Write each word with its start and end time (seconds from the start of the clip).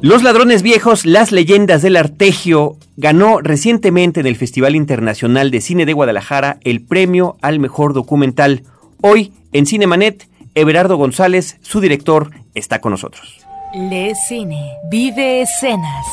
Los 0.00 0.22
ladrones 0.22 0.62
viejos, 0.62 1.06
las 1.06 1.32
leyendas 1.32 1.82
del 1.82 1.96
artegio, 1.96 2.76
ganó 2.96 3.40
recientemente 3.40 4.20
en 4.20 4.26
el 4.26 4.36
Festival 4.36 4.76
Internacional 4.76 5.50
de 5.50 5.60
Cine 5.60 5.86
de 5.86 5.92
Guadalajara 5.92 6.58
el 6.62 6.82
premio 6.82 7.36
al 7.42 7.58
mejor 7.58 7.94
documental. 7.94 8.62
Hoy, 9.00 9.32
en 9.52 9.66
Cinemanet, 9.66 10.28
Everardo 10.54 10.96
González, 10.96 11.58
su 11.62 11.80
director, 11.80 12.30
está 12.54 12.80
con 12.80 12.92
nosotros. 12.92 13.44
Le 13.74 14.14
cine, 14.14 14.70
vive 14.88 15.42
escenas. 15.42 16.06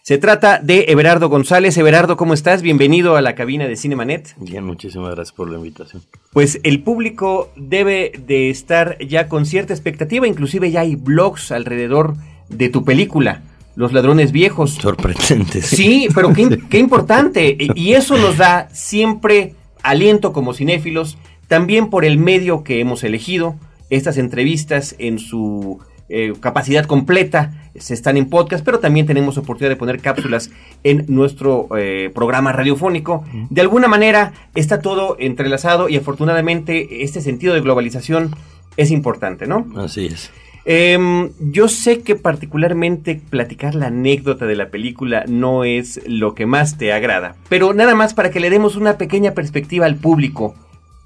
Se 0.07 0.17
trata 0.17 0.61
de 0.63 0.85
Everardo 0.87 1.27
González. 1.27 1.77
Everardo, 1.77 2.15
¿cómo 2.15 2.33
estás? 2.33 2.61
Bienvenido 2.61 3.17
a 3.17 3.21
la 3.21 3.35
cabina 3.35 3.67
de 3.67 3.75
Cinemanet. 3.75 4.35
Bien, 4.37 4.63
muchísimas 4.63 5.13
gracias 5.13 5.35
por 5.35 5.49
la 5.49 5.57
invitación. 5.57 6.01
Pues 6.31 6.61
el 6.63 6.81
público 6.81 7.51
debe 7.57 8.13
de 8.25 8.49
estar 8.49 8.97
ya 9.05 9.27
con 9.27 9.45
cierta 9.45 9.73
expectativa, 9.73 10.25
inclusive 10.25 10.71
ya 10.71 10.79
hay 10.79 10.95
blogs 10.95 11.51
alrededor 11.51 12.13
de 12.47 12.69
tu 12.69 12.85
película. 12.85 13.41
Los 13.75 13.91
ladrones 13.91 14.31
viejos. 14.31 14.75
Sorprendentes. 14.75 15.65
Sí, 15.65 16.07
pero 16.15 16.31
qué, 16.31 16.57
qué 16.69 16.79
importante. 16.79 17.57
Y 17.75 17.91
eso 17.91 18.17
nos 18.17 18.37
da 18.37 18.69
siempre 18.71 19.55
aliento 19.83 20.31
como 20.31 20.53
cinéfilos, 20.53 21.17
también 21.49 21.89
por 21.89 22.05
el 22.05 22.17
medio 22.17 22.63
que 22.63 22.79
hemos 22.79 23.03
elegido. 23.03 23.57
Estas 23.89 24.17
entrevistas 24.17 24.95
en 24.99 25.19
su 25.19 25.81
eh, 26.09 26.33
capacidad 26.39 26.85
completa, 26.85 27.69
se 27.75 27.93
están 27.93 28.17
en 28.17 28.29
podcast, 28.29 28.63
pero 28.63 28.79
también 28.79 29.05
tenemos 29.05 29.37
oportunidad 29.37 29.69
de 29.69 29.75
poner 29.75 29.99
cápsulas 29.99 30.49
en 30.83 31.05
nuestro 31.07 31.67
eh, 31.77 32.11
programa 32.13 32.51
radiofónico. 32.51 33.25
De 33.49 33.61
alguna 33.61 33.87
manera 33.87 34.33
está 34.55 34.79
todo 34.79 35.17
entrelazado 35.19 35.89
y 35.89 35.97
afortunadamente 35.97 37.03
este 37.03 37.21
sentido 37.21 37.53
de 37.53 37.61
globalización 37.61 38.35
es 38.77 38.91
importante, 38.91 39.47
¿no? 39.47 39.67
Así 39.75 40.05
es. 40.05 40.31
Em, 40.69 41.29
yo 41.39 41.69
sé 41.69 42.01
que 42.01 42.15
particularmente 42.15 43.21
platicar 43.29 43.73
la 43.73 43.87
anécdota 43.87 44.45
de 44.45 44.55
la 44.55 44.69
película 44.69 45.23
no 45.25 45.63
es 45.63 46.01
lo 46.05 46.35
que 46.35 46.45
más 46.45 46.77
te 46.77 46.91
agrada, 46.91 47.37
pero 47.47 47.73
nada 47.73 47.95
más 47.95 48.13
para 48.13 48.31
que 48.31 48.41
le 48.41 48.49
demos 48.49 48.75
una 48.75 48.97
pequeña 48.97 49.31
perspectiva 49.31 49.85
al 49.85 49.95
público. 49.95 50.55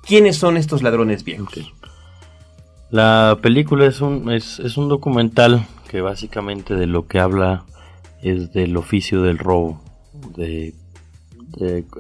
¿Quiénes 0.04 0.38
son 0.38 0.58
estos 0.58 0.82
ladrones 0.82 1.24
viejos? 1.24 1.74
La 2.92 3.38
película 3.42 3.86
es 3.86 4.02
un, 4.02 4.30
es, 4.32 4.60
un 4.78 4.90
documental 4.90 5.66
que 5.90 6.02
básicamente 6.02 6.76
de 6.76 6.88
lo 6.88 7.08
que 7.08 7.20
habla 7.20 7.64
es 8.22 8.52
del 8.52 8.76
oficio 8.76 9.22
del 9.22 9.38
robo. 9.38 9.82
De, 10.36 10.74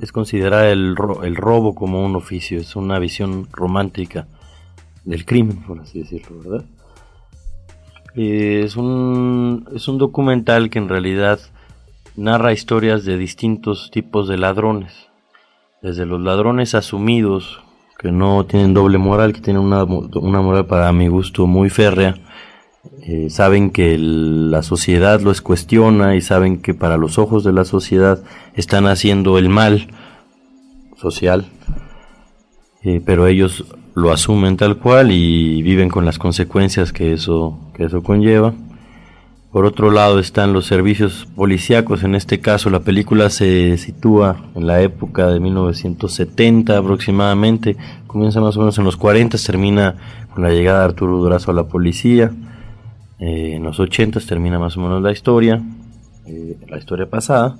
es 0.01 0.11
considerar 0.11 0.65
el, 0.65 0.95
el 1.23 1.35
robo 1.35 1.75
como 1.75 2.05
un 2.05 2.15
oficio, 2.15 2.59
es 2.59 2.75
una 2.75 2.99
visión 2.99 3.47
romántica 3.51 4.27
del 5.05 5.25
crimen, 5.25 5.63
por 5.63 5.79
así 5.79 5.99
decirlo, 5.99 6.39
¿verdad? 6.39 6.65
es, 8.15 8.75
un, 8.75 9.67
es 9.73 9.87
un 9.87 9.97
documental 9.97 10.69
que 10.69 10.79
en 10.79 10.89
realidad 10.89 11.39
narra 12.15 12.53
historias 12.53 13.05
de 13.05 13.17
distintos 13.17 13.91
tipos 13.91 14.27
de 14.27 14.37
ladrones, 14.37 15.09
desde 15.81 16.05
los 16.05 16.19
ladrones 16.21 16.75
asumidos, 16.75 17.60
que 18.01 18.11
no 18.11 18.45
tienen 18.47 18.73
doble 18.73 18.97
moral, 18.97 19.31
que 19.31 19.41
tienen 19.41 19.61
una, 19.61 19.83
una 19.83 20.41
moral 20.41 20.65
para 20.65 20.91
mi 20.91 21.07
gusto 21.07 21.45
muy 21.45 21.69
férrea. 21.69 22.15
Eh, 23.03 23.29
saben 23.29 23.69
que 23.69 23.95
la 23.99 24.63
sociedad 24.63 25.21
los 25.21 25.41
cuestiona 25.41 26.15
y 26.15 26.21
saben 26.21 26.63
que 26.63 26.73
para 26.73 26.97
los 26.97 27.19
ojos 27.19 27.43
de 27.43 27.53
la 27.53 27.63
sociedad 27.63 28.23
están 28.55 28.87
haciendo 28.87 29.37
el 29.37 29.49
mal 29.49 29.87
social, 30.97 31.45
eh, 32.81 33.03
pero 33.05 33.27
ellos 33.27 33.65
lo 33.93 34.11
asumen 34.11 34.57
tal 34.57 34.77
cual 34.77 35.11
y 35.11 35.61
viven 35.61 35.89
con 35.89 36.03
las 36.03 36.17
consecuencias 36.17 36.91
que 36.91 37.13
eso, 37.13 37.59
que 37.75 37.83
eso 37.83 38.01
conlleva. 38.01 38.55
Por 39.51 39.65
otro 39.65 39.91
lado 39.91 40.19
están 40.19 40.53
los 40.53 40.65
servicios 40.65 41.27
policíacos, 41.35 42.03
en 42.03 42.15
este 42.15 42.39
caso 42.39 42.69
la 42.69 42.79
película 42.79 43.29
se 43.29 43.77
sitúa 43.77 44.45
en 44.55 44.65
la 44.65 44.81
época 44.81 45.27
de 45.27 45.41
1970 45.41 46.77
aproximadamente, 46.77 47.75
comienza 48.07 48.39
más 48.39 48.55
o 48.55 48.61
menos 48.61 48.77
en 48.77 48.85
los 48.85 48.95
40, 48.95 49.37
termina 49.45 49.95
con 50.33 50.43
la 50.43 50.51
llegada 50.51 50.79
de 50.79 50.85
Arturo 50.85 51.17
Durazo 51.17 51.51
a 51.51 51.53
la 51.53 51.65
policía, 51.65 52.31
eh, 53.19 53.55
en 53.55 53.63
los 53.63 53.77
80 53.77 54.21
termina 54.21 54.57
más 54.57 54.77
o 54.77 54.79
menos 54.79 55.01
la 55.01 55.11
historia, 55.11 55.61
eh, 56.27 56.57
la 56.69 56.77
historia 56.77 57.09
pasada, 57.09 57.57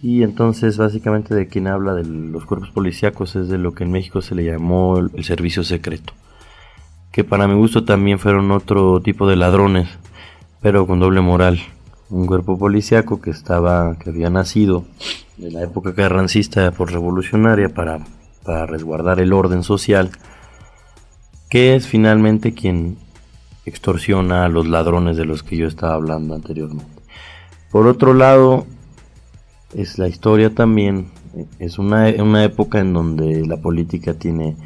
y 0.00 0.22
entonces 0.22 0.78
básicamente 0.78 1.34
de 1.34 1.48
quien 1.48 1.66
habla 1.66 1.92
de 1.92 2.04
los 2.04 2.46
cuerpos 2.46 2.70
policíacos 2.70 3.36
es 3.36 3.50
de 3.50 3.58
lo 3.58 3.74
que 3.74 3.84
en 3.84 3.92
México 3.92 4.22
se 4.22 4.34
le 4.34 4.46
llamó 4.46 4.96
el 4.96 5.22
servicio 5.22 5.64
secreto, 5.64 6.14
que 7.10 7.24
para 7.24 7.46
mi 7.46 7.56
gusto 7.56 7.84
también 7.84 8.18
fueron 8.18 8.50
otro 8.52 9.02
tipo 9.02 9.28
de 9.28 9.36
ladrones 9.36 9.98
pero 10.62 10.86
con 10.86 11.00
doble 11.00 11.20
moral. 11.20 11.60
Un 12.08 12.26
cuerpo 12.26 12.58
policiaco 12.58 13.20
que 13.20 13.30
estaba, 13.30 13.96
que 13.98 14.10
había 14.10 14.30
nacido 14.30 14.84
en 15.38 15.54
la 15.54 15.62
época 15.62 15.94
carrancista 15.94 16.70
por 16.70 16.92
revolucionaria 16.92 17.68
para, 17.68 18.00
para 18.44 18.66
resguardar 18.66 19.18
el 19.18 19.32
orden 19.32 19.62
social, 19.62 20.10
que 21.50 21.74
es 21.74 21.86
finalmente 21.88 22.54
quien 22.54 22.96
extorsiona 23.66 24.44
a 24.44 24.48
los 24.48 24.66
ladrones 24.66 25.16
de 25.16 25.24
los 25.24 25.42
que 25.42 25.56
yo 25.56 25.66
estaba 25.66 25.94
hablando 25.94 26.34
anteriormente. 26.34 27.02
Por 27.70 27.86
otro 27.86 28.14
lado, 28.14 28.66
es 29.74 29.98
la 29.98 30.08
historia 30.08 30.54
también, 30.54 31.10
es 31.58 31.78
una, 31.78 32.08
una 32.18 32.44
época 32.44 32.78
en 32.80 32.92
donde 32.92 33.46
la 33.46 33.56
política 33.56 34.14
tiene 34.14 34.56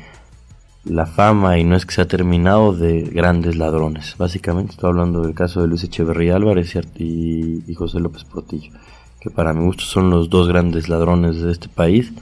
la 0.88 1.06
fama 1.06 1.58
y 1.58 1.64
no 1.64 1.76
es 1.76 1.84
que 1.84 1.94
se 1.94 2.02
ha 2.02 2.08
terminado 2.08 2.72
de 2.72 3.02
grandes 3.02 3.56
ladrones. 3.56 4.14
Básicamente 4.18 4.72
estoy 4.72 4.90
hablando 4.90 5.22
del 5.22 5.34
caso 5.34 5.60
de 5.60 5.68
Luis 5.68 5.84
Echeverría 5.84 6.36
Álvarez 6.36 6.76
y, 6.96 7.74
José 7.74 8.00
López 8.00 8.24
Portillo, 8.24 8.72
que 9.20 9.30
para 9.30 9.52
mi 9.52 9.64
gusto 9.64 9.84
son 9.84 10.10
los 10.10 10.30
dos 10.30 10.48
grandes 10.48 10.88
ladrones 10.88 11.42
de 11.42 11.50
este 11.50 11.68
país, 11.68 12.12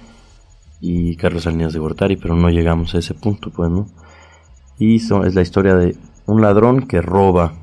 y 0.80 1.16
Carlos 1.16 1.44
Salinas 1.44 1.72
de 1.72 1.78
Gortari, 1.78 2.16
pero 2.16 2.36
no 2.36 2.50
llegamos 2.50 2.94
a 2.94 2.98
ese 2.98 3.14
punto, 3.14 3.50
pues, 3.50 3.70
¿no? 3.70 3.86
Y 4.78 4.96
es 4.96 5.34
la 5.34 5.42
historia 5.42 5.76
de 5.76 5.96
un 6.26 6.42
ladrón 6.42 6.86
que 6.86 7.00
roba 7.00 7.54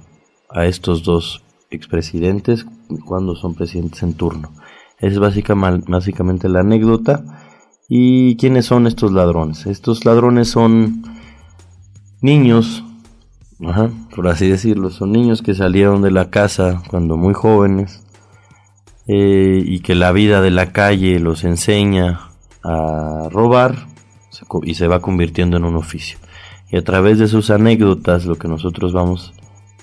a 0.49 0.65
estos 0.65 1.03
dos 1.03 1.43
expresidentes 1.69 2.65
cuando 3.05 3.35
son 3.35 3.53
presidentes 3.53 4.01
en 4.03 4.13
turno. 4.13 4.51
Es 4.99 5.19
básicamente 5.19 6.49
la 6.49 6.61
anécdota 6.61 7.23
¿Y 7.93 8.37
quiénes 8.37 8.67
son 8.67 8.87
estos 8.87 9.11
ladrones? 9.11 9.65
Estos 9.65 10.05
ladrones 10.05 10.47
son 10.47 11.03
niños, 12.21 12.85
por 14.15 14.29
así 14.29 14.47
decirlo, 14.47 14.91
son 14.91 15.11
niños 15.11 15.41
que 15.41 15.53
salieron 15.53 16.01
de 16.01 16.09
la 16.09 16.29
casa 16.29 16.83
cuando 16.87 17.17
muy 17.17 17.33
jóvenes 17.33 18.01
eh, 19.07 19.61
y 19.65 19.81
que 19.81 19.95
la 19.95 20.13
vida 20.13 20.41
de 20.41 20.51
la 20.51 20.71
calle 20.71 21.19
los 21.19 21.43
enseña 21.43 22.29
a 22.63 23.27
robar 23.29 23.87
y 24.63 24.75
se 24.75 24.87
va 24.87 25.01
convirtiendo 25.01 25.57
en 25.57 25.65
un 25.65 25.75
oficio. 25.75 26.17
Y 26.71 26.77
a 26.77 26.85
través 26.85 27.19
de 27.19 27.27
sus 27.27 27.49
anécdotas 27.49 28.25
lo 28.25 28.37
que 28.37 28.47
nosotros 28.47 28.93
vamos 28.93 29.33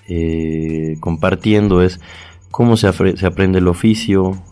eh, 0.08 0.96
compartiendo 1.00 1.82
es 1.82 2.00
cómo 2.50 2.78
se 2.78 2.88
aprende 2.88 3.58
el 3.58 3.68
oficio, 3.68 4.42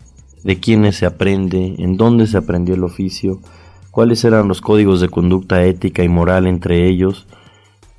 de 0.43 0.59
quiénes 0.59 0.95
se 0.95 1.05
aprende, 1.05 1.75
en 1.77 1.97
dónde 1.97 2.27
se 2.27 2.37
aprendió 2.37 2.75
el 2.75 2.83
oficio, 2.83 3.39
cuáles 3.91 4.23
eran 4.23 4.47
los 4.47 4.61
códigos 4.61 5.01
de 5.01 5.09
conducta 5.09 5.63
ética 5.63 6.03
y 6.03 6.09
moral 6.09 6.47
entre 6.47 6.87
ellos, 6.87 7.27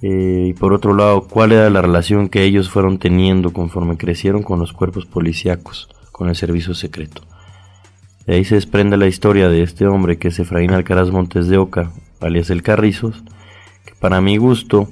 Eh, 0.00 0.50
y 0.50 0.52
por 0.52 0.74
otro 0.74 0.94
lado, 0.94 1.22
cuál 1.22 1.50
era 1.50 1.68
la 1.70 1.82
relación 1.82 2.28
que 2.28 2.44
ellos 2.44 2.70
fueron 2.70 2.98
teniendo 2.98 3.52
conforme 3.52 3.96
crecieron 3.96 4.44
con 4.44 4.60
los 4.60 4.72
cuerpos 4.72 5.06
policíacos, 5.06 5.88
con 6.12 6.28
el 6.28 6.36
servicio 6.36 6.72
secreto. 6.74 7.22
De 8.24 8.34
ahí 8.34 8.44
se 8.44 8.54
desprende 8.54 8.96
la 8.96 9.08
historia 9.08 9.48
de 9.48 9.62
este 9.64 9.88
hombre 9.88 10.16
que 10.16 10.28
es 10.28 10.38
Efraín 10.38 10.70
Alcaraz 10.70 11.10
Montes 11.10 11.48
de 11.48 11.58
Oca, 11.58 11.90
alias 12.20 12.48
El 12.50 12.62
Carrizos, 12.62 13.24
que 13.84 13.92
para 13.98 14.20
mi 14.20 14.36
gusto 14.36 14.86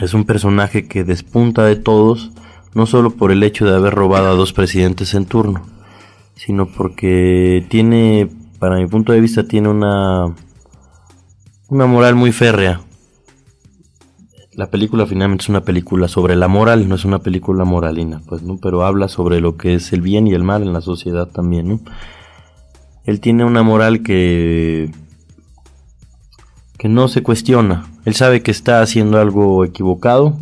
es 0.00 0.14
un 0.14 0.24
personaje 0.24 0.86
que 0.86 1.02
despunta 1.02 1.64
de 1.64 1.74
todos, 1.74 2.30
no 2.74 2.86
solo 2.86 3.10
por 3.10 3.32
el 3.32 3.42
hecho 3.42 3.66
de 3.66 3.74
haber 3.74 3.92
robado 3.92 4.28
a 4.28 4.36
dos 4.36 4.52
presidentes 4.52 5.14
en 5.14 5.26
turno, 5.26 5.62
sino 6.38 6.66
porque 6.66 7.66
tiene, 7.68 8.30
para 8.60 8.76
mi 8.76 8.86
punto 8.86 9.12
de 9.12 9.20
vista, 9.20 9.48
tiene 9.48 9.68
una, 9.68 10.34
una 11.68 11.86
moral 11.86 12.14
muy 12.14 12.30
férrea. 12.30 12.80
La 14.52 14.70
película 14.70 15.04
finalmente 15.04 15.42
es 15.42 15.48
una 15.48 15.62
película 15.62 16.06
sobre 16.06 16.36
la 16.36 16.46
moral, 16.46 16.88
no 16.88 16.94
es 16.94 17.04
una 17.04 17.18
película 17.18 17.64
moralina, 17.64 18.22
pues, 18.26 18.42
¿no? 18.42 18.56
Pero 18.58 18.84
habla 18.84 19.08
sobre 19.08 19.40
lo 19.40 19.56
que 19.56 19.74
es 19.74 19.92
el 19.92 20.00
bien 20.00 20.28
y 20.28 20.34
el 20.34 20.44
mal 20.44 20.62
en 20.62 20.72
la 20.72 20.80
sociedad 20.80 21.26
también, 21.26 21.68
¿no? 21.68 21.80
Él 23.04 23.20
tiene 23.20 23.44
una 23.44 23.64
moral 23.64 24.02
que 24.02 24.92
que 26.78 26.88
no 26.88 27.08
se 27.08 27.24
cuestiona. 27.24 27.86
Él 28.04 28.14
sabe 28.14 28.42
que 28.42 28.52
está 28.52 28.80
haciendo 28.80 29.18
algo 29.18 29.64
equivocado, 29.64 30.38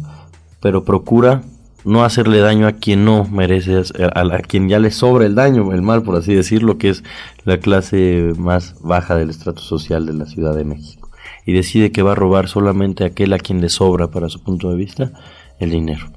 pero 0.60 0.84
procura 0.84 1.42
no 1.86 2.04
hacerle 2.04 2.40
daño 2.40 2.66
a 2.66 2.72
quien 2.72 3.04
no 3.04 3.24
merece, 3.24 3.80
a, 4.12 4.38
quien 4.40 4.68
ya 4.68 4.80
le 4.80 4.90
sobra 4.90 5.24
el 5.24 5.36
daño, 5.36 5.72
el 5.72 5.82
mal, 5.82 6.02
por 6.02 6.16
así 6.16 6.34
decirlo, 6.34 6.78
que 6.78 6.90
es 6.90 7.04
la 7.44 7.58
clase 7.58 8.32
más 8.36 8.74
baja 8.80 9.14
del 9.14 9.30
estrato 9.30 9.62
social 9.62 10.04
de 10.04 10.12
la 10.12 10.26
Ciudad 10.26 10.54
de 10.54 10.64
México. 10.64 11.08
Y 11.46 11.52
decide 11.52 11.92
que 11.92 12.02
va 12.02 12.12
a 12.12 12.16
robar 12.16 12.48
solamente 12.48 13.04
a 13.04 13.08
aquel 13.08 13.32
a 13.32 13.38
quien 13.38 13.60
le 13.60 13.68
sobra, 13.68 14.08
para 14.08 14.28
su 14.28 14.42
punto 14.42 14.68
de 14.68 14.76
vista, 14.76 15.12
el 15.60 15.70
dinero. 15.70 16.08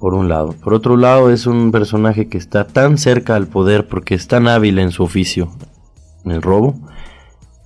Por 0.00 0.14
un 0.14 0.30
lado. 0.30 0.54
Por 0.54 0.72
otro 0.72 0.96
lado, 0.96 1.30
es 1.30 1.46
un 1.46 1.70
personaje 1.70 2.28
que 2.28 2.38
está 2.38 2.66
tan 2.66 2.96
cerca 2.96 3.36
al 3.36 3.48
poder 3.48 3.86
porque 3.86 4.14
es 4.14 4.26
tan 4.26 4.48
hábil 4.48 4.78
en 4.78 4.90
su 4.90 5.02
oficio, 5.02 5.50
en 6.24 6.32
el 6.32 6.40
robo, 6.40 6.76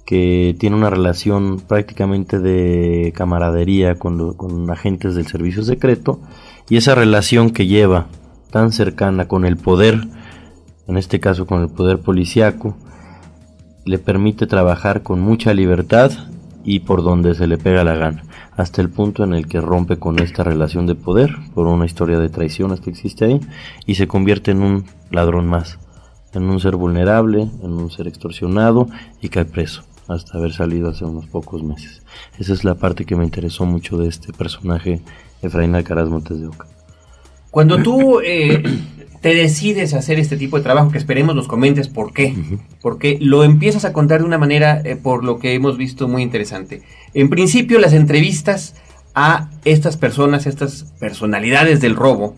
que 0.07 0.57
tiene 0.59 0.75
una 0.75 0.91
relación 0.91 1.61
prácticamente 1.61 2.41
de 2.41 3.13
camaradería 3.15 3.95
con, 3.95 4.35
con, 4.35 4.69
agentes 4.71 5.15
del 5.15 5.29
servicio 5.29 5.63
secreto 5.63 6.21
y 6.71 6.77
esa 6.77 6.95
relación 6.95 7.51
que 7.51 7.67
lleva 7.67 8.07
tan 8.51 8.73
cercana 8.73 9.29
con 9.29 9.45
el 9.45 9.59
poder, 9.59 10.01
en 10.87 10.97
este 10.97 11.21
caso 11.21 11.47
con 11.47 11.61
el 11.63 11.69
poder 11.69 11.99
policiaco, 11.99 12.77
le 13.85 13.99
permite 13.99 14.47
trabajar 14.47 15.03
con 15.03 15.21
mucha 15.21 15.53
libertad 15.53 16.13
y 16.65 16.81
por 16.81 17.03
donde 17.03 17.35
se 17.35 17.47
le 17.47 17.59
pega 17.59 17.85
la 17.85 17.97
gana, 17.97 18.23
hasta 18.57 18.81
el 18.83 18.89
punto 18.89 19.25
en 19.25 19.35
el 19.35 19.49
que 19.49 19.61
rompe 19.61 19.99
con 19.99 20.21
esta 20.21 20.45
relación 20.45 20.87
de 20.87 20.95
poder 20.95 21.37
por 21.55 21.67
una 21.67 21.87
historia 21.87 22.19
de 22.19 22.29
traiciones 22.29 22.81
que 22.81 22.91
existe 22.91 23.25
ahí 23.25 23.41
y 23.87 23.97
se 23.97 24.07
convierte 24.07 24.53
en 24.53 24.63
un 24.63 24.85
ladrón 25.11 25.49
más, 25.49 25.79
en 26.35 26.45
un 26.45 26.61
ser 26.61 26.77
vulnerable, 26.77 27.49
en 27.63 27.73
un 27.73 27.91
ser 27.91 28.07
extorsionado 28.07 28.89
y 29.21 29.29
cae 29.29 29.45
preso 29.45 29.83
hasta 30.07 30.39
haber 30.39 30.53
salido 30.53 30.91
hace 30.91 31.05
unos 31.05 31.27
pocos 31.27 31.63
meses. 31.63 32.03
Esa 32.39 32.53
es 32.53 32.65
la 32.65 32.75
parte 32.75 33.05
que 33.05 33.17
me 33.17 33.25
interesó 33.25 33.65
mucho 33.65 33.97
de 33.97 34.09
este 34.09 34.33
personaje, 34.33 35.03
Efraín 35.43 35.75
Alcaraz 35.75 36.09
Montes 36.09 36.41
de 36.41 36.47
Oca. 36.47 36.67
Cuando 37.51 37.83
tú 37.83 38.21
eh, 38.21 38.63
te 39.21 39.35
decides 39.35 39.95
hacer 39.95 40.19
este 40.19 40.37
tipo 40.37 40.57
de 40.57 40.63
trabajo, 40.63 40.91
que 40.91 40.99
esperemos 40.99 41.35
nos 41.35 41.49
comentes 41.49 41.89
por 41.89 42.13
qué, 42.13 42.35
porque 42.81 43.19
lo 43.21 43.45
empiezas 43.45 43.85
a 43.85 43.93
contar 43.93 44.21
de 44.21 44.27
una 44.27 44.39
manera, 44.39 44.81
eh, 44.85 44.97
por 44.97 45.25
lo 45.25 45.39
que 45.39 45.55
hemos 45.55 45.77
visto, 45.77 46.09
muy 46.09 46.23
interesante. 46.23 46.83
En 47.13 47.29
principio, 47.29 47.79
las 47.79 47.93
entrevistas 47.93 48.75
a 49.15 49.51
estas 49.65 49.97
personas, 49.97 50.47
estas 50.47 50.85
personalidades 51.01 51.81
del 51.81 51.97
robo, 51.97 52.37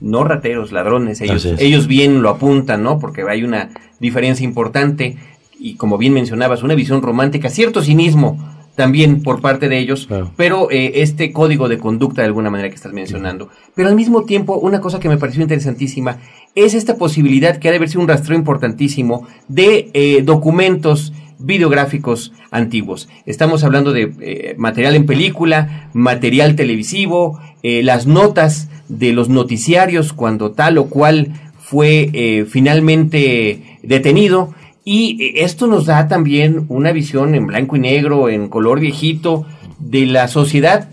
no 0.00 0.24
rateros, 0.24 0.72
ladrones, 0.72 1.20
ellos, 1.20 1.44
ellos 1.44 1.86
bien 1.86 2.22
lo 2.22 2.30
apuntan, 2.30 2.82
¿no? 2.82 2.98
Porque 2.98 3.22
hay 3.28 3.44
una 3.44 3.68
diferencia 4.00 4.44
importante 4.44 5.18
y 5.60 5.74
como 5.74 5.98
bien 5.98 6.14
mencionabas, 6.14 6.62
una 6.62 6.74
visión 6.74 7.02
romántica, 7.02 7.50
cierto 7.50 7.82
cinismo 7.82 8.38
también 8.80 9.22
por 9.22 9.42
parte 9.42 9.68
de 9.68 9.78
ellos, 9.78 10.08
pero 10.38 10.70
eh, 10.70 11.02
este 11.02 11.32
código 11.32 11.68
de 11.68 11.76
conducta 11.76 12.22
de 12.22 12.28
alguna 12.28 12.48
manera 12.48 12.70
que 12.70 12.76
estás 12.76 12.94
mencionando. 12.94 13.50
Pero 13.74 13.90
al 13.90 13.94
mismo 13.94 14.24
tiempo, 14.24 14.56
una 14.56 14.80
cosa 14.80 14.98
que 14.98 15.10
me 15.10 15.18
pareció 15.18 15.42
interesantísima 15.42 16.16
es 16.54 16.72
esta 16.72 16.96
posibilidad 16.96 17.58
que 17.58 17.68
ha 17.68 17.72
de 17.72 17.76
haber 17.76 17.90
sido 17.90 18.00
un 18.00 18.08
rastreo 18.08 18.38
importantísimo 18.38 19.28
de 19.48 19.90
eh, 19.92 20.22
documentos 20.22 21.12
videográficos 21.38 22.32
antiguos. 22.50 23.10
Estamos 23.26 23.64
hablando 23.64 23.92
de 23.92 24.14
eh, 24.20 24.54
material 24.56 24.94
en 24.94 25.04
película, 25.04 25.90
material 25.92 26.56
televisivo, 26.56 27.38
las 27.62 28.06
notas 28.06 28.70
de 28.88 29.12
los 29.12 29.28
noticiarios 29.28 30.14
cuando 30.14 30.52
tal 30.52 30.78
o 30.78 30.86
cual 30.86 31.34
fue 31.60 32.46
finalmente 32.48 33.78
detenido 33.82 34.54
y 34.84 35.22
eh, 35.22 35.44
esto 35.44 35.66
nos 35.66 35.86
da 35.86 36.08
también 36.08 36.66
una 36.68 36.92
visión 36.92 37.34
en 37.34 37.46
blanco 37.46 37.76
y 37.76 37.80
negro, 37.80 38.28
en 38.28 38.48
color 38.48 38.80
viejito, 38.80 39.46
de 39.78 40.06
la 40.06 40.28
sociedad 40.28 40.88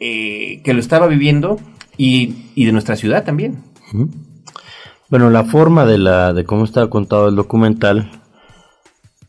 eh, 0.00 0.60
que 0.64 0.74
lo 0.74 0.80
estaba 0.80 1.06
viviendo 1.06 1.58
y, 1.96 2.64
de 2.64 2.72
nuestra 2.72 2.96
ciudad 2.96 3.24
también. 3.24 3.62
Bueno, 5.08 5.30
la 5.30 5.44
forma 5.44 5.84
de, 5.84 5.98
la, 5.98 6.32
de 6.32 6.44
cómo 6.44 6.64
está 6.64 6.86
contado 6.88 7.28
el 7.28 7.36
documental 7.36 8.10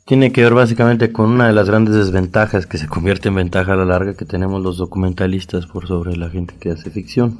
tiene 0.06 0.32
que 0.32 0.42
ver 0.42 0.56
básicamente 0.56 1.12
con 1.12 1.30
una 1.30 1.48
de 1.48 1.54
las 1.54 1.70
grandes 1.70 1.94
desventajas 1.94 2.66
que 2.66 2.80
se 2.80 2.88
convierte 2.88 3.30
en 3.30 3.36
ventaja 3.36 3.74
a 3.74 3.76
la 3.76 3.86
larga 3.86 4.16
que 4.16 4.26
tenemos 4.26 4.62
los 4.64 4.78
documentalistas 4.78 5.68
por 5.68 5.88
sobre 5.88 6.18
la 6.18 6.30
gente 6.30 6.56
que 6.60 6.72
hace 6.72 6.90
ficción. 6.90 7.38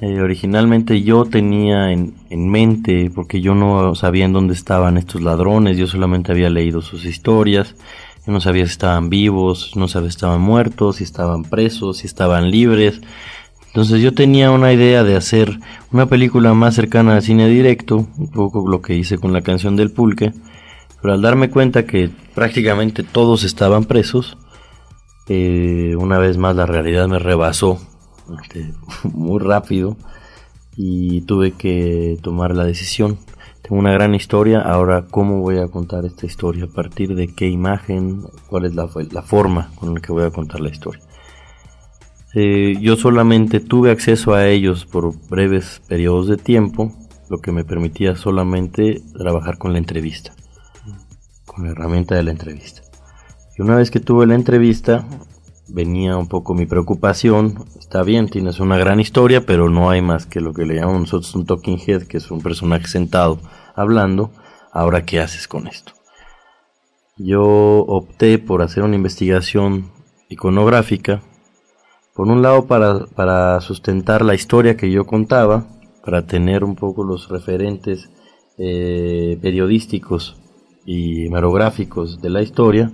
Eh, 0.00 0.20
originalmente 0.20 1.02
yo 1.02 1.24
tenía 1.24 1.90
en, 1.90 2.14
mente, 2.30 3.10
porque 3.12 3.40
yo 3.40 3.56
no 3.56 3.96
sabía 3.96 4.26
en 4.26 4.32
dónde 4.32 4.54
estaban 4.54 4.96
estos 4.96 5.22
ladrones, 5.22 5.76
yo 5.76 5.88
solamente 5.88 6.30
había 6.30 6.50
leído 6.50 6.82
sus 6.82 7.04
historias, 7.04 7.74
yo 8.24 8.32
no 8.32 8.40
sabía 8.40 8.64
si 8.66 8.72
estaban 8.72 9.10
vivos, 9.10 9.72
no 9.74 9.88
sabía 9.88 10.10
si 10.10 10.16
estaban 10.16 10.40
muertos, 10.40 10.96
si 10.96 11.04
estaban 11.04 11.42
presos, 11.42 11.98
si 11.98 12.06
estaban 12.06 12.52
libres. 12.52 13.00
Entonces 13.66 14.00
yo 14.00 14.14
tenía 14.14 14.52
una 14.52 14.72
idea 14.72 15.02
de 15.02 15.16
hacer 15.16 15.58
una 15.90 16.06
película 16.06 16.54
más 16.54 16.76
cercana 16.76 17.16
al 17.16 17.22
cine 17.22 17.48
directo, 17.48 18.06
un 18.16 18.28
poco 18.28 18.68
lo 18.68 18.80
que 18.82 18.94
hice 18.94 19.18
con 19.18 19.32
la 19.32 19.42
canción 19.42 19.74
del 19.74 19.90
pulque, 19.90 20.32
pero 21.02 21.14
al 21.14 21.22
darme 21.22 21.50
cuenta 21.50 21.86
que 21.86 22.08
prácticamente 22.36 23.02
todos 23.02 23.42
estaban 23.42 23.84
presos, 23.84 24.38
eh, 25.28 25.96
una 25.98 26.18
vez 26.18 26.38
más 26.38 26.54
la 26.54 26.66
realidad 26.66 27.08
me 27.08 27.18
rebasó 27.18 27.80
este, 28.42 28.72
muy 29.12 29.40
rápido 29.40 29.96
y 30.76 31.22
tuve 31.22 31.52
que 31.52 32.18
tomar 32.22 32.54
la 32.54 32.64
decisión. 32.64 33.18
Tengo 33.62 33.76
una 33.76 33.92
gran 33.92 34.14
historia, 34.14 34.60
ahora 34.60 35.06
cómo 35.10 35.40
voy 35.40 35.58
a 35.58 35.68
contar 35.68 36.04
esta 36.04 36.26
historia, 36.26 36.64
a 36.64 36.68
partir 36.68 37.14
de 37.14 37.34
qué 37.34 37.48
imagen, 37.48 38.22
cuál 38.48 38.64
es 38.64 38.74
la, 38.74 38.88
la 39.10 39.22
forma 39.22 39.70
con 39.74 39.94
la 39.94 40.00
que 40.00 40.12
voy 40.12 40.24
a 40.24 40.30
contar 40.30 40.60
la 40.60 40.70
historia. 40.70 41.02
Eh, 42.34 42.76
yo 42.80 42.96
solamente 42.96 43.58
tuve 43.58 43.90
acceso 43.90 44.34
a 44.34 44.46
ellos 44.46 44.84
por 44.84 45.14
breves 45.28 45.80
periodos 45.88 46.28
de 46.28 46.36
tiempo, 46.36 46.92
lo 47.28 47.38
que 47.38 47.52
me 47.52 47.64
permitía 47.64 48.16
solamente 48.16 49.02
trabajar 49.16 49.58
con 49.58 49.72
la 49.72 49.78
entrevista, 49.78 50.32
con 51.46 51.64
la 51.64 51.72
herramienta 51.72 52.14
de 52.14 52.22
la 52.22 52.30
entrevista. 52.30 52.82
Y 53.58 53.62
una 53.62 53.76
vez 53.76 53.90
que 53.90 54.00
tuve 54.00 54.26
la 54.26 54.34
entrevista, 54.34 55.06
venía 55.68 56.16
un 56.16 56.28
poco 56.28 56.54
mi 56.54 56.66
preocupación. 56.66 57.64
Está 57.88 58.02
bien, 58.02 58.28
tienes 58.28 58.60
una 58.60 58.76
gran 58.76 59.00
historia, 59.00 59.46
pero 59.46 59.70
no 59.70 59.88
hay 59.88 60.02
más 60.02 60.26
que 60.26 60.42
lo 60.42 60.52
que 60.52 60.66
le 60.66 60.74
llamamos 60.74 61.00
nosotros 61.00 61.34
un 61.34 61.46
talking 61.46 61.78
head, 61.86 62.02
que 62.02 62.18
es 62.18 62.30
un 62.30 62.42
personaje 62.42 62.86
sentado 62.86 63.40
hablando. 63.74 64.30
Ahora, 64.72 65.06
¿qué 65.06 65.20
haces 65.20 65.48
con 65.48 65.66
esto? 65.66 65.94
Yo 67.16 67.46
opté 67.46 68.38
por 68.38 68.60
hacer 68.60 68.82
una 68.82 68.94
investigación 68.94 69.90
iconográfica, 70.28 71.22
por 72.14 72.28
un 72.28 72.42
lado 72.42 72.66
para, 72.66 73.06
para 73.06 73.58
sustentar 73.62 74.22
la 74.22 74.34
historia 74.34 74.76
que 74.76 74.90
yo 74.90 75.06
contaba, 75.06 75.64
para 76.04 76.26
tener 76.26 76.64
un 76.64 76.76
poco 76.76 77.04
los 77.04 77.30
referentes 77.30 78.10
eh, 78.58 79.38
periodísticos 79.40 80.36
y 80.84 81.28
hemerográficos 81.28 82.20
de 82.20 82.28
la 82.28 82.42
historia, 82.42 82.92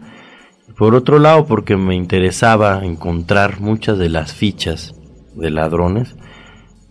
por 0.76 0.94
otro 0.94 1.18
lado, 1.18 1.46
porque 1.46 1.76
me 1.76 1.94
interesaba 1.94 2.84
encontrar 2.84 3.60
muchas 3.60 3.98
de 3.98 4.08
las 4.08 4.32
fichas 4.32 4.94
de 5.34 5.50
ladrones 5.50 6.16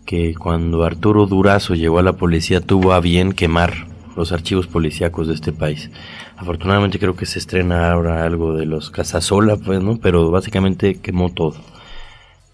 que 0.05 0.35
cuando 0.35 0.83
Arturo 0.83 1.25
Durazo 1.25 1.75
llegó 1.75 1.99
a 1.99 2.03
la 2.03 2.13
policía 2.13 2.61
tuvo 2.61 2.93
a 2.93 2.99
bien 2.99 3.33
quemar 3.33 3.87
los 4.15 4.31
archivos 4.31 4.67
policíacos 4.67 5.27
de 5.27 5.33
este 5.33 5.51
país. 5.51 5.89
Afortunadamente 6.37 6.99
creo 6.99 7.15
que 7.15 7.25
se 7.25 7.39
estrena 7.39 7.91
ahora 7.91 8.25
algo 8.25 8.53
de 8.53 8.65
los 8.65 8.89
Casasola, 8.89 9.57
pues, 9.57 9.81
¿no? 9.81 9.97
Pero 9.97 10.29
básicamente 10.29 10.99
quemó 10.99 11.31
todo. 11.31 11.55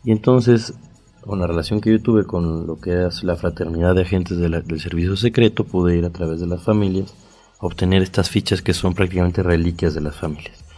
Y 0.03 0.11
entonces, 0.11 0.73
con 1.21 1.39
la 1.39 1.47
relación 1.47 1.81
que 1.81 1.91
yo 1.91 2.01
tuve 2.01 2.23
con 2.23 2.65
lo 2.65 2.79
que 2.79 3.07
es 3.07 3.23
la 3.23 3.35
fraternidad 3.35 3.95
de 3.95 4.03
agentes 4.03 4.38
del 4.38 4.63
servicio 4.79 5.17
secreto, 5.17 5.63
pude 5.65 5.97
ir 5.97 6.05
a 6.05 6.11
través 6.11 6.39
de 6.39 6.47
las 6.47 6.63
familias 6.63 7.13
a 7.59 7.65
obtener 7.65 8.01
estas 8.01 8.29
fichas 8.29 8.61
que 8.61 8.73
son 8.73 8.93
prácticamente 8.93 9.43
reliquias 9.43 9.93
de 9.93 10.01
las 10.01 10.15
familias. 10.15 10.68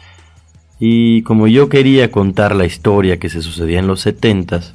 Y 0.84 1.22
como 1.22 1.48
yo 1.48 1.70
quería 1.70 2.12
contar 2.12 2.56
la 2.56 2.66
historia 2.66 3.20
que 3.20 3.30
se 3.30 3.44
sucedía 3.44 3.78
en 3.78 3.86
los 3.86 4.04
70s, 4.04 4.74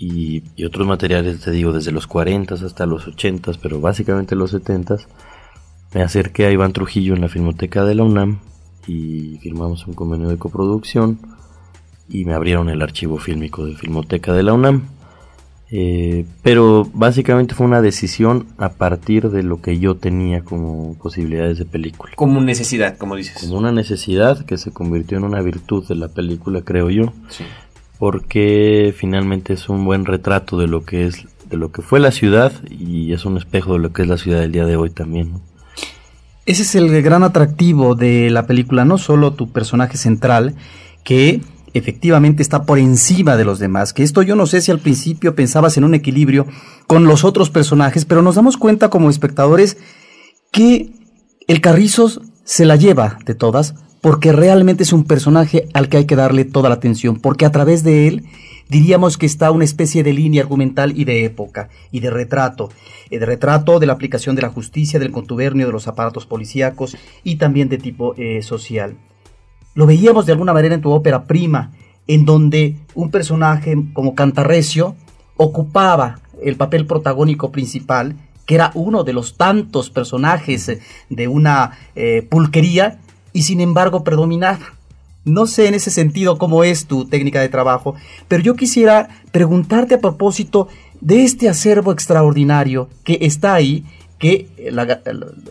y, 0.00 0.42
otros 0.64 0.84
materiales, 0.84 1.40
te 1.40 1.52
digo, 1.52 1.72
desde 1.72 1.92
los 1.92 2.08
40 2.08 2.56
hasta 2.56 2.86
los 2.86 3.06
80, 3.06 3.52
pero 3.62 3.80
básicamente 3.80 4.34
los 4.34 4.50
70, 4.50 4.96
me 5.94 6.02
acerqué 6.02 6.46
a 6.46 6.50
Iván 6.50 6.72
Trujillo 6.72 7.14
en 7.14 7.20
la 7.20 7.28
Filmoteca 7.28 7.84
de 7.84 7.94
la 7.94 8.02
UNAM 8.02 8.40
y 8.88 9.38
firmamos 9.40 9.86
un 9.86 9.94
convenio 9.94 10.28
de 10.28 10.38
coproducción 10.38 11.20
y 12.08 12.24
me 12.24 12.34
abrieron 12.34 12.68
el 12.68 12.82
archivo 12.82 13.18
fílmico 13.18 13.66
de 13.66 13.76
Filmoteca 13.76 14.32
de 14.32 14.42
la 14.42 14.54
UNAM. 14.54 14.88
Eh, 15.72 16.26
pero 16.42 16.88
básicamente 16.92 17.54
fue 17.54 17.66
una 17.66 17.80
decisión 17.80 18.46
a 18.58 18.70
partir 18.70 19.30
de 19.30 19.44
lo 19.44 19.62
que 19.62 19.78
yo 19.78 19.96
tenía 19.96 20.42
como 20.42 20.94
posibilidades 20.94 21.58
de 21.58 21.64
película. 21.64 22.12
Como 22.16 22.40
necesidad, 22.40 22.96
como 22.96 23.14
dices. 23.14 23.38
Como 23.40 23.56
una 23.56 23.70
necesidad 23.70 24.44
que 24.44 24.58
se 24.58 24.72
convirtió 24.72 25.18
en 25.18 25.24
una 25.24 25.40
virtud 25.42 25.86
de 25.86 25.94
la 25.94 26.08
película, 26.08 26.62
creo 26.62 26.90
yo. 26.90 27.12
Sí 27.28 27.44
porque 28.00 28.94
finalmente 28.96 29.52
es 29.52 29.68
un 29.68 29.84
buen 29.84 30.06
retrato 30.06 30.58
de 30.58 30.66
lo 30.66 30.86
que 30.86 31.04
es 31.06 31.26
de 31.50 31.58
lo 31.58 31.70
que 31.70 31.82
fue 31.82 32.00
la 32.00 32.12
ciudad 32.12 32.50
y 32.70 33.12
es 33.12 33.26
un 33.26 33.36
espejo 33.36 33.74
de 33.74 33.80
lo 33.80 33.92
que 33.92 34.02
es 34.02 34.08
la 34.08 34.16
ciudad 34.16 34.40
del 34.40 34.52
día 34.52 34.64
de 34.64 34.76
hoy 34.76 34.88
también. 34.88 35.34
Ese 36.46 36.62
es 36.62 36.74
el 36.74 37.02
gran 37.02 37.22
atractivo 37.22 37.94
de 37.94 38.30
la 38.30 38.46
película, 38.46 38.86
no 38.86 38.96
solo 38.96 39.34
tu 39.34 39.50
personaje 39.50 39.98
central, 39.98 40.54
que 41.04 41.42
efectivamente 41.74 42.42
está 42.42 42.64
por 42.64 42.78
encima 42.78 43.36
de 43.36 43.44
los 43.44 43.58
demás, 43.58 43.92
que 43.92 44.02
esto 44.02 44.22
yo 44.22 44.36
no 44.36 44.46
sé 44.46 44.60
si 44.60 44.70
al 44.70 44.80
principio 44.80 45.34
pensabas 45.34 45.76
en 45.76 45.84
un 45.84 45.94
equilibrio 45.94 46.46
con 46.86 47.04
los 47.04 47.24
otros 47.24 47.50
personajes, 47.50 48.04
pero 48.04 48.22
nos 48.22 48.34
damos 48.34 48.56
cuenta 48.56 48.90
como 48.90 49.10
espectadores 49.10 49.76
que 50.50 50.92
el 51.46 51.60
Carrizos 51.60 52.20
se 52.44 52.64
la 52.64 52.76
lleva 52.76 53.18
de 53.24 53.34
todas, 53.34 53.74
porque 54.00 54.32
realmente 54.32 54.82
es 54.82 54.92
un 54.92 55.04
personaje 55.04 55.68
al 55.74 55.88
que 55.88 55.98
hay 55.98 56.04
que 56.06 56.16
darle 56.16 56.44
toda 56.44 56.68
la 56.68 56.76
atención, 56.76 57.20
porque 57.20 57.44
a 57.44 57.52
través 57.52 57.82
de 57.84 58.08
él 58.08 58.24
diríamos 58.68 59.18
que 59.18 59.26
está 59.26 59.50
una 59.50 59.64
especie 59.64 60.02
de 60.02 60.12
línea 60.12 60.42
argumental 60.42 60.92
y 60.96 61.04
de 61.04 61.24
época, 61.24 61.68
y 61.90 62.00
de 62.00 62.10
retrato, 62.10 62.70
eh, 63.10 63.18
de 63.18 63.26
retrato 63.26 63.78
de 63.78 63.86
la 63.86 63.92
aplicación 63.92 64.36
de 64.36 64.42
la 64.42 64.48
justicia, 64.48 64.98
del 64.98 65.12
contubernio, 65.12 65.66
de 65.66 65.72
los 65.72 65.88
aparatos 65.88 66.26
policíacos 66.26 66.96
y 67.24 67.36
también 67.36 67.68
de 67.68 67.78
tipo 67.78 68.14
eh, 68.16 68.42
social. 68.42 68.96
Lo 69.74 69.86
veíamos 69.86 70.26
de 70.26 70.32
alguna 70.32 70.52
manera 70.52 70.74
en 70.74 70.80
tu 70.80 70.90
ópera 70.90 71.24
prima, 71.24 71.72
en 72.06 72.24
donde 72.24 72.76
un 72.94 73.10
personaje 73.10 73.76
como 73.92 74.14
Cantarrecio 74.14 74.96
ocupaba 75.36 76.20
el 76.42 76.56
papel 76.56 76.86
protagónico 76.86 77.52
principal, 77.52 78.16
que 78.46 78.56
era 78.56 78.72
uno 78.74 79.04
de 79.04 79.12
los 79.12 79.36
tantos 79.36 79.90
personajes 79.90 80.72
de 81.08 81.28
una 81.28 81.78
eh, 81.94 82.26
pulquería 82.28 82.98
y 83.32 83.42
sin 83.42 83.60
embargo 83.60 84.02
predominar. 84.02 84.58
No 85.24 85.46
sé 85.46 85.68
en 85.68 85.74
ese 85.74 85.90
sentido 85.90 86.38
cómo 86.38 86.64
es 86.64 86.86
tu 86.86 87.04
técnica 87.04 87.40
de 87.40 87.48
trabajo, 87.48 87.94
pero 88.26 88.42
yo 88.42 88.56
quisiera 88.56 89.08
preguntarte 89.32 89.94
a 89.94 90.00
propósito 90.00 90.68
de 91.00 91.24
este 91.24 91.48
acervo 91.48 91.92
extraordinario 91.92 92.88
que 93.04 93.18
está 93.20 93.54
ahí, 93.54 93.84
que 94.20 94.46
la, 94.70 94.84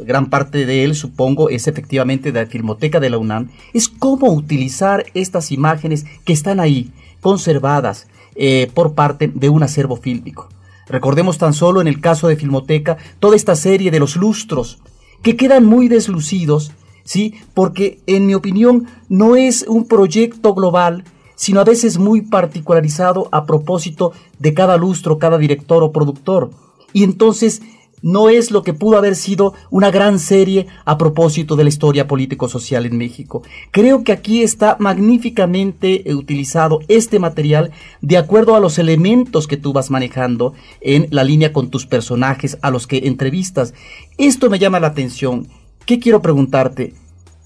gran 0.05 0.29
parte 0.29 0.65
de 0.65 0.85
él, 0.85 0.95
supongo, 0.95 1.49
es 1.49 1.67
efectivamente 1.67 2.31
de 2.31 2.43
la 2.43 2.49
Filmoteca 2.49 3.01
de 3.01 3.09
la 3.09 3.17
UNAM, 3.17 3.49
es 3.73 3.89
cómo 3.89 4.31
utilizar 4.31 5.05
estas 5.13 5.51
imágenes 5.51 6.05
que 6.23 6.31
están 6.31 6.61
ahí, 6.61 6.91
conservadas 7.19 8.07
eh, 8.35 8.71
por 8.73 8.93
parte 8.93 9.29
de 9.33 9.49
un 9.49 9.63
acervo 9.63 9.97
fílmico. 9.97 10.47
Recordemos 10.87 11.37
tan 11.37 11.53
solo 11.53 11.81
en 11.81 11.87
el 11.87 11.99
caso 11.99 12.29
de 12.29 12.37
Filmoteca 12.37 12.97
toda 13.19 13.35
esta 13.35 13.57
serie 13.57 13.91
de 13.91 13.99
los 13.99 14.15
lustros, 14.15 14.79
que 15.21 15.35
quedan 15.35 15.65
muy 15.65 15.89
deslucidos 15.89 16.71
¿sí? 17.09 17.33
Porque 17.55 18.01
en 18.05 18.27
mi 18.27 18.35
opinión 18.35 18.85
no 19.09 19.35
es 19.35 19.65
un 19.67 19.87
proyecto 19.87 20.53
global, 20.53 21.05
sino 21.35 21.59
a 21.59 21.63
veces 21.63 21.97
muy 21.97 22.21
particularizado 22.21 23.29
a 23.31 23.47
propósito 23.47 24.13
de 24.37 24.53
cada 24.53 24.77
lustro, 24.77 25.17
cada 25.17 25.39
director 25.39 25.81
o 25.81 25.91
productor. 25.91 26.51
Y 26.93 27.03
entonces 27.03 27.63
no 28.01 28.29
es 28.29 28.51
lo 28.51 28.63
que 28.63 28.73
pudo 28.73 28.97
haber 28.97 29.15
sido 29.15 29.53
una 29.69 29.91
gran 29.91 30.19
serie 30.19 30.67
a 30.85 30.97
propósito 30.97 31.55
de 31.55 31.63
la 31.63 31.69
historia 31.69 32.07
político-social 32.07 32.85
en 32.85 32.97
México. 32.97 33.43
Creo 33.71 34.03
que 34.03 34.11
aquí 34.11 34.43
está 34.43 34.77
magníficamente 34.79 36.03
utilizado 36.13 36.79
este 36.87 37.19
material 37.19 37.71
de 38.01 38.17
acuerdo 38.17 38.55
a 38.55 38.59
los 38.59 38.79
elementos 38.79 39.47
que 39.47 39.57
tú 39.57 39.73
vas 39.73 39.89
manejando 39.89 40.53
en 40.81 41.07
la 41.11 41.23
línea 41.23 41.53
con 41.53 41.69
tus 41.69 41.85
personajes 41.85 42.57
a 42.61 42.71
los 42.71 42.87
que 42.87 43.07
entrevistas. 43.07 43.73
Esto 44.17 44.49
me 44.49 44.59
llama 44.59 44.79
la 44.79 44.87
atención. 44.87 45.47
¿Qué 45.85 45.99
quiero 45.99 46.21
preguntarte? 46.21 46.93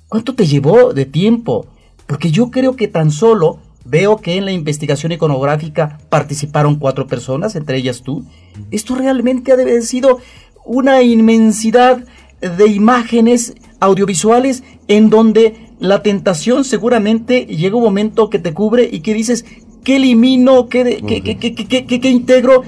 ¿Cuánto 0.09 0.35
te 0.35 0.45
llevó 0.45 0.93
de 0.93 1.05
tiempo? 1.05 1.65
Porque 2.05 2.31
yo 2.31 2.51
creo 2.51 2.75
que 2.75 2.87
tan 2.87 3.11
solo 3.11 3.59
veo 3.85 4.17
que 4.17 4.37
en 4.37 4.45
la 4.45 4.51
investigación 4.51 5.11
iconográfica 5.11 5.97
participaron 6.09 6.75
cuatro 6.75 7.07
personas, 7.07 7.55
entre 7.55 7.77
ellas 7.77 8.01
tú. 8.01 8.25
Esto 8.71 8.95
realmente 8.95 9.51
ha 9.51 9.55
de 9.55 9.63
haber 9.63 9.81
sido 9.83 10.19
una 10.65 11.01
inmensidad 11.01 12.03
de 12.41 12.67
imágenes 12.67 13.55
audiovisuales 13.79 14.63
en 14.87 15.09
donde 15.09 15.71
la 15.79 16.01
tentación 16.01 16.63
seguramente 16.63 17.45
llega 17.45 17.75
un 17.75 17.83
momento 17.83 18.29
que 18.29 18.39
te 18.39 18.53
cubre 18.53 18.87
y 18.91 19.01
que 19.01 19.13
dices, 19.13 19.45
¿qué 19.83 19.97
elimino? 19.97 20.67
¿Qué, 20.69 21.01
qué, 21.03 22.09
integro? 22.09 22.63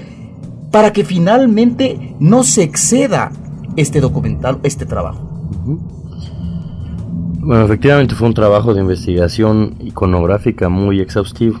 Para 0.70 0.92
que 0.92 1.04
finalmente 1.04 2.14
no 2.20 2.44
se 2.44 2.62
exceda 2.62 3.32
este 3.76 4.00
documental, 4.00 4.58
este 4.62 4.84
trabajo. 4.84 5.20
Bueno, 7.40 7.64
efectivamente 7.64 8.14
fue 8.14 8.28
un 8.28 8.34
trabajo 8.34 8.74
de 8.74 8.80
investigación 8.80 9.76
iconográfica 9.80 10.68
muy 10.68 11.00
exhaustivo. 11.00 11.58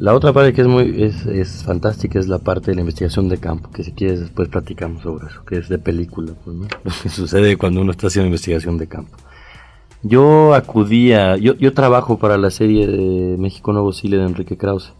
La 0.00 0.14
otra 0.14 0.32
parte 0.32 0.54
que 0.54 0.62
es 0.62 0.66
muy 0.66 1.02
es, 1.02 1.62
fantástica 1.62 2.18
es 2.18 2.26
la 2.26 2.38
parte 2.38 2.70
de 2.70 2.74
la 2.74 2.80
investigación 2.80 3.28
de 3.28 3.36
campo, 3.36 3.70
que 3.70 3.84
si 3.84 3.92
quieres 3.92 4.20
después 4.20 4.48
platicamos 4.48 5.02
sobre 5.02 5.26
eso, 5.26 5.44
que 5.44 5.58
es 5.58 5.68
de 5.68 5.78
película, 5.78 6.32
pues, 6.42 6.56
lo 6.84 6.92
que 7.02 7.10
sucede 7.10 7.58
cuando 7.58 7.82
uno 7.82 7.90
está 7.90 8.06
haciendo 8.06 8.28
investigación 8.28 8.78
de 8.78 8.86
campo. 8.86 9.14
Yo 10.02 10.54
acudía, 10.54 11.36
yo, 11.36 11.54
yo 11.54 11.74
trabajo 11.74 12.18
para 12.18 12.38
la 12.38 12.50
serie 12.50 12.86
de 12.86 13.36
México 13.36 13.74
Nuevo 13.74 13.92
Chile 13.92 14.16
de 14.16 14.24
Enrique 14.24 14.56
Krause. 14.56 14.94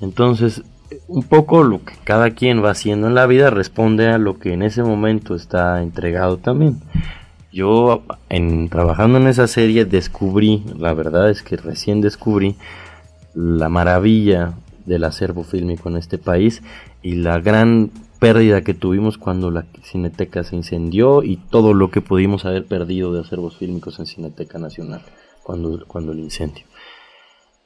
Entonces, 0.00 0.64
un 1.06 1.22
poco 1.22 1.62
lo 1.62 1.84
que 1.84 1.94
cada 2.02 2.30
quien 2.30 2.60
va 2.64 2.70
haciendo 2.70 3.06
en 3.06 3.14
la 3.14 3.26
vida 3.26 3.50
responde 3.50 4.08
a 4.08 4.18
lo 4.18 4.40
que 4.40 4.52
en 4.52 4.64
ese 4.64 4.82
momento 4.82 5.36
está 5.36 5.80
entregado 5.80 6.38
también. 6.38 6.80
Yo, 7.52 8.02
en, 8.28 8.68
trabajando 8.68 9.18
en 9.18 9.28
esa 9.28 9.46
serie, 9.46 9.84
descubrí, 9.84 10.64
la 10.76 10.92
verdad 10.92 11.30
es 11.30 11.44
que 11.44 11.56
recién 11.56 12.00
descubrí 12.00 12.56
la 13.34 13.68
maravilla 13.68 14.54
del 14.86 15.04
acervo 15.04 15.44
fílmico 15.44 15.88
en 15.88 15.96
este 15.96 16.18
país 16.18 16.62
y 17.02 17.16
la 17.16 17.38
gran 17.40 17.90
pérdida 18.18 18.62
que 18.62 18.74
tuvimos 18.74 19.18
cuando 19.18 19.50
la 19.50 19.66
Cineteca 19.82 20.44
se 20.44 20.54
incendió 20.54 21.22
y 21.22 21.36
todo 21.36 21.74
lo 21.74 21.90
que 21.90 22.00
pudimos 22.00 22.44
haber 22.44 22.66
perdido 22.66 23.12
de 23.12 23.20
acervos 23.20 23.56
fílmicos 23.56 23.98
en 23.98 24.06
Cineteca 24.06 24.58
Nacional 24.58 25.02
cuando, 25.42 25.84
cuando 25.86 26.12
el 26.12 26.20
incendio. 26.20 26.64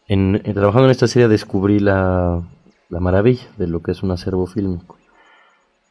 En, 0.08 0.40
trabajando 0.54 0.86
en 0.86 0.92
esta 0.92 1.08
serie 1.08 1.28
descubrí 1.28 1.78
la, 1.78 2.42
la 2.88 3.00
maravilla 3.00 3.46
de 3.58 3.66
lo 3.66 3.82
que 3.82 3.92
es 3.92 4.02
un 4.02 4.12
acervo 4.12 4.46
fílmico. 4.46 4.96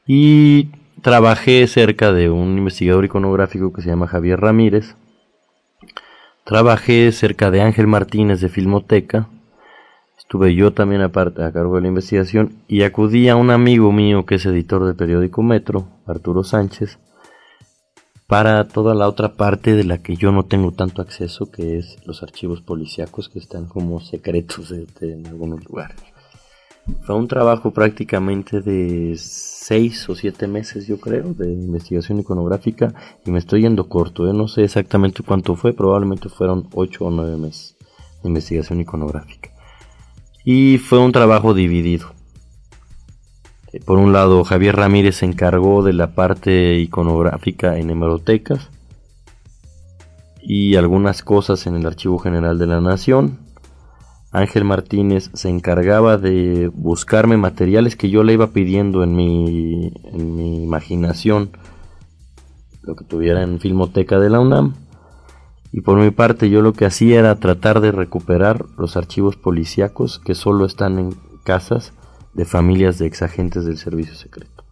Y 0.07 0.69
trabajé 1.01 1.67
cerca 1.67 2.11
de 2.11 2.29
un 2.29 2.57
investigador 2.57 3.05
iconográfico 3.05 3.73
que 3.73 3.81
se 3.81 3.89
llama 3.89 4.07
Javier 4.07 4.39
Ramírez. 4.39 4.95
Trabajé 6.43 7.11
cerca 7.11 7.51
de 7.51 7.61
Ángel 7.61 7.87
Martínez 7.87 8.39
de 8.39 8.49
Filmoteca. 8.49 9.27
Estuve 10.25 10.55
yo 10.55 10.73
también 10.73 11.01
aparte 11.01 11.43
a 11.43 11.51
cargo 11.51 11.75
de 11.75 11.81
la 11.81 11.87
investigación 11.87 12.55
y 12.67 12.81
acudí 12.81 13.29
a 13.29 13.35
un 13.35 13.51
amigo 13.51 13.91
mío 13.91 14.25
que 14.25 14.35
es 14.35 14.45
editor 14.47 14.83
del 14.83 14.95
periódico 14.95 15.43
Metro, 15.43 15.87
Arturo 16.07 16.43
Sánchez, 16.43 16.97
para 18.25 18.67
toda 18.67 18.95
la 18.95 19.07
otra 19.07 19.35
parte 19.35 19.75
de 19.75 19.83
la 19.83 19.99
que 19.99 20.15
yo 20.15 20.31
no 20.31 20.43
tengo 20.43 20.71
tanto 20.71 21.03
acceso, 21.03 21.51
que 21.51 21.77
es 21.77 21.99
los 22.07 22.23
archivos 22.23 22.61
policíacos 22.61 23.29
que 23.29 23.37
están 23.37 23.67
como 23.67 23.99
secretos 24.01 24.71
en 24.71 25.27
algunos 25.27 25.63
lugares. 25.63 25.97
Fue 27.03 27.15
un 27.15 27.27
trabajo 27.27 27.69
prácticamente 27.69 28.61
de 28.61 29.15
seis 29.17 30.09
o 30.09 30.15
siete 30.15 30.47
meses, 30.47 30.87
yo 30.87 30.99
creo, 30.99 31.35
de 31.35 31.53
investigación 31.53 32.19
iconográfica 32.19 32.95
y 33.23 33.29
me 33.29 33.37
estoy 33.37 33.61
yendo 33.61 33.87
corto. 33.89 34.27
¿eh? 34.27 34.33
No 34.33 34.47
sé 34.47 34.63
exactamente 34.63 35.21
cuánto 35.21 35.55
fue, 35.55 35.73
probablemente 35.73 36.29
fueron 36.29 36.67
ocho 36.73 37.05
o 37.05 37.11
nueve 37.11 37.37
meses 37.37 37.75
de 38.23 38.29
investigación 38.29 38.81
iconográfica. 38.81 39.54
Y 40.45 40.77
fue 40.77 40.99
un 40.99 41.11
trabajo 41.11 41.53
dividido. 41.53 42.13
Eh, 43.73 43.81
por 43.83 43.97
un 43.97 44.13
lado, 44.13 44.45
Javier 44.45 44.77
Ramírez 44.77 45.17
se 45.17 45.25
encargó 45.25 45.83
de 45.83 45.91
la 45.91 46.15
parte 46.15 46.77
iconográfica 46.77 47.77
en 47.77 47.89
hemerotecas 47.89 48.69
y 50.41 50.75
algunas 50.75 51.23
cosas 51.23 51.67
en 51.67 51.75
el 51.75 51.85
Archivo 51.85 52.19
General 52.19 52.57
de 52.57 52.67
la 52.67 52.79
Nación 52.79 53.39
Ángel 54.35 54.65
Martínez 54.65 55.31
se 55.33 55.47
encargaba 55.47 56.17
de 56.17 56.69
buscarme 56.73 57.37
materiales 57.37 57.95
que 57.95 58.09
yo 58.09 58.21
le 58.21 58.33
iba 58.33 58.47
pidiendo 58.47 59.01
en 59.01 59.15
mi, 59.15 59.93
en 60.03 60.35
mi 60.35 60.61
imaginación, 60.61 61.51
lo 62.81 62.97
que 62.97 63.05
tuviera 63.05 63.43
en 63.43 63.61
Filmoteca 63.61 64.19
de 64.19 64.29
la 64.29 64.41
UNAM. 64.41 64.75
Y 65.71 65.81
por 65.81 65.97
mi 65.97 66.11
parte 66.11 66.49
yo 66.49 66.61
lo 66.61 66.73
que 66.73 66.85
hacía 66.85 67.19
era 67.19 67.35
tratar 67.35 67.81
de 67.81 67.91
recuperar 67.91 68.65
los 68.77 68.95
archivos 68.97 69.35
policíacos 69.35 70.19
que 70.19 70.35
solo 70.35 70.65
están 70.65 70.99
en 70.99 71.15
casas 71.43 71.93
de 72.33 72.45
familias 72.45 72.97
de 72.97 73.07
exagentes 73.07 73.65
del 73.65 73.77
servicio 73.77 74.15
secreto. 74.15 74.63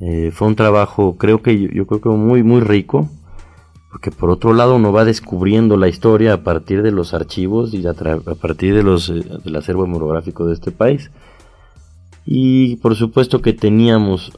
Eh, 0.00 0.32
fue 0.32 0.48
un 0.48 0.56
trabajo, 0.56 1.16
creo 1.16 1.42
que 1.42 1.68
yo, 1.72 1.86
creo 1.86 2.00
que 2.00 2.08
muy 2.08 2.42
muy 2.42 2.60
rico, 2.60 3.08
porque 3.90 4.10
por 4.10 4.30
otro 4.30 4.52
lado 4.52 4.76
uno 4.76 4.92
va 4.92 5.04
descubriendo 5.04 5.76
la 5.76 5.88
historia 5.88 6.32
a 6.32 6.42
partir 6.42 6.82
de 6.82 6.90
los 6.90 7.14
archivos 7.14 7.72
y 7.74 7.86
a, 7.86 7.94
partir 7.94 8.74
de 8.74 8.82
los 8.82 9.10
eh, 9.10 9.22
del 9.44 9.54
acervo 9.54 9.84
hemorográfico 9.84 10.46
de 10.46 10.54
este 10.54 10.72
país. 10.72 11.10
Y 12.24 12.76
por 12.76 12.96
supuesto 12.96 13.42
que 13.42 13.52
teníamos 13.52 14.32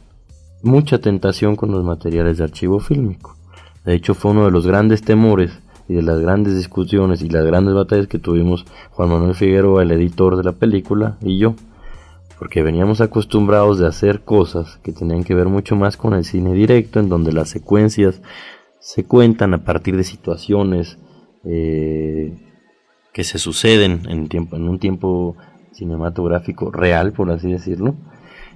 mucha 0.62 0.99
tentación 0.99 1.56
con 1.56 1.70
los 1.70 1.84
materiales 1.84 2.38
de 2.38 2.44
archivo 2.44 2.80
fílmico. 2.80 3.37
De 3.84 3.94
hecho, 3.94 4.14
fue 4.14 4.30
uno 4.30 4.46
de 4.46 4.50
los 4.50 4.66
grandes 4.66 5.02
temores 5.02 5.60
y 5.88 5.94
de 5.94 6.02
las 6.02 6.18
grandes 6.18 6.56
discusiones 6.56 7.20
y 7.22 7.28
las 7.28 7.44
grandes 7.44 7.74
batallas 7.74 8.06
que 8.06 8.18
tuvimos 8.18 8.64
Juan 8.90 9.10
Manuel 9.10 9.34
Figueroa, 9.34 9.82
el 9.82 9.90
editor 9.92 10.36
de 10.36 10.44
la 10.44 10.52
película, 10.52 11.18
y 11.20 11.38
yo. 11.38 11.54
Porque 12.38 12.62
veníamos 12.62 13.00
acostumbrados 13.00 13.78
de 13.78 13.86
hacer 13.86 14.22
cosas 14.22 14.78
que 14.82 14.92
tenían 14.92 15.24
que 15.24 15.34
ver 15.34 15.48
mucho 15.48 15.76
más 15.76 15.96
con 15.96 16.14
el 16.14 16.24
cine 16.24 16.52
directo, 16.54 16.98
en 17.00 17.08
donde 17.08 17.32
las 17.32 17.50
secuencias 17.50 18.22
se 18.80 19.04
cuentan 19.04 19.54
a 19.54 19.64
partir 19.64 19.96
de 19.96 20.04
situaciones 20.04 20.98
eh, 21.44 22.36
que 23.12 23.24
se 23.24 23.38
suceden 23.38 24.02
en, 24.08 24.28
tiempo, 24.28 24.56
en 24.56 24.68
un 24.68 24.78
tiempo 24.78 25.36
cinematográfico 25.72 26.70
real, 26.70 27.12
por 27.12 27.30
así 27.30 27.52
decirlo. 27.52 27.94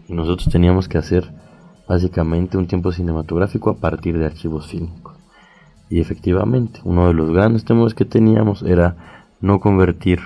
Y 0.08 0.14
nosotros 0.14 0.48
teníamos 0.50 0.88
que 0.88 0.98
hacer 0.98 1.30
básicamente 1.86 2.56
un 2.56 2.66
tiempo 2.66 2.92
cinematográfico 2.92 3.70
a 3.70 3.76
partir 3.76 4.18
de 4.18 4.26
archivos 4.26 4.66
fílmicos. 4.66 5.17
Y 5.90 6.00
efectivamente, 6.00 6.80
uno 6.84 7.08
de 7.08 7.14
los 7.14 7.30
grandes 7.30 7.64
temas 7.64 7.94
que 7.94 8.04
teníamos 8.04 8.62
era 8.62 8.96
no 9.40 9.60
convertir 9.60 10.20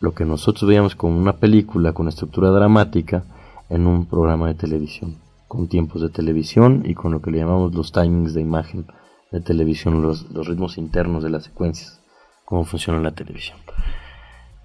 lo 0.00 0.14
que 0.14 0.24
nosotros 0.24 0.68
veíamos 0.68 0.94
como 0.94 1.18
una 1.18 1.36
película 1.36 1.92
con 1.92 2.08
estructura 2.08 2.50
dramática 2.50 3.24
en 3.68 3.86
un 3.86 4.06
programa 4.06 4.48
de 4.48 4.54
televisión, 4.54 5.18
con 5.48 5.68
tiempos 5.68 6.02
de 6.02 6.08
televisión 6.08 6.82
y 6.84 6.94
con 6.94 7.12
lo 7.12 7.22
que 7.22 7.30
le 7.30 7.38
llamamos 7.38 7.74
los 7.74 7.92
timings 7.92 8.34
de 8.34 8.40
imagen 8.40 8.86
de 9.30 9.40
televisión, 9.40 10.02
los, 10.02 10.30
los 10.30 10.48
ritmos 10.48 10.78
internos 10.78 11.22
de 11.22 11.30
las 11.30 11.44
secuencias, 11.44 12.02
cómo 12.44 12.64
funciona 12.64 13.00
la 13.00 13.12
televisión. 13.12 13.58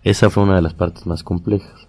Esa 0.04 0.30
fue 0.30 0.44
una 0.44 0.56
de 0.56 0.62
las 0.62 0.74
partes 0.74 1.06
más 1.06 1.24
complejas 1.24 1.85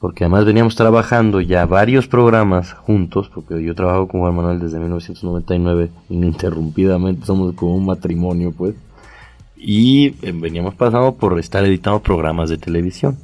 porque 0.00 0.24
además 0.24 0.46
veníamos 0.46 0.76
trabajando 0.76 1.42
ya 1.42 1.66
varios 1.66 2.08
programas 2.08 2.72
juntos, 2.72 3.30
porque 3.32 3.62
yo 3.62 3.74
trabajo 3.74 4.08
con 4.08 4.20
Juan 4.20 4.34
Manuel 4.34 4.58
desde 4.58 4.78
1999 4.78 5.90
ininterrumpidamente, 6.08 7.26
somos 7.26 7.54
como 7.54 7.76
un 7.76 7.84
matrimonio 7.84 8.52
pues, 8.56 8.74
y 9.56 10.14
eh, 10.26 10.32
veníamos 10.32 10.74
pasando 10.74 11.14
por 11.16 11.38
estar 11.38 11.62
editando 11.66 12.00
programas 12.00 12.48
de 12.48 12.56
televisión. 12.56 13.18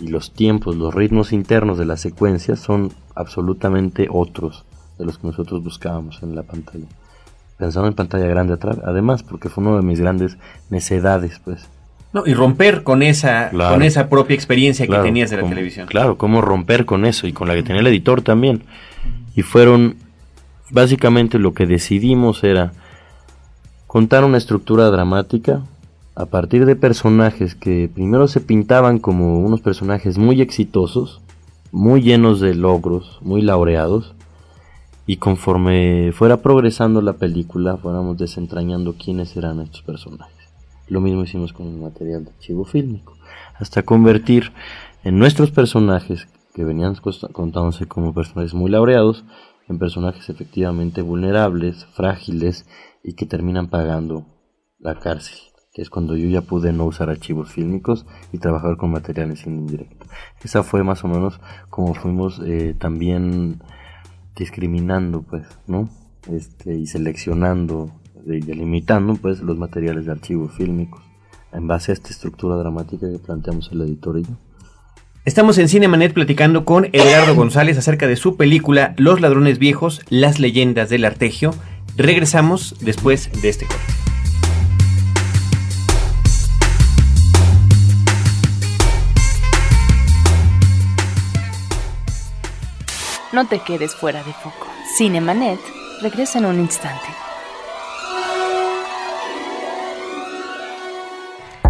Y 0.00 0.08
los 0.08 0.32
tiempos, 0.32 0.76
los 0.76 0.92
ritmos 0.92 1.32
internos 1.32 1.78
de 1.78 1.86
las 1.86 2.00
secuencias 2.00 2.58
son 2.58 2.92
absolutamente 3.14 4.08
otros 4.10 4.64
de 4.98 5.06
los 5.06 5.18
que 5.18 5.28
nosotros 5.28 5.62
buscábamos 5.62 6.22
en 6.22 6.34
la 6.34 6.42
pantalla. 6.42 6.84
Pensando 7.58 7.88
en 7.88 7.94
pantalla 7.94 8.26
grande 8.26 8.54
atrás, 8.54 8.78
además, 8.84 9.22
porque 9.22 9.48
fue 9.48 9.64
una 9.64 9.76
de 9.76 9.82
mis 9.82 10.00
grandes 10.00 10.36
necedades, 10.68 11.40
pues, 11.44 11.70
y 12.24 12.34
romper 12.34 12.82
con 12.82 13.02
esa, 13.02 13.50
con 13.50 13.82
esa 13.82 14.08
propia 14.08 14.34
experiencia 14.34 14.86
que 14.86 14.96
tenías 14.98 15.30
de 15.30 15.38
la 15.38 15.48
televisión. 15.48 15.86
Claro, 15.86 16.16
cómo 16.16 16.40
romper 16.40 16.86
con 16.86 17.04
eso 17.04 17.26
y 17.26 17.32
con 17.32 17.48
la 17.48 17.54
que 17.54 17.62
tenía 17.62 17.80
el 17.80 17.86
editor 17.88 18.22
también. 18.22 18.62
Y 19.34 19.42
fueron, 19.42 19.96
básicamente 20.70 21.38
lo 21.38 21.52
que 21.52 21.66
decidimos 21.66 22.44
era 22.44 22.72
contar 23.86 24.24
una 24.24 24.38
estructura 24.38 24.90
dramática 24.90 25.62
a 26.14 26.26
partir 26.26 26.64
de 26.64 26.76
personajes 26.76 27.54
que 27.54 27.90
primero 27.92 28.26
se 28.28 28.40
pintaban 28.40 28.98
como 28.98 29.38
unos 29.40 29.60
personajes 29.60 30.16
muy 30.16 30.40
exitosos, 30.40 31.20
muy 31.72 32.00
llenos 32.00 32.40
de 32.40 32.54
logros, 32.54 33.18
muy 33.20 33.42
laureados, 33.42 34.14
y 35.06 35.18
conforme 35.18 36.12
fuera 36.12 36.38
progresando 36.38 37.00
la 37.00 37.14
película, 37.14 37.76
fuéramos 37.76 38.18
desentrañando 38.18 38.94
quiénes 38.94 39.36
eran 39.36 39.60
estos 39.60 39.82
personajes. 39.82 40.35
Lo 40.88 41.00
mismo 41.00 41.22
hicimos 41.24 41.52
con 41.52 41.66
el 41.66 41.80
material 41.80 42.24
de 42.24 42.30
archivo 42.30 42.64
fílmico, 42.64 43.16
hasta 43.58 43.82
convertir 43.82 44.52
en 45.04 45.18
nuestros 45.18 45.50
personajes, 45.50 46.28
que 46.54 46.64
venían 46.64 46.96
contándose 47.32 47.86
como 47.86 48.14
personajes 48.14 48.54
muy 48.54 48.70
laureados, 48.70 49.24
en 49.68 49.78
personajes 49.78 50.28
efectivamente 50.28 51.02
vulnerables, 51.02 51.86
frágiles 51.86 52.66
y 53.02 53.14
que 53.14 53.26
terminan 53.26 53.68
pagando 53.68 54.26
la 54.78 54.98
cárcel, 54.98 55.38
que 55.72 55.82
es 55.82 55.90
cuando 55.90 56.16
yo 56.16 56.28
ya 56.28 56.42
pude 56.42 56.72
no 56.72 56.84
usar 56.84 57.10
archivos 57.10 57.50
fílmicos 57.50 58.06
y 58.32 58.38
trabajar 58.38 58.76
con 58.76 58.90
materiales 58.90 59.46
indirectos. 59.46 60.08
Esa 60.42 60.62
fue 60.62 60.84
más 60.84 61.04
o 61.04 61.08
menos 61.08 61.40
como 61.68 61.94
fuimos 61.94 62.40
eh, 62.44 62.74
también 62.78 63.60
discriminando, 64.36 65.22
pues, 65.22 65.46
¿no? 65.66 65.88
Este, 66.30 66.74
y 66.74 66.86
seleccionando 66.86 67.90
delimitando 68.26 69.14
pues 69.14 69.40
los 69.40 69.56
materiales 69.56 70.06
de 70.06 70.12
archivo 70.12 70.48
fílmicos 70.48 71.02
en 71.52 71.66
base 71.66 71.92
a 71.92 71.94
esta 71.94 72.10
estructura 72.10 72.56
dramática 72.56 73.10
que 73.10 73.18
planteamos 73.18 73.70
el 73.72 73.82
editor 73.82 74.18
y 74.18 74.22
yo. 74.24 74.36
Estamos 75.24 75.58
en 75.58 75.68
Cinemanet 75.68 76.12
platicando 76.12 76.64
con 76.64 76.86
Eduardo 76.92 77.34
González 77.36 77.78
acerca 77.78 78.06
de 78.06 78.16
su 78.16 78.36
película 78.36 78.94
Los 78.96 79.20
ladrones 79.20 79.58
viejos, 79.58 80.02
las 80.08 80.38
leyendas 80.38 80.88
del 80.90 81.04
artegio. 81.04 81.52
Regresamos 81.96 82.76
después 82.80 83.30
de 83.40 83.48
este 83.48 83.66
corte. 83.66 83.82
No 93.32 93.46
te 93.46 93.58
quedes 93.58 93.94
fuera 93.94 94.22
de 94.22 94.32
foco. 94.32 94.66
Cinemanet 94.96 95.60
regresa 96.00 96.38
en 96.38 96.46
un 96.46 96.60
instante. 96.60 97.25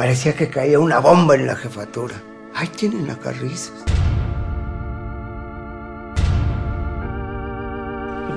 Parecía 0.00 0.34
que 0.34 0.48
caía 0.48 0.78
una 0.78 0.98
bomba 0.98 1.34
en 1.34 1.46
la 1.46 1.54
jefatura. 1.54 2.14
Ahí 2.54 2.68
tienen 2.68 3.06
la 3.06 3.16
Carrizos. 3.16 3.84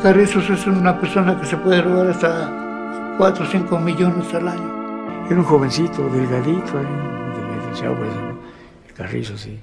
Carrizos 0.02 0.49
es 0.49 0.67
una 0.67 0.99
persona 0.99 1.39
que 1.39 1.45
se 1.45 1.56
puede 1.56 1.82
robar 1.82 2.08
hasta 2.08 3.15
4 3.17 3.45
o 3.45 3.47
5 3.47 3.80
millones 3.80 4.34
al 4.34 4.49
año. 4.49 5.26
Era 5.28 5.38
un 5.38 5.45
jovencito, 5.45 6.10
delgadito, 6.10 6.82
licenciado 7.56 7.95
pues, 7.95 8.10
el 8.89 8.93
Carrizo, 8.93 9.38
sí. 9.38 9.62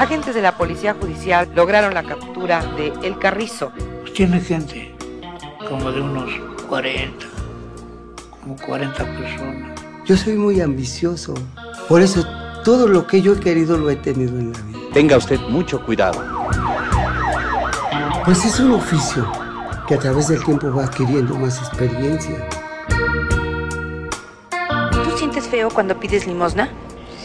Agentes 0.00 0.34
de 0.34 0.42
la 0.42 0.56
Policía 0.56 0.96
Judicial 1.00 1.48
lograron 1.54 1.94
la 1.94 2.02
captura 2.02 2.60
de 2.76 2.92
El 3.04 3.20
Carrizo. 3.20 3.70
Pues 4.00 4.14
tiene 4.14 4.40
gente, 4.40 4.96
como 5.68 5.92
de 5.92 6.00
unos 6.00 6.28
40, 6.68 7.24
como 8.42 8.56
40 8.56 9.04
personas. 9.04 9.77
Yo 10.08 10.16
soy 10.16 10.36
muy 10.36 10.58
ambicioso. 10.62 11.34
Por 11.86 12.00
eso 12.00 12.24
todo 12.64 12.88
lo 12.88 13.06
que 13.06 13.20
yo 13.20 13.34
he 13.34 13.40
querido 13.40 13.76
lo 13.76 13.90
he 13.90 13.96
tenido 13.96 14.38
en 14.38 14.54
la 14.54 14.58
vida. 14.62 14.78
Tenga 14.94 15.18
usted 15.18 15.38
mucho 15.50 15.84
cuidado. 15.84 16.24
Pues 18.24 18.42
es 18.42 18.58
un 18.58 18.72
oficio 18.72 19.30
que 19.86 19.96
a 19.96 19.98
través 19.98 20.28
del 20.28 20.42
tiempo 20.42 20.72
va 20.72 20.84
adquiriendo 20.84 21.34
más 21.34 21.58
experiencia. 21.58 22.48
¿Tú 25.04 25.18
sientes 25.18 25.46
feo 25.46 25.68
cuando 25.68 26.00
pides 26.00 26.26
limosna? 26.26 26.70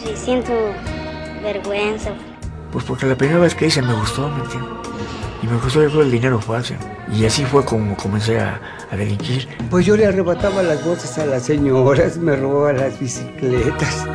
Sí, 0.02 0.12
siento 0.14 0.52
vergüenza. 1.42 2.10
Pues 2.70 2.84
porque 2.84 3.06
la 3.06 3.16
primera 3.16 3.38
vez 3.38 3.54
que 3.54 3.68
hice 3.68 3.80
me 3.80 3.94
gustó, 3.94 4.28
¿me 4.28 4.44
entiendes? 4.44 4.70
Y 5.44 5.46
me 5.46 5.58
gustó 5.58 5.82
el 5.82 6.10
dinero 6.10 6.40
fácil. 6.40 6.78
Y 7.14 7.26
así 7.26 7.44
fue 7.44 7.62
como 7.66 7.94
comencé 7.98 8.40
a, 8.40 8.58
a, 8.90 8.96
delinquir. 8.96 9.46
Pues 9.68 9.84
yo 9.84 9.94
le 9.94 10.06
arrebataba 10.06 10.62
las 10.62 10.82
voces 10.82 11.18
a 11.18 11.26
las 11.26 11.42
señoras, 11.42 12.16
me 12.16 12.34
robaba 12.34 12.72
las 12.72 12.98
bicicletas. 12.98 14.06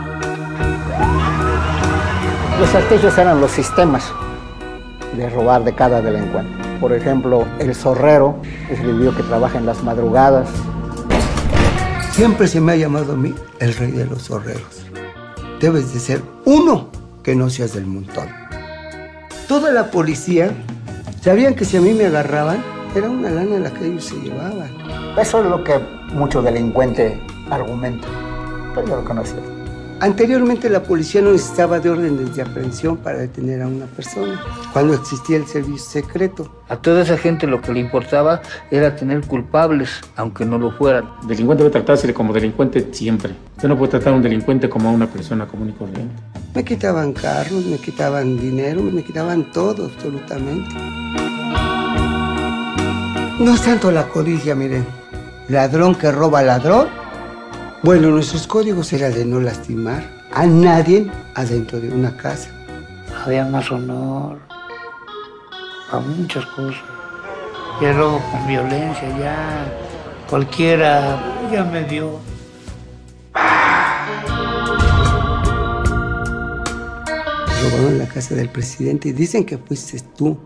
Los 2.59 2.73
artillos 2.73 3.15
eran 3.15 3.39
los 3.39 3.51
sistemas 3.51 4.11
de 5.15 5.29
robar 5.29 5.63
de 5.63 5.75
cada 5.75 6.01
delincuente. 6.01 6.51
Por 6.81 6.93
ejemplo, 6.93 7.45
el 7.59 7.75
zorrero 7.75 8.41
es 8.67 8.79
el 8.79 9.13
que 9.15 9.21
trabaja 9.21 9.59
en 9.59 9.67
las 9.67 9.83
madrugadas. 9.83 10.49
Siempre 12.11 12.47
se 12.47 12.59
me 12.59 12.71
ha 12.71 12.75
llamado 12.75 13.13
a 13.13 13.15
mí 13.15 13.35
el 13.59 13.75
rey 13.75 13.91
de 13.91 14.07
los 14.07 14.31
horreros. 14.31 14.81
Debes 15.61 15.93
de 15.93 15.99
ser 15.99 16.23
uno 16.45 16.89
que 17.21 17.35
no 17.35 17.51
seas 17.51 17.73
del 17.73 17.85
montón. 17.85 18.27
Toda 19.47 19.71
la 19.71 19.91
policía 19.91 20.51
sabían 21.21 21.55
que 21.55 21.65
si 21.65 21.77
a 21.77 21.81
mí 21.81 21.93
me 21.93 22.05
agarraban, 22.05 22.63
era 22.95 23.09
una 23.09 23.29
lana 23.29 23.59
la 23.59 23.71
que 23.71 23.85
ellos 23.85 24.05
se 24.05 24.15
llevaban. 24.19 24.69
Eso 25.19 25.43
es 25.43 25.45
lo 25.49 25.63
que 25.63 25.79
muchos 26.13 26.43
delincuentes 26.43 27.17
argumentan, 27.49 28.09
pero 28.73 28.87
yo 28.87 28.95
lo 28.97 29.05
conocía. 29.05 29.48
Anteriormente 30.01 30.69
la 30.69 30.81
policía 30.81 31.21
no 31.21 31.33
necesitaba 31.33 31.77
de 31.81 31.89
órdenes 31.89 32.33
de 32.33 32.41
aprehensión 32.41 32.95
para 32.95 33.17
detener 33.17 33.61
a 33.61 33.67
una 33.67 33.85
persona, 33.85 34.41
cuando 34.71 34.93
existía 34.93 35.35
el 35.35 35.45
servicio 35.45 36.01
secreto. 36.01 36.49
A 36.69 36.77
toda 36.77 37.01
esa 37.01 37.17
gente 37.17 37.45
lo 37.45 37.61
que 37.61 37.73
le 37.73 37.81
importaba 37.81 38.41
era 38.71 38.95
tener 38.95 39.19
culpables, 39.27 39.99
aunque 40.15 40.45
no 40.45 40.57
lo 40.57 40.71
fueran. 40.71 41.09
Delincuente 41.27 41.63
debe 41.63 41.73
tratarse 41.73 42.13
como 42.13 42.31
delincuente 42.31 42.87
siempre. 42.93 43.33
Usted 43.57 43.67
no 43.67 43.77
puede 43.77 43.91
tratar 43.91 44.13
a 44.13 44.15
un 44.15 44.21
delincuente 44.21 44.69
como 44.69 44.87
a 44.87 44.93
una 44.93 45.07
persona 45.07 45.45
común 45.45 45.69
y 45.69 45.73
corriente. 45.73 46.15
Me 46.55 46.63
quitaban 46.63 47.11
carros, 47.11 47.65
me 47.65 47.77
quitaban 47.77 48.39
dinero, 48.39 48.81
me 48.81 49.03
quitaban 49.03 49.51
todo, 49.51 49.87
absolutamente. 49.87 50.75
No 53.37 53.53
es 53.53 53.61
tanto 53.61 53.91
la 53.91 54.07
codicia, 54.07 54.55
miren. 54.55 54.85
Ladrón 55.49 55.95
que 55.95 56.09
roba 56.09 56.41
ladrón. 56.41 56.87
Bueno, 57.81 58.09
nuestros 58.09 58.45
códigos 58.45 58.91
eran 58.91 59.13
de 59.13 59.23
no 59.23 59.39
lastimar 59.39 60.03
a 60.33 60.45
nadie 60.45 61.09
adentro 61.33 61.79
de 61.79 61.87
una 61.87 62.15
casa. 62.17 62.49
Había 63.23 63.45
más 63.45 63.71
honor, 63.71 64.37
a 65.89 65.99
muchas 65.99 66.45
cosas. 66.47 66.81
Y 67.79 67.85
el 67.85 67.95
robo 67.95 68.21
con 68.31 68.45
violencia, 68.47 69.17
ya 69.17 69.65
cualquiera, 70.29 71.47
ya 71.49 71.63
me 71.63 71.85
dio. 71.85 72.19
Robaron 77.63 77.97
la 77.97 78.07
casa 78.07 78.35
del 78.35 78.49
presidente 78.49 79.07
y 79.07 79.11
dicen 79.13 79.45
que 79.45 79.57
fuiste 79.57 80.01
tú. 80.17 80.37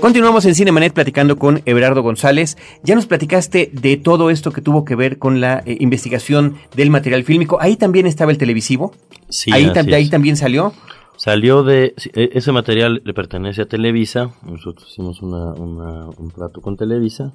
Continuamos 0.00 0.46
en 0.46 0.54
Cinemanet 0.54 0.94
platicando 0.94 1.36
con 1.36 1.60
Everardo 1.66 2.02
González. 2.02 2.56
Ya 2.82 2.94
nos 2.94 3.06
platicaste 3.06 3.70
de 3.72 3.96
todo 3.98 4.30
esto 4.30 4.50
que 4.50 4.62
tuvo 4.62 4.84
que 4.84 4.94
ver 4.96 5.18
con 5.18 5.40
la 5.42 5.62
eh, 5.66 5.76
investigación 5.80 6.54
del 6.74 6.90
material 6.90 7.22
fílmico. 7.24 7.58
Ahí 7.60 7.76
también 7.76 8.06
estaba 8.06 8.32
el 8.32 8.38
televisivo. 8.38 8.92
Sí, 9.28 9.52
ahí, 9.52 9.66
tam- 9.66 10.10
también 10.10 10.36
salió. 10.36 10.72
Salió 11.16 11.62
de... 11.64 11.94
e- 12.14 12.30
Ese 12.32 12.50
material 12.50 13.02
le 13.04 13.12
pertenece 13.12 13.62
a 13.62 13.66
Televisa. 13.66 14.30
Nosotros 14.42 14.88
hicimos 14.90 15.20
una- 15.20 15.52
una- 15.52 16.06
un 16.16 16.30
trato 16.30 16.62
con 16.62 16.78
Televisa 16.78 17.32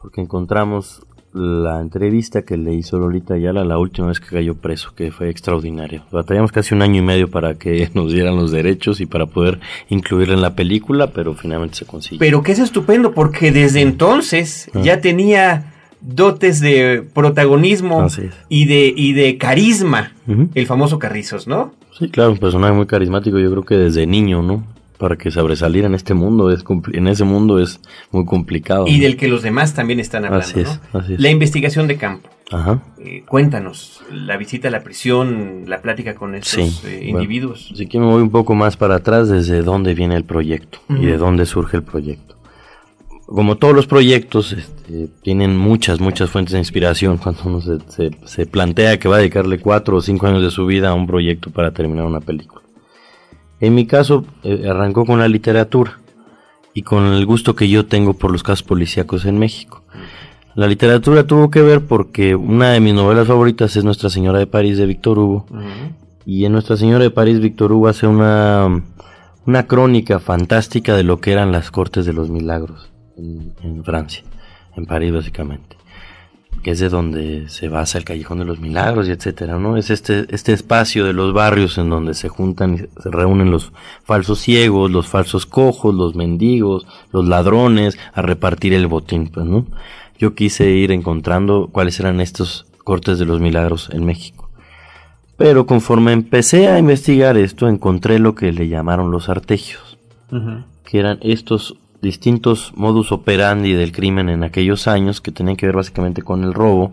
porque 0.00 0.20
encontramos 0.20 1.00
la 1.34 1.80
entrevista 1.80 2.42
que 2.42 2.56
le 2.56 2.74
hizo 2.74 2.98
Lolita 2.98 3.34
Ayala 3.34 3.64
la 3.64 3.78
última 3.78 4.08
vez 4.08 4.20
que 4.20 4.26
cayó 4.28 4.54
preso, 4.54 4.92
que 4.94 5.10
fue 5.10 5.30
extraordinario. 5.30 6.02
Batallamos 6.12 6.52
casi 6.52 6.74
un 6.74 6.82
año 6.82 6.98
y 7.00 7.04
medio 7.04 7.30
para 7.30 7.54
que 7.54 7.88
nos 7.94 8.12
dieran 8.12 8.36
los 8.36 8.50
derechos 8.50 9.00
y 9.00 9.06
para 9.06 9.26
poder 9.26 9.58
incluirla 9.88 10.34
en 10.34 10.42
la 10.42 10.54
película, 10.54 11.08
pero 11.08 11.34
finalmente 11.34 11.76
se 11.76 11.86
consiguió. 11.86 12.18
Pero 12.18 12.42
que 12.42 12.52
es 12.52 12.58
estupendo 12.58 13.12
porque 13.12 13.50
desde 13.52 13.80
entonces 13.80 14.70
Ah. 14.74 14.80
ya 14.82 15.00
tenía 15.00 15.72
dotes 16.00 16.60
de 16.60 17.02
protagonismo 17.14 18.06
y 18.48 18.66
de, 18.66 18.92
y 18.94 19.12
de 19.12 19.38
carisma. 19.38 20.12
El 20.54 20.66
famoso 20.66 20.98
Carrizos, 20.98 21.46
¿no? 21.46 21.72
Sí, 21.98 22.08
claro, 22.08 22.32
un 22.32 22.38
personaje 22.38 22.72
muy 22.72 22.86
carismático, 22.86 23.38
yo 23.38 23.50
creo 23.50 23.62
que 23.64 23.76
desde 23.76 24.06
niño, 24.06 24.42
¿no? 24.42 24.64
Para 25.02 25.16
que 25.16 25.32
sobresalir 25.32 25.84
en 25.84 25.94
este 25.96 26.14
mundo, 26.14 26.52
es 26.52 26.62
en 26.92 27.08
ese 27.08 27.24
mundo 27.24 27.58
es 27.58 27.80
muy 28.12 28.24
complicado. 28.24 28.86
Y 28.86 28.98
¿no? 28.98 29.02
del 29.02 29.16
que 29.16 29.26
los 29.26 29.42
demás 29.42 29.74
también 29.74 29.98
están 29.98 30.24
hablando, 30.24 30.46
Así 30.46 30.60
es, 30.60 30.80
¿no? 30.94 31.00
así 31.00 31.14
es. 31.14 31.20
La 31.20 31.28
investigación 31.28 31.88
de 31.88 31.96
campo. 31.96 32.28
Ajá. 32.52 32.82
Eh, 33.04 33.24
cuéntanos, 33.26 34.04
la 34.12 34.36
visita 34.36 34.68
a 34.68 34.70
la 34.70 34.84
prisión, 34.84 35.64
la 35.66 35.82
plática 35.82 36.14
con 36.14 36.36
estos 36.36 36.52
Sí, 36.52 36.86
eh, 36.86 36.98
bueno, 37.10 37.20
individuos. 37.22 37.70
Así 37.74 37.88
que 37.88 37.98
me 37.98 38.06
voy 38.06 38.22
un 38.22 38.30
poco 38.30 38.54
más 38.54 38.76
para 38.76 38.94
atrás 38.94 39.28
desde 39.28 39.62
dónde 39.62 39.94
viene 39.94 40.14
el 40.14 40.24
proyecto 40.24 40.78
y 40.88 41.06
de 41.06 41.16
dónde 41.16 41.46
surge 41.46 41.78
el 41.78 41.82
proyecto. 41.82 42.36
Como 43.26 43.56
todos 43.56 43.74
los 43.74 43.88
proyectos, 43.88 44.52
este, 44.52 45.08
tienen 45.22 45.56
muchas, 45.56 45.98
muchas 45.98 46.30
fuentes 46.30 46.52
de 46.52 46.58
inspiración 46.60 47.16
cuando 47.16 47.40
uno 47.46 47.60
se, 47.60 47.78
se- 47.88 48.16
se 48.24 48.46
plantea 48.46 49.00
que 49.00 49.08
va 49.08 49.16
a 49.16 49.18
dedicarle 49.18 49.58
cuatro 49.58 49.96
o 49.96 50.00
cinco 50.00 50.28
años 50.28 50.42
de 50.42 50.50
su 50.52 50.64
vida 50.64 50.90
a 50.90 50.94
un 50.94 51.08
proyecto 51.08 51.50
para 51.50 51.72
terminar 51.72 52.04
una 52.04 52.20
película. 52.20 52.61
En 53.62 53.76
mi 53.76 53.86
caso, 53.86 54.24
eh, 54.42 54.66
arrancó 54.68 55.06
con 55.06 55.20
la 55.20 55.28
literatura 55.28 56.00
y 56.74 56.82
con 56.82 57.04
el 57.04 57.24
gusto 57.24 57.54
que 57.54 57.68
yo 57.68 57.86
tengo 57.86 58.14
por 58.14 58.32
los 58.32 58.42
casos 58.42 58.64
policíacos 58.64 59.24
en 59.24 59.38
México. 59.38 59.84
La 60.56 60.66
literatura 60.66 61.28
tuvo 61.28 61.48
que 61.48 61.62
ver 61.62 61.80
porque 61.82 62.34
una 62.34 62.72
de 62.72 62.80
mis 62.80 62.92
novelas 62.92 63.28
favoritas 63.28 63.76
es 63.76 63.84
Nuestra 63.84 64.10
Señora 64.10 64.40
de 64.40 64.48
París 64.48 64.78
de 64.78 64.86
Víctor 64.86 65.20
Hugo. 65.20 65.46
Y 66.26 66.44
en 66.44 66.50
Nuestra 66.50 66.76
Señora 66.76 67.04
de 67.04 67.10
París, 67.10 67.38
Víctor 67.38 67.70
Hugo 67.70 67.86
hace 67.86 68.08
una, 68.08 68.82
una 69.46 69.66
crónica 69.68 70.18
fantástica 70.18 70.96
de 70.96 71.04
lo 71.04 71.20
que 71.20 71.30
eran 71.30 71.52
las 71.52 71.70
Cortes 71.70 72.04
de 72.04 72.12
los 72.12 72.30
Milagros 72.30 72.90
en, 73.16 73.52
en 73.62 73.84
Francia, 73.84 74.24
en 74.76 74.86
París 74.86 75.12
básicamente, 75.12 75.76
que 76.62 76.70
es 76.70 76.78
de 76.78 76.88
donde 76.88 77.48
se 77.48 77.68
basa 77.68 77.98
el 77.98 78.04
Callejón 78.04 78.38
de 78.38 78.44
los 78.44 78.60
Milagros 78.60 79.08
y 79.08 79.10
etcétera, 79.10 79.58
¿no? 79.58 79.76
Es 79.76 79.90
este, 79.90 80.26
este 80.28 80.52
espacio 80.52 81.04
de 81.04 81.12
los 81.12 81.32
barrios 81.32 81.76
en 81.78 81.90
donde 81.90 82.14
se 82.14 82.28
juntan 82.28 82.74
y 82.74 82.78
se 82.78 83.10
reúnen 83.10 83.50
los 83.50 83.72
falsos 84.04 84.38
ciegos, 84.38 84.90
los 84.90 85.08
falsos 85.08 85.44
cojos, 85.44 85.94
los 85.94 86.14
mendigos, 86.14 86.86
los 87.12 87.26
ladrones, 87.26 87.98
a 88.14 88.22
repartir 88.22 88.74
el 88.74 88.86
botín, 88.86 89.28
pues, 89.28 89.44
¿no? 89.46 89.66
Yo 90.18 90.34
quise 90.34 90.70
ir 90.70 90.92
encontrando 90.92 91.68
cuáles 91.72 91.98
eran 91.98 92.20
estos 92.20 92.66
Cortes 92.84 93.18
de 93.18 93.26
los 93.26 93.40
Milagros 93.40 93.90
en 93.92 94.04
México. 94.04 94.50
Pero 95.36 95.66
conforme 95.66 96.12
empecé 96.12 96.68
a 96.68 96.78
investigar 96.78 97.36
esto, 97.36 97.68
encontré 97.68 98.18
lo 98.18 98.34
que 98.34 98.52
le 98.52 98.68
llamaron 98.68 99.10
los 99.10 99.28
artegios, 99.28 99.98
que 100.84 100.98
eran 100.98 101.18
estos 101.22 101.76
distintos 102.02 102.72
modus 102.74 103.12
operandi 103.12 103.72
del 103.72 103.92
crimen 103.92 104.28
en 104.28 104.42
aquellos 104.42 104.88
años 104.88 105.20
que 105.20 105.30
tenían 105.30 105.56
que 105.56 105.66
ver 105.66 105.76
básicamente 105.76 106.22
con 106.22 106.42
el 106.42 106.52
robo 106.52 106.92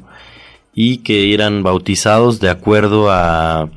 y 0.74 1.00
que 1.00 1.34
eran 1.34 1.63
bautizados 1.63 2.39
de 2.39 2.50
acuerdo 2.50 3.12
a, 3.12 3.69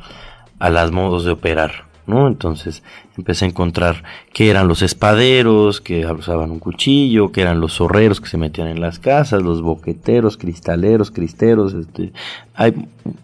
a 0.59 0.71
los 0.71 0.93
modos 0.93 1.25
de 1.25 1.33
operar, 1.33 1.87
¿no? 2.07 2.29
Entonces 2.29 2.83
empecé 3.17 3.47
a 3.47 3.49
encontrar 3.49 4.05
que 4.33 4.51
eran 4.51 4.69
los 4.69 4.83
espaderos, 4.83 5.81
que 5.81 6.07
usaban 6.07 6.51
un 6.51 6.59
cuchillo, 6.59 7.33
que 7.33 7.41
eran 7.41 7.61
los 7.61 7.75
zorreros 7.75 8.21
que 8.21 8.29
se 8.29 8.37
metían 8.37 8.69
en 8.69 8.81
las 8.81 8.99
casas, 8.99 9.43
los 9.43 9.63
boqueteros, 9.63 10.37
cristaleros, 10.37 11.11
cristeros, 11.11 11.73
este, 11.73 12.13
hay, 12.55 12.75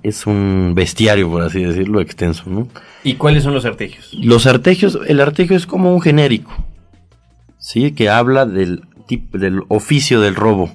es 0.03 0.27
un 0.27 0.73
bestiario, 0.75 1.31
por 1.31 1.42
así 1.42 1.62
decirlo, 1.62 2.01
extenso, 2.01 2.44
¿no? 2.47 2.68
¿Y 3.05 3.14
cuáles 3.14 3.44
son 3.44 3.55
los 3.55 3.66
artegios? 3.66 4.12
Los 4.14 4.47
artegios, 4.47 4.99
el 5.07 5.21
artegio 5.21 5.57
es 5.57 5.66
como 5.66 5.94
un 5.94 6.01
genérico, 6.01 6.53
¿sí? 7.59 7.92
Que 7.92 8.09
habla 8.09 8.47
del, 8.47 8.83
del 9.33 9.62
oficio 9.68 10.21
del 10.21 10.35
robo. 10.35 10.71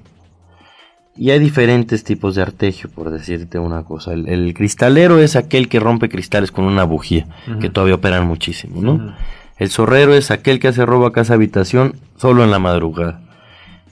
Y 1.16 1.30
hay 1.30 1.40
diferentes 1.40 2.04
tipos 2.04 2.34
de 2.36 2.42
artegio, 2.42 2.90
por 2.90 3.12
decirte 3.12 3.60
una 3.60 3.84
cosa. 3.84 4.14
El, 4.14 4.28
el 4.28 4.54
cristalero 4.54 5.20
es 5.20 5.36
aquel 5.36 5.70
que 5.70 5.80
rompe 5.80 6.10
cristales 6.10 6.52
con 6.52 6.66
una 6.66 6.86
bujía, 6.86 7.28
que 7.62 7.70
todavía 7.70 7.96
operan 7.96 8.26
muchísimo, 8.26 8.82
¿no? 8.82 9.16
El 9.58 9.70
zorrero 9.70 10.16
es 10.16 10.32
aquel 10.32 10.60
que 10.60 10.70
hace 10.70 10.86
robo 10.86 11.06
a 11.06 11.14
casa 11.14 11.36
habitación 11.36 11.96
solo 12.18 12.44
en 12.44 12.50
la 12.50 12.58
madrugada. 12.58 13.22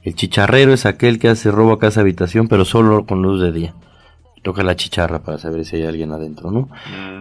El 0.03 0.15
chicharrero 0.15 0.73
es 0.73 0.87
aquel 0.87 1.19
que 1.19 1.29
hace 1.29 1.51
robo 1.51 1.73
a 1.73 1.79
casa 1.79 2.01
habitación, 2.01 2.47
pero 2.47 2.65
solo 2.65 3.05
con 3.05 3.21
luz 3.21 3.39
de 3.39 3.51
día. 3.51 3.75
Toca 4.43 4.63
la 4.63 4.75
chicharra 4.75 5.19
para 5.19 5.37
saber 5.37 5.65
si 5.65 5.75
hay 5.75 5.83
alguien 5.85 6.11
adentro, 6.11 6.49
¿no? 6.49 6.67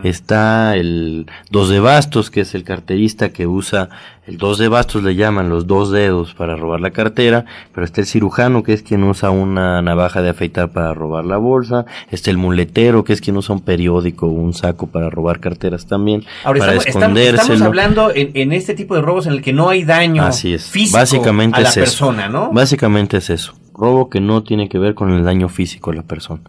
Está 0.04 0.74
el 0.76 1.26
dos 1.50 1.68
de 1.68 1.78
bastos, 1.78 2.30
que 2.30 2.40
es 2.40 2.54
el 2.54 2.64
carterista 2.64 3.28
que 3.28 3.46
usa 3.46 3.90
el 4.26 4.38
dos 4.38 4.56
de 4.56 4.68
bastos, 4.68 5.02
le 5.02 5.14
llaman 5.16 5.50
los 5.50 5.66
dos 5.66 5.90
dedos 5.90 6.32
para 6.32 6.56
robar 6.56 6.80
la 6.80 6.92
cartera, 6.92 7.44
pero 7.74 7.84
está 7.84 8.00
el 8.00 8.06
cirujano, 8.06 8.62
que 8.62 8.72
es 8.72 8.82
quien 8.82 9.04
usa 9.04 9.28
una 9.30 9.82
navaja 9.82 10.22
de 10.22 10.30
afeitar 10.30 10.70
para 10.70 10.94
robar 10.94 11.26
la 11.26 11.36
bolsa, 11.36 11.84
está 12.10 12.30
el 12.30 12.38
muletero, 12.38 13.04
que 13.04 13.12
es 13.12 13.20
quien 13.20 13.36
usa 13.36 13.54
un 13.54 13.60
periódico 13.62 14.26
o 14.26 14.30
un 14.30 14.54
saco 14.54 14.86
para 14.86 15.10
robar 15.10 15.40
carteras 15.40 15.86
también, 15.86 16.24
Ahora, 16.44 16.60
para 16.60 16.74
estamos, 16.76 17.18
estamos- 17.18 17.60
hablando 17.60 18.12
en, 18.14 18.30
en 18.34 18.52
este 18.52 18.72
tipo 18.74 18.94
de 18.94 19.02
robos 19.02 19.26
en 19.26 19.32
el 19.34 19.42
que 19.42 19.52
no 19.52 19.68
hay 19.68 19.84
daño 19.84 20.22
Así 20.22 20.54
es. 20.54 20.64
físico 20.70 20.96
Básicamente 20.98 21.58
a 21.58 21.62
la 21.62 21.68
es 21.68 21.76
eso. 21.76 21.80
persona, 21.84 22.28
¿no? 22.30 22.50
Básicamente 22.52 23.18
es 23.18 23.28
eso. 23.28 23.52
Robo 23.80 24.10
que 24.10 24.20
no 24.20 24.42
tiene 24.42 24.68
que 24.68 24.78
ver 24.78 24.94
con 24.94 25.10
el 25.10 25.24
daño 25.24 25.48
físico 25.48 25.90
a 25.90 25.94
la 25.94 26.02
persona. 26.02 26.42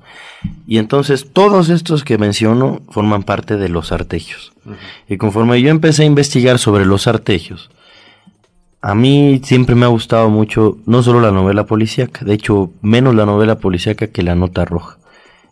Y 0.67 0.77
entonces 0.77 1.31
todos 1.31 1.69
estos 1.69 2.03
que 2.03 2.17
menciono 2.17 2.81
forman 2.89 3.23
parte 3.23 3.55
de 3.57 3.69
los 3.69 3.91
artegios. 3.91 4.51
Y 5.07 5.17
conforme 5.17 5.61
yo 5.61 5.69
empecé 5.69 6.03
a 6.03 6.07
investigar 6.07 6.59
sobre 6.59 6.85
los 6.85 7.07
artegios, 7.07 7.71
a 8.81 8.95
mí 8.95 9.41
siempre 9.43 9.75
me 9.75 9.85
ha 9.85 9.89
gustado 9.89 10.29
mucho 10.29 10.77
no 10.85 11.03
solo 11.03 11.21
la 11.21 11.31
novela 11.31 11.65
policíaca, 11.65 12.25
de 12.25 12.33
hecho 12.33 12.71
menos 12.81 13.15
la 13.15 13.25
novela 13.25 13.59
policíaca 13.59 14.07
que 14.07 14.23
la 14.23 14.35
nota 14.35 14.65
roja. 14.65 14.97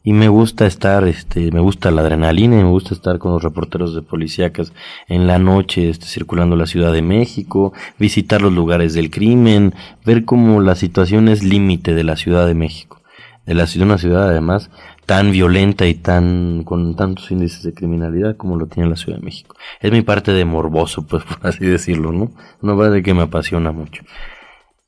Y 0.09 0.13
me 0.13 0.27
gusta 0.27 0.65
estar, 0.65 1.07
este, 1.07 1.51
me 1.51 1.59
gusta 1.59 1.91
la 1.91 2.01
adrenalina 2.01 2.59
y 2.59 2.63
me 2.63 2.69
gusta 2.71 2.95
estar 2.95 3.19
con 3.19 3.31
los 3.31 3.43
reporteros 3.43 3.93
de 3.93 4.01
policíacas 4.01 4.73
en 5.07 5.27
la 5.27 5.37
noche, 5.37 5.87
este, 5.87 6.07
circulando 6.07 6.55
la 6.55 6.65
Ciudad 6.65 6.91
de 6.91 7.03
México, 7.03 7.73
visitar 7.99 8.41
los 8.41 8.51
lugares 8.51 8.95
del 8.95 9.11
crimen, 9.11 9.75
ver 10.03 10.25
cómo 10.25 10.61
la 10.61 10.73
situación 10.73 11.27
es 11.27 11.43
límite 11.43 11.93
de 11.93 12.03
la 12.03 12.15
Ciudad 12.15 12.47
de 12.47 12.55
México, 12.55 13.03
de 13.45 13.53
la 13.53 13.67
ciudad, 13.67 13.85
una 13.85 13.99
ciudad 13.99 14.29
además 14.29 14.71
tan 15.05 15.29
violenta 15.29 15.85
y 15.85 15.93
tan 15.93 16.63
con 16.63 16.95
tantos 16.95 17.29
índices 17.29 17.61
de 17.61 17.75
criminalidad 17.75 18.35
como 18.35 18.57
lo 18.57 18.65
tiene 18.65 18.89
la 18.89 18.95
Ciudad 18.95 19.19
de 19.19 19.25
México. 19.25 19.57
Es 19.79 19.91
mi 19.91 20.01
parte 20.01 20.33
de 20.33 20.43
morboso, 20.43 21.05
pues 21.05 21.23
por 21.39 21.45
así 21.45 21.67
decirlo, 21.67 22.11
¿no? 22.11 22.31
Una 22.63 22.75
parte 22.75 23.03
que 23.03 23.13
me 23.13 23.21
apasiona 23.21 23.71
mucho. 23.71 24.01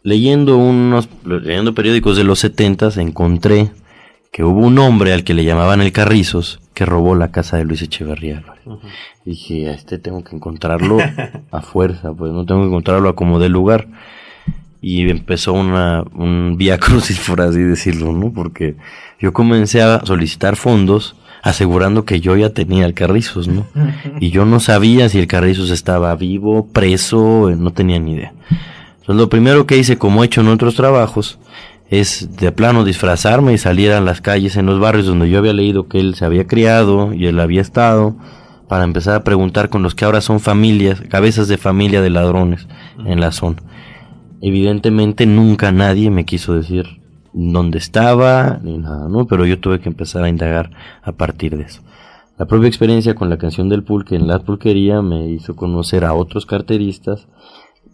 Leyendo 0.01 0.57
unos 0.57 1.07
leyendo 1.23 1.75
periódicos 1.75 2.17
de 2.17 2.23
los 2.23 2.39
setentas 2.39 2.97
encontré 2.97 3.69
que 4.31 4.43
hubo 4.45 4.65
un 4.65 4.79
hombre 4.79 5.13
al 5.13 5.23
que 5.23 5.33
le 5.33 5.43
llamaban 5.43 5.81
el 5.81 5.91
Carrizos 5.91 6.61
que 6.73 6.85
robó 6.85 7.15
la 7.15 7.31
casa 7.31 7.57
de 7.57 7.65
Luis 7.65 7.81
Echeverría 7.81 8.37
Álvarez. 8.37 8.63
Dije, 9.25 9.69
a 9.69 9.73
este 9.73 9.97
tengo 9.97 10.23
que 10.23 10.35
encontrarlo 10.35 10.99
a 11.51 11.61
fuerza, 11.61 12.13
pues 12.13 12.31
no 12.31 12.45
tengo 12.45 12.61
que 12.61 12.67
encontrarlo 12.67 13.09
a 13.09 13.15
como 13.15 13.39
de 13.39 13.49
lugar. 13.49 13.87
Y 14.81 15.07
empezó 15.09 15.53
una, 15.53 16.03
un 16.15 16.55
vía 16.57 16.77
crucis, 16.79 17.19
por 17.19 17.41
así 17.41 17.59
decirlo, 17.59 18.13
¿no? 18.13 18.31
Porque 18.31 18.77
yo 19.19 19.33
comencé 19.33 19.81
a 19.81 20.01
solicitar 20.05 20.55
fondos 20.55 21.15
asegurando 21.43 22.05
que 22.05 22.21
yo 22.21 22.35
ya 22.37 22.51
tenía 22.51 22.85
el 22.85 22.93
Carrizos, 22.93 23.47
¿no? 23.47 23.67
Y 24.21 24.31
yo 24.31 24.45
no 24.45 24.59
sabía 24.59 25.09
si 25.09 25.19
el 25.19 25.27
Carrizos 25.27 25.69
estaba 25.71 26.15
vivo, 26.15 26.67
preso, 26.67 27.51
no 27.57 27.71
tenía 27.71 27.99
ni 27.99 28.13
idea. 28.13 28.33
Entonces 29.01 29.15
lo 29.15 29.29
primero 29.29 29.67
que 29.67 29.77
hice, 29.77 29.97
como 29.97 30.23
he 30.23 30.27
hecho 30.27 30.41
en 30.41 30.47
otros 30.47 30.75
trabajos, 30.75 31.37
es 31.91 32.37
de 32.37 32.53
plano 32.53 32.85
disfrazarme 32.85 33.51
y 33.51 33.57
salir 33.57 33.91
a 33.91 33.99
las 33.99 34.21
calles 34.21 34.55
en 34.55 34.65
los 34.65 34.79
barrios 34.79 35.05
donde 35.05 35.29
yo 35.29 35.37
había 35.37 35.51
leído 35.51 35.89
que 35.89 35.99
él 35.99 36.15
se 36.15 36.23
había 36.23 36.47
criado 36.47 37.13
y 37.13 37.27
él 37.27 37.37
había 37.37 37.59
estado 37.59 38.15
para 38.69 38.85
empezar 38.85 39.15
a 39.15 39.23
preguntar 39.25 39.67
con 39.69 39.83
los 39.83 39.93
que 39.93 40.05
ahora 40.05 40.21
son 40.21 40.39
familias, 40.39 41.01
cabezas 41.09 41.49
de 41.49 41.57
familia 41.57 42.01
de 42.01 42.09
ladrones 42.09 42.65
en 43.05 43.19
la 43.19 43.33
zona. 43.33 43.57
Evidentemente 44.39 45.25
nunca 45.25 45.73
nadie 45.73 46.09
me 46.09 46.23
quiso 46.23 46.55
decir 46.55 47.01
dónde 47.33 47.77
estaba 47.77 48.61
ni 48.63 48.77
nada, 48.77 49.09
¿no? 49.09 49.27
Pero 49.27 49.45
yo 49.45 49.59
tuve 49.59 49.81
que 49.81 49.89
empezar 49.89 50.23
a 50.23 50.29
indagar 50.29 50.71
a 51.03 51.11
partir 51.11 51.57
de 51.57 51.63
eso. 51.63 51.81
La 52.37 52.45
propia 52.45 52.69
experiencia 52.69 53.15
con 53.15 53.29
la 53.29 53.37
canción 53.37 53.67
del 53.67 53.83
pulque 53.83 54.15
en 54.15 54.27
la 54.27 54.39
pulquería 54.39 55.01
me 55.01 55.29
hizo 55.29 55.57
conocer 55.57 56.05
a 56.05 56.13
otros 56.13 56.45
carteristas 56.45 57.27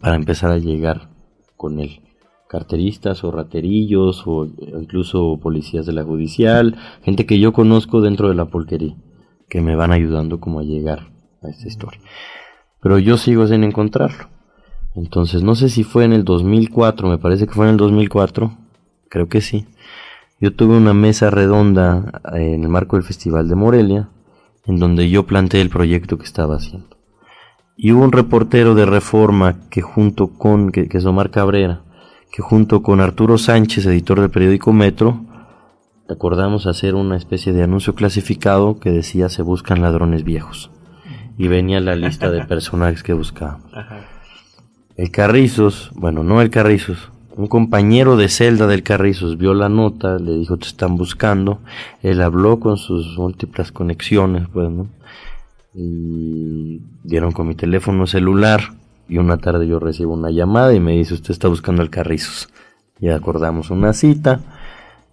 para 0.00 0.14
empezar 0.14 0.52
a 0.52 0.58
llegar 0.58 1.10
con 1.56 1.80
él 1.80 2.00
carteristas 2.48 3.22
o 3.24 3.30
raterillos 3.30 4.22
o 4.26 4.46
incluso 4.80 5.38
policías 5.40 5.86
de 5.86 5.92
la 5.92 6.04
judicial, 6.04 6.76
gente 7.02 7.26
que 7.26 7.38
yo 7.38 7.52
conozco 7.52 8.00
dentro 8.00 8.28
de 8.28 8.34
la 8.34 8.46
polquería, 8.46 8.96
que 9.48 9.60
me 9.60 9.76
van 9.76 9.92
ayudando 9.92 10.40
como 10.40 10.60
a 10.60 10.64
llegar 10.64 11.08
a 11.42 11.48
esta 11.48 11.68
historia. 11.68 12.00
Pero 12.80 12.98
yo 12.98 13.16
sigo 13.16 13.46
sin 13.46 13.64
encontrarlo. 13.64 14.28
Entonces, 14.94 15.42
no 15.42 15.54
sé 15.54 15.68
si 15.68 15.84
fue 15.84 16.04
en 16.04 16.12
el 16.12 16.24
2004, 16.24 17.08
me 17.08 17.18
parece 17.18 17.46
que 17.46 17.52
fue 17.52 17.66
en 17.66 17.72
el 17.72 17.76
2004, 17.76 18.56
creo 19.08 19.28
que 19.28 19.40
sí. 19.40 19.66
Yo 20.40 20.54
tuve 20.54 20.76
una 20.76 20.94
mesa 20.94 21.30
redonda 21.30 22.20
eh, 22.34 22.54
en 22.54 22.62
el 22.62 22.68
marco 22.68 22.96
del 22.96 23.04
Festival 23.04 23.48
de 23.48 23.54
Morelia, 23.54 24.08
en 24.66 24.78
donde 24.78 25.08
yo 25.10 25.26
planteé 25.26 25.60
el 25.60 25.70
proyecto 25.70 26.18
que 26.18 26.24
estaba 26.24 26.56
haciendo. 26.56 26.96
Y 27.76 27.92
hubo 27.92 28.02
un 28.02 28.12
reportero 28.12 28.74
de 28.74 28.86
Reforma 28.86 29.68
que 29.70 29.82
junto 29.82 30.28
con, 30.28 30.70
que, 30.72 30.88
Omar 31.06 31.30
Cabrera, 31.30 31.82
que 32.30 32.42
junto 32.42 32.82
con 32.82 33.00
Arturo 33.00 33.38
Sánchez, 33.38 33.86
editor 33.86 34.20
del 34.20 34.30
periódico 34.30 34.72
Metro, 34.72 35.20
acordamos 36.08 36.66
hacer 36.66 36.94
una 36.94 37.16
especie 37.16 37.52
de 37.52 37.62
anuncio 37.62 37.94
clasificado 37.94 38.78
que 38.80 38.90
decía 38.90 39.28
se 39.28 39.42
buscan 39.42 39.82
ladrones 39.82 40.24
viejos. 40.24 40.70
Y 41.36 41.48
venía 41.48 41.80
la 41.80 41.94
lista 41.94 42.30
de 42.30 42.44
personajes 42.46 43.02
que 43.02 43.12
buscábamos. 43.12 43.70
El 44.96 45.10
Carrizos, 45.10 45.90
bueno, 45.94 46.24
no 46.24 46.40
el 46.40 46.50
Carrizos, 46.50 47.10
un 47.36 47.46
compañero 47.46 48.16
de 48.16 48.28
celda 48.28 48.66
del 48.66 48.82
Carrizos 48.82 49.38
vio 49.38 49.54
la 49.54 49.68
nota, 49.68 50.18
le 50.18 50.32
dijo 50.32 50.56
te 50.56 50.66
están 50.66 50.96
buscando, 50.96 51.60
él 52.02 52.20
habló 52.20 52.58
con 52.58 52.78
sus 52.78 53.16
múltiples 53.16 53.70
conexiones, 53.70 54.48
pues, 54.52 54.68
¿no? 54.68 54.88
Y 55.72 56.80
dieron 57.04 57.30
con 57.30 57.46
mi 57.46 57.54
teléfono 57.54 58.08
celular, 58.08 58.72
y 59.08 59.18
una 59.18 59.38
tarde 59.38 59.66
yo 59.66 59.78
recibo 59.78 60.14
una 60.14 60.30
llamada 60.30 60.74
y 60.74 60.80
me 60.80 60.92
dice, 60.92 61.14
usted 61.14 61.30
está 61.30 61.48
buscando 61.48 61.82
al 61.82 61.90
Carrizos. 61.90 62.48
Y 63.00 63.08
acordamos 63.08 63.70
una 63.70 63.92
cita, 63.92 64.40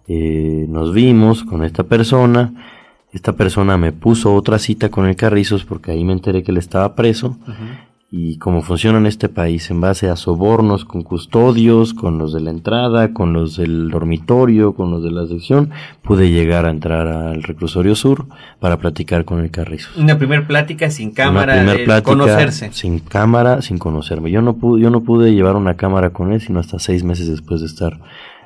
eh, 0.08 0.66
nos 0.68 0.92
vimos 0.92 1.44
con 1.44 1.64
esta 1.64 1.84
persona, 1.84 2.52
esta 3.12 3.32
persona 3.32 3.78
me 3.78 3.92
puso 3.92 4.34
otra 4.34 4.58
cita 4.58 4.90
con 4.90 5.06
el 5.06 5.16
Carrizos 5.16 5.64
porque 5.64 5.92
ahí 5.92 6.04
me 6.04 6.12
enteré 6.12 6.42
que 6.42 6.50
él 6.50 6.58
estaba 6.58 6.94
preso 6.94 7.36
y 8.18 8.38
cómo 8.38 8.62
funciona 8.62 8.96
en 8.96 9.04
este 9.04 9.28
país 9.28 9.70
en 9.70 9.82
base 9.82 10.08
a 10.08 10.16
sobornos 10.16 10.86
con 10.86 11.02
custodios, 11.02 11.92
con 11.92 12.16
los 12.16 12.32
de 12.32 12.40
la 12.40 12.48
entrada, 12.48 13.12
con 13.12 13.34
los 13.34 13.58
del 13.58 13.90
dormitorio, 13.90 14.74
con 14.74 14.90
los 14.90 15.04
de 15.04 15.10
la 15.10 15.26
sección, 15.26 15.68
pude 16.02 16.30
llegar 16.30 16.64
a 16.64 16.70
entrar 16.70 17.08
al 17.08 17.42
reclusorio 17.42 17.94
sur 17.94 18.24
para 18.58 18.78
platicar 18.78 19.26
con 19.26 19.40
el 19.40 19.50
Carrizo. 19.50 19.90
Una 19.98 20.16
primera 20.16 20.46
plática 20.46 20.88
sin 20.88 21.10
cámara, 21.10 21.60
Una 21.60 21.74
plática 21.74 22.02
conocerse. 22.02 22.72
Sin 22.72 23.00
cámara, 23.00 23.60
sin 23.60 23.76
conocerme. 23.76 24.30
Yo 24.30 24.40
no 24.40 24.56
pude, 24.56 24.80
yo 24.80 24.88
no 24.88 25.02
pude 25.02 25.34
llevar 25.34 25.56
una 25.56 25.74
cámara 25.74 26.10
con 26.10 26.32
él 26.32 26.40
sino 26.40 26.58
hasta 26.58 26.78
seis 26.78 27.04
meses 27.04 27.28
después 27.28 27.60
de 27.60 27.66
estar 27.66 28.00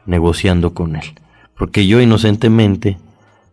negociando 0.05 0.75
con 0.75 0.97
él. 0.97 1.05
Porque 1.57 1.87
yo 1.87 2.01
inocentemente 2.01 2.99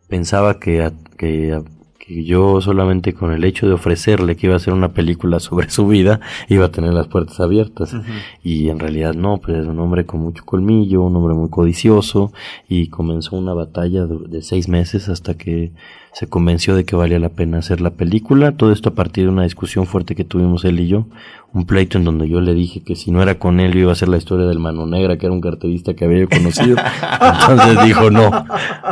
pensaba 0.08 0.60
que, 0.60 0.92
que 1.16 1.62
yo 2.08 2.62
solamente 2.62 3.14
con 3.14 3.32
el 3.32 3.44
hecho 3.44 3.68
de 3.68 3.74
ofrecerle 3.74 4.36
que 4.36 4.48
iba 4.48 4.54
a 4.54 4.58
hacer 4.58 4.74
una 4.74 4.94
película 4.94 5.40
sobre 5.40 5.70
su 5.72 5.88
vida 5.88 6.20
iba 6.48 6.66
a 6.66 6.72
tener 6.72 6.94
las 6.94 7.08
puertas 7.08 7.40
abiertas. 7.40 7.96
Y 8.44 8.70
en 8.70 8.80
realidad 8.80 9.14
no, 9.14 9.38
pues 9.38 9.58
es 9.58 9.68
un 9.68 9.80
hombre 9.80 10.06
con 10.06 10.22
mucho 10.22 10.44
colmillo, 10.46 11.02
un 11.02 11.16
hombre 11.16 11.36
muy 11.36 11.50
codicioso 11.50 12.32
y 12.68 12.88
comenzó 12.88 13.36
una 13.36 13.54
batalla 13.54 14.06
de 14.06 14.42
seis 14.42 14.68
meses 14.70 15.10
hasta 15.10 15.36
que 15.36 15.72
se 16.18 16.26
convenció 16.26 16.76
de 16.76 16.84
que 16.84 16.96
valía 16.96 17.20
la 17.20 17.30
pena 17.30 17.60
hacer 17.60 17.80
la 17.80 17.92
película. 17.92 18.54
Todo 18.54 18.72
esto 18.72 18.90
a 18.90 18.96
partir 18.96 19.26
de 19.26 19.30
una 19.30 19.44
discusión 19.44 19.86
fuerte 19.86 20.16
que 20.16 20.24
tuvimos 20.24 20.66
él 20.66 20.80
y 20.80 20.88
yo. 20.88 21.06
Un 21.54 21.68
pleito 21.68 22.00
en 22.00 22.06
donde 22.06 22.28
yo 22.28 22.42
le 22.42 22.56
dije 22.56 22.82
que 22.82 22.96
si 22.96 23.12
no 23.12 23.22
era 23.22 23.38
con 23.38 23.60
él, 23.60 23.74
yo 23.74 23.82
iba 23.82 23.90
a 23.92 23.94
hacer 23.94 24.08
la 24.08 24.18
historia 24.18 24.48
del 24.48 24.58
Mano 24.58 24.88
Negra, 24.88 25.20
que 25.20 25.28
era 25.28 25.34
un 25.34 25.42
carterista 25.42 25.94
que 25.94 26.06
había 26.06 26.26
conocido. 26.26 26.76
Entonces 27.52 27.86
dijo, 27.86 28.10
no, 28.10 28.32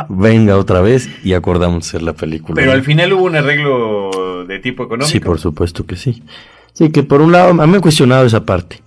venga 0.08 0.56
otra 0.56 0.80
vez 0.82 1.10
y 1.24 1.32
acordamos 1.32 1.88
hacer 1.88 2.02
la 2.02 2.12
película. 2.12 2.54
Pero 2.54 2.70
al 2.70 2.84
final 2.84 3.12
hubo 3.14 3.24
un 3.24 3.34
arreglo 3.34 4.44
de 4.46 4.60
tipo 4.60 4.84
económico. 4.84 5.10
Sí, 5.10 5.18
por 5.18 5.40
supuesto 5.40 5.84
que 5.84 5.96
sí. 5.96 6.22
Sí, 6.74 6.92
que 6.92 7.02
por 7.02 7.22
un 7.22 7.32
lado, 7.32 7.60
a 7.60 7.66
mí 7.66 7.72
me 7.72 7.78
he 7.78 7.80
cuestionado 7.80 8.24
esa 8.24 8.44
parte. 8.44 8.82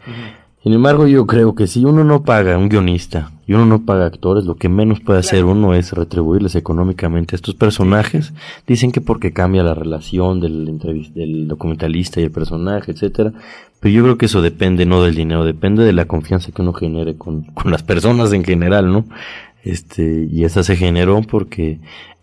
Sin 0.70 0.76
embargo, 0.76 1.08
yo 1.08 1.26
creo 1.26 1.56
que 1.56 1.66
si 1.66 1.84
uno 1.84 2.04
no 2.04 2.22
paga 2.22 2.54
a 2.54 2.58
un 2.60 2.70
guionista 2.70 3.32
y 3.48 3.54
uno 3.54 3.66
no 3.66 3.86
paga 3.86 4.06
actores, 4.06 4.46
lo 4.46 4.54
que 4.54 4.70
menos 4.70 5.00
puede 5.00 5.18
hacer 5.18 5.44
uno 5.44 5.74
es 5.74 5.94
retribuirles 5.94 6.54
económicamente 6.54 7.34
a 7.34 7.38
estos 7.38 7.56
personajes. 7.56 8.34
Dicen 8.68 8.92
que 8.92 9.02
porque 9.02 9.34
cambia 9.34 9.64
la 9.64 9.74
relación 9.74 10.40
del, 10.40 10.78
del 11.16 11.48
documentalista 11.48 12.22
y 12.22 12.26
el 12.26 12.30
personaje, 12.30 12.92
etcétera. 12.92 13.34
Pero 13.80 13.96
yo 13.96 14.04
creo 14.04 14.18
que 14.20 14.28
eso 14.28 14.44
depende 14.44 14.86
no 14.86 15.02
del 15.02 15.16
dinero, 15.16 15.44
depende 15.44 15.84
de 15.84 15.92
la 15.92 16.06
confianza 16.06 16.52
que 16.52 16.62
uno 16.62 16.74
genere 16.74 17.16
con, 17.16 17.42
con 17.56 17.72
las 17.72 17.82
personas 17.82 18.32
en 18.32 18.44
general, 18.44 18.94
¿no? 18.94 19.06
Este, 19.64 20.30
y 20.32 20.44
esa 20.44 20.62
se 20.62 20.76
generó 20.76 21.24
porque 21.24 21.80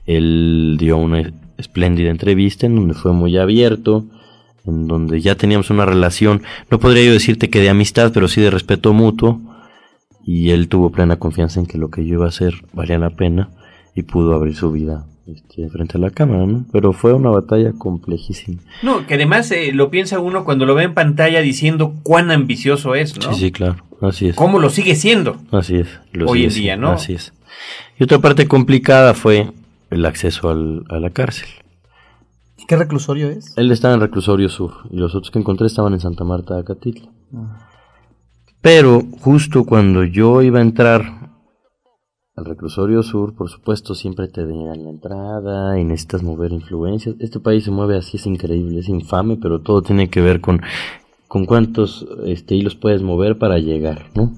él 0.07 0.77
dio 0.79 0.99
una 0.99 1.33
espléndida 1.59 2.11
entrevista 2.11 2.67
en 2.67 2.77
donde 2.77 2.95
fue 2.95 3.13
muy 3.13 3.37
abierto, 3.39 4.05
en 4.67 4.87
donde 4.87 5.21
ya 5.21 5.35
teníamos 5.35 5.71
una 5.71 5.87
relación, 5.87 6.43
no 6.71 6.79
podría 6.79 7.05
yo 7.05 7.13
decirte 7.13 7.51
que 7.51 7.61
de 7.61 7.71
amistad, 7.71 8.13
pero 8.13 8.29
sí 8.29 8.41
de 8.41 8.51
respeto 8.51 8.93
mutuo, 8.93 9.41
y 10.25 10.51
él 10.51 10.69
tuvo 10.69 10.91
plena 10.91 11.17
confianza 11.17 11.61
en 11.61 11.67
que 11.67 11.79
lo 11.79 11.91
que 11.91 12.05
yo 12.05 12.15
iba 12.15 12.27
a 12.27 12.31
hacer 12.31 12.55
valía 12.73 12.99
la 12.99 13.11
pena 13.11 13.51
y 13.95 14.03
pudo 14.03 14.35
abrir 14.35 14.57
su 14.57 14.73
vida 14.73 15.07
este, 15.27 15.69
frente 15.71 15.99
a 15.99 16.01
la 16.01 16.11
cámara, 16.11 16.47
¿no? 16.47 16.67
Pero 16.73 16.93
fue 16.93 17.13
una 17.13 17.31
batalla 17.31 17.73
complejísima. 17.73 18.61
No, 18.83 19.07
que 19.07 19.15
además 19.15 19.51
eh, 19.53 19.73
lo 19.73 19.91
piensa 19.91 20.19
uno 20.19 20.45
cuando 20.45 20.67
lo 20.67 20.75
ve 20.75 20.85
en 20.85 20.95
pantalla 20.95 21.41
diciendo 21.41 21.95
cuán 22.03 22.31
ambicioso 22.31 22.95
es, 22.95 23.17
¿no? 23.19 23.33
Sí, 23.33 23.41
sí, 23.41 23.53
claro, 23.53 23.77
así 24.01 24.29
es. 24.29 24.37
¿Cómo 24.37 24.59
lo 24.59 24.71
sigue 24.71 24.97
siendo? 24.97 25.37
Así 25.53 25.77
es. 25.77 25.89
Hoy 26.27 26.45
en 26.45 26.51
día, 26.51 26.77
¿no? 26.77 26.91
Así 26.91 27.15
es. 27.15 27.33
Y 27.99 28.05
otra 28.05 28.19
parte 28.19 28.47
complicada 28.49 29.15
fue 29.15 29.51
el 29.91 30.05
acceso 30.07 30.51
al, 30.51 30.85
a 30.91 30.99
la 30.99 31.11
cárcel. 31.11 31.49
¿Qué 32.67 32.77
reclusorio 32.77 33.31
es? 33.31 33.57
Él 33.57 33.71
estaba 33.71 33.95
en 33.95 34.01
reclusorio 34.01 34.49
sur 34.49 34.73
y 34.91 34.97
los 34.97 35.15
otros 35.15 35.31
que 35.31 35.39
encontré 35.39 35.69
estaban 35.69 35.93
en 35.93 36.01
Santa 36.01 36.25
Marta 36.25 36.55
de 36.55 36.61
Acatitla. 36.61 37.11
Ah. 37.35 37.69
Pero 38.61 39.03
justo 39.21 39.65
cuando 39.65 40.03
yo 40.03 40.43
iba 40.43 40.59
a 40.59 40.63
entrar 40.63 41.31
al 42.35 42.45
reclusorio 42.45 43.05
sur, 43.05 43.35
por 43.35 43.49
supuesto, 43.49 43.95
siempre 43.95 44.27
te 44.27 44.45
dan 44.45 44.83
la 44.83 44.91
entrada 44.91 45.79
y 45.79 45.85
necesitas 45.85 46.25
mover 46.25 46.53
influencias. 46.53 47.15
Este 47.21 47.39
país 47.39 47.65
se 47.65 47.71
mueve 47.71 47.97
así, 47.97 48.17
es 48.17 48.27
increíble, 48.27 48.81
es 48.81 48.89
infame, 48.89 49.37
pero 49.37 49.61
todo 49.61 49.83
tiene 49.83 50.11
que 50.11 50.21
ver 50.21 50.41
con, 50.41 50.61
con 51.29 51.47
cuántos 51.47 52.07
este, 52.25 52.57
hilos 52.57 52.75
puedes 52.75 53.03
mover 53.03 53.39
para 53.39 53.59
llegar, 53.59 54.07
¿no? 54.17 54.33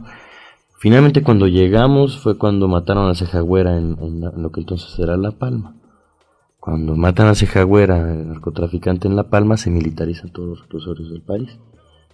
Finalmente 0.79 1.23
cuando 1.23 1.49
llegamos 1.49 2.19
fue 2.19 2.37
cuando 2.37 2.69
mataron 2.69 3.09
a 3.09 3.15
Cejagüera 3.15 3.79
en, 3.79 3.97
en, 4.01 4.23
en 4.23 4.43
lo 4.43 4.53
que 4.53 4.61
entonces 4.61 4.97
era 4.99 5.17
La 5.17 5.33
Palma. 5.33 5.78
Cuando 6.61 6.97
matan 6.97 7.29
a 7.29 7.35
Cejagüera, 7.35 8.13
el 8.13 8.29
narcotraficante 8.29 9.09
en 9.09 9.17
La 9.17 9.31
Palma, 9.31 9.57
se 9.57 9.71
militarizan 9.71 10.31
todos 10.31 10.49
los 10.49 10.61
reclusorios 10.63 11.11
del 11.11 11.23
país. 11.23 11.59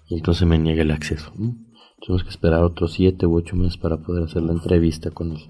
Y 0.08 0.16
entonces 0.16 0.46
me 0.46 0.58
niega 0.58 0.82
el 0.82 0.90
acceso. 0.90 1.32
¿no? 1.36 1.56
Tuvimos 2.00 2.24
que 2.24 2.30
esperar 2.30 2.62
otros 2.62 2.92
siete 2.92 3.26
u 3.26 3.36
ocho 3.36 3.56
meses 3.56 3.78
para 3.78 3.96
poder 3.96 4.24
hacer 4.24 4.42
la 4.42 4.52
entrevista 4.52 5.10
con 5.10 5.32
él. 5.32 5.42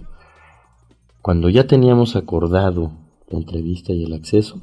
Cuando 1.20 1.48
ya 1.48 1.66
teníamos 1.66 2.16
acordado 2.16 2.92
la 3.28 3.38
entrevista 3.38 3.92
y 3.92 4.04
el 4.04 4.12
acceso, 4.12 4.60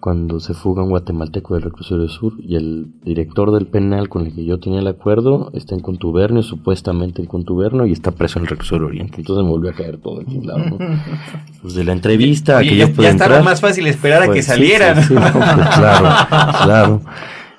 cuando 0.00 0.40
se 0.40 0.54
fuga 0.54 0.82
un 0.82 0.90
guatemalteco 0.90 1.54
del 1.54 1.64
reclusorio 1.64 2.08
sur 2.08 2.34
y 2.38 2.56
el 2.56 2.86
director 3.02 3.52
del 3.52 3.66
penal 3.66 4.08
con 4.08 4.26
el 4.26 4.34
que 4.34 4.44
yo 4.44 4.58
tenía 4.58 4.80
el 4.80 4.86
acuerdo 4.86 5.50
está 5.54 5.74
en 5.74 5.80
contubernio, 5.80 6.42
supuestamente 6.42 7.22
en 7.22 7.28
contubernio, 7.28 7.86
y 7.86 7.92
está 7.92 8.10
preso 8.10 8.38
en 8.38 8.44
el 8.44 8.50
reclusorio 8.50 8.86
oriente. 8.86 9.16
Entonces 9.18 9.44
me 9.44 9.50
volvió 9.50 9.70
a 9.70 9.74
caer 9.74 9.98
todo 9.98 10.20
el 10.20 10.46
lado. 10.46 10.64
¿no? 10.70 10.78
Pues 11.62 11.74
de 11.74 11.84
la 11.84 11.92
entrevista 11.92 12.56
Oye, 12.56 12.70
que 12.70 12.76
ya, 12.76 12.88
yo 12.88 12.94
pude 12.94 13.04
ya 13.04 13.10
estaba 13.12 13.36
entrar, 13.36 13.44
más 13.44 13.60
fácil 13.60 13.86
esperar 13.86 14.22
a 14.24 14.26
pues, 14.26 14.36
que 14.36 14.42
sí, 14.42 14.48
salieran. 14.48 15.00
sí, 15.00 15.08
sí, 15.08 15.14
no, 15.14 15.20
pues, 15.32 15.68
claro, 15.76 16.08
claro. 16.64 17.02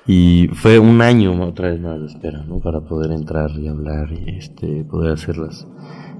Y 0.06 0.48
fue 0.52 0.78
un 0.78 1.00
año 1.00 1.42
otra 1.42 1.70
vez 1.70 1.80
más 1.80 2.00
de 2.00 2.06
espera, 2.06 2.44
¿no? 2.46 2.58
Para 2.58 2.80
poder 2.80 3.12
entrar 3.12 3.50
y 3.52 3.68
hablar 3.68 4.12
y 4.12 4.36
este, 4.36 4.84
poder 4.84 5.12
hacer 5.12 5.38
las, 5.38 5.66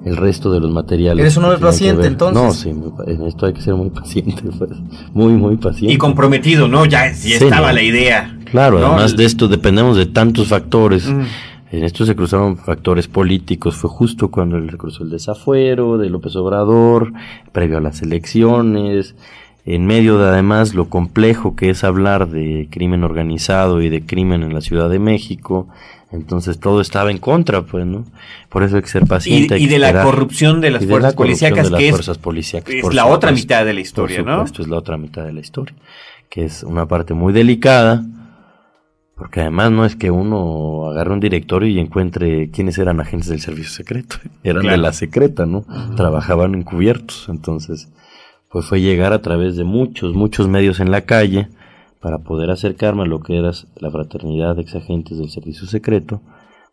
el 0.05 0.17
resto 0.17 0.53
de 0.53 0.61
los 0.61 0.71
materiales. 0.71 1.21
¿Eres 1.21 1.37
un 1.37 1.45
hombre 1.45 1.59
paciente, 1.59 2.07
entonces? 2.07 2.43
No, 2.43 2.53
sí, 2.53 2.73
muy 2.73 2.93
en 3.07 3.23
esto 3.27 3.47
hay 3.47 3.53
que 3.55 3.61
ser 3.63 3.75
muy 3.75 3.91
paciente, 3.91 4.43
pues. 4.59 4.71
Muy, 5.13 5.33
muy 5.33 5.57
paciente. 5.57 5.95
Y 5.95 5.99
comprometido, 5.99 6.69
¿no? 6.69 6.85
Ya, 6.85 7.09
ya 7.09 7.15
Sí, 7.15 7.33
estaba 7.35 7.69
no. 7.69 7.75
la 7.75 7.83
idea. 7.83 8.39
Claro, 8.51 8.79
¿no? 8.81 8.87
además 8.89 9.17
de 9.17 9.25
esto 9.25 9.49
dependemos 9.49 9.97
de 9.97 10.07
tantos 10.07 10.49
factores. 10.49 11.09
Mm. 11.09 11.23
En 11.73 11.83
esto 11.83 12.07
se 12.07 12.15
cruzaron 12.15 12.57
factores 12.57 13.09
políticos. 13.09 13.75
Fue 13.75 13.91
justo 13.91 14.31
cuando 14.31 14.61
se 14.71 14.77
cruzó 14.77 15.03
el 15.03 15.11
desafuero 15.11 15.99
de 15.99 16.09
López 16.09 16.37
Obrador, 16.37 17.13
previo 17.51 17.79
a 17.79 17.81
las 17.81 18.01
elecciones. 18.03 19.17
En 19.67 19.87
medio 19.87 20.19
de 20.19 20.29
además 20.29 20.75
lo 20.75 20.89
complejo 20.91 21.57
que 21.57 21.71
es 21.71 21.83
hablar 21.85 22.29
de 22.29 22.69
crimen 22.71 23.03
organizado 23.03 23.81
y 23.83 23.89
de 23.89 24.05
crimen 24.05 24.43
en 24.43 24.53
la 24.55 24.61
Ciudad 24.61 24.89
de 24.91 24.99
México. 24.99 25.67
Entonces 26.15 26.61
todo 26.61 26.81
estaba 26.81 27.11
en 27.11 27.19
contra, 27.19 27.63
pues, 27.63 27.85
¿no? 27.85 28.05
Por 28.49 28.63
eso 28.63 28.77
hay 28.77 28.83
que 28.83 28.89
ser 28.89 29.05
paciente. 29.07 29.59
Y, 29.59 29.67
de 29.67 29.79
la 29.79 30.03
corrupción 30.05 30.61
de 30.61 30.71
las 30.71 30.83
Y 30.83 30.87
de 30.87 30.91
fuerzas 30.93 31.13
la 31.13 31.17
corrupción 31.17 31.51
policíacas, 31.51 31.65
de 31.67 31.71
las 31.73 31.79
que 31.79 31.89
es, 31.89 31.91
fuerzas 31.93 32.19
policíacas, 32.19 32.75
es 32.75 32.83
por 32.83 32.95
la 32.95 33.07
otra 33.07 33.33
mitad 33.33 33.65
de 33.65 33.75
la 33.75 33.81
historia, 33.81 34.19
Por 34.19 34.27
¿no? 34.27 34.33
supuesto, 34.37 34.63
es 34.63 34.69
la 34.69 34.77
otra 34.77 34.97
mitad 34.97 35.25
de 35.25 35.33
la 35.33 35.41
historia, 35.41 35.75
que 36.31 36.45
es 36.45 36.63
una 36.63 36.87
parte 36.87 37.15
muy 37.15 37.33
delicada, 37.33 38.05
porque 39.17 39.41
además 39.41 39.73
no 39.73 39.85
es 39.85 39.97
que 39.97 40.11
uno 40.11 40.89
agarre 40.91 41.13
un 41.13 41.21
directorio 41.21 41.69
y 41.69 41.79
encuentre 41.81 42.51
quiénes 42.51 42.79
eran 42.79 43.01
agentes 43.01 43.29
del 43.29 43.41
servicio 43.41 43.71
secreto, 43.73 44.17
eran 44.45 44.63
Claro. 44.63 44.77
de 44.77 44.83
la 44.83 44.93
secreta, 44.93 45.47
¿no? 45.47 45.65
Trabajaban 45.97 46.55
encubiertos, 46.55 47.27
entonces, 47.29 47.89
pues 48.51 48.67
fue 48.67 48.81
llegar 48.81 49.13
a 49.13 49.21
través 49.21 49.57
de 49.57 49.65
muchos, 49.65 50.15
muchos 50.15 50.47
medios 50.49 50.79
en 50.79 50.91
la 50.93 51.01
calle 51.01 51.49
para 52.05 52.19
poder 52.19 52.51
acercarme 52.51 53.05
a 53.05 53.07
lo 53.07 53.21
que 53.21 53.39
era 53.39 53.51
la 53.77 53.91
fraternidad 53.91 54.57
de 54.57 54.61
exagentes 54.61 55.17
del 55.17 55.31
servicio 55.31 55.67
secreto, 55.67 56.21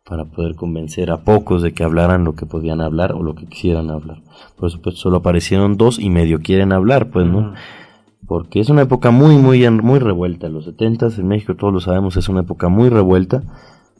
para 0.03 0.25
poder 0.25 0.55
convencer 0.55 1.09
a 1.09 1.23
pocos 1.23 1.63
de 1.63 1.73
que 1.73 1.85
hablaran 1.85 2.25
lo 2.25 2.35
que 2.35 2.45
podían 2.45 2.81
hablar 2.81 3.13
o 3.13 3.23
lo 3.23 3.33
que 3.33 3.45
quisieran 3.45 3.91
hablar. 3.91 4.23
Por 4.57 4.69
supuesto, 4.69 4.99
solo 4.99 5.17
aparecieron 5.19 5.77
dos 5.77 5.99
y 5.99 6.09
medio 6.09 6.41
quieren 6.41 6.73
hablar, 6.73 7.11
pues, 7.11 7.27
¿no? 7.27 7.53
Porque 8.27 8.59
es 8.59 8.67
una 8.67 8.81
época 8.81 9.11
muy, 9.11 9.37
muy, 9.37 9.69
muy 9.69 9.99
revuelta. 9.99 10.49
Los 10.49 10.65
70 10.65 11.07
en 11.17 11.27
México, 11.29 11.55
todos 11.55 11.73
lo 11.73 11.79
sabemos, 11.79 12.17
es 12.17 12.27
una 12.27 12.41
época 12.41 12.67
muy 12.67 12.89
revuelta, 12.89 13.41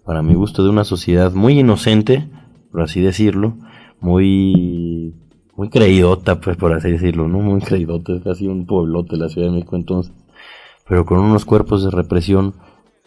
para 0.04 0.22
mi 0.22 0.34
gusto, 0.34 0.65
de 0.65 0.70
una 0.70 0.84
sociedad 0.84 1.32
muy 1.32 1.58
inocente, 1.58 2.30
por 2.74 2.82
así 2.82 3.00
decirlo, 3.00 3.56
muy, 4.02 5.15
muy 5.56 5.70
creidota, 5.70 6.41
pues, 6.41 6.58
por 6.58 6.74
así 6.74 6.91
decirlo, 6.91 7.30
¿no? 7.30 7.39
Muy 7.39 7.62
creidota, 7.62 8.12
es 8.12 8.22
casi 8.22 8.48
un 8.48 8.65
pueblote 8.65 9.15
la 9.15 9.30
Ciudad 9.30 9.48
de 9.48 9.54
México 9.54 9.78
entonces, 9.78 10.13
pero 10.91 11.06
con 11.06 11.19
unos 11.19 11.45
cuerpos 11.45 11.86
de 11.86 11.89
represión 11.89 12.54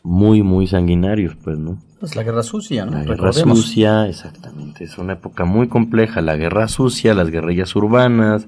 muy, 0.02 0.42
muy 0.42 0.66
sanguinarios, 0.66 1.36
pues, 1.44 1.58
¿no? 1.58 1.76
Pues 2.00 2.16
la 2.16 2.22
guerra 2.22 2.42
sucia, 2.42 2.86
¿no? 2.86 2.92
La 2.92 3.00
guerra 3.00 3.14
Recordemos. 3.16 3.60
sucia, 3.60 4.08
exactamente. 4.08 4.84
Es 4.84 4.96
una 4.96 5.12
época 5.12 5.44
muy 5.44 5.68
compleja, 5.68 6.22
la 6.22 6.34
guerra 6.34 6.66
sucia, 6.68 7.12
las 7.12 7.28
guerrillas 7.28 7.76
urbanas. 7.76 8.46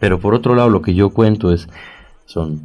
Pero 0.00 0.18
por 0.18 0.34
otro 0.34 0.56
lado, 0.56 0.70
lo 0.70 0.82
que 0.82 0.92
yo 0.92 1.10
cuento 1.10 1.52
es, 1.52 1.68
son 2.26 2.62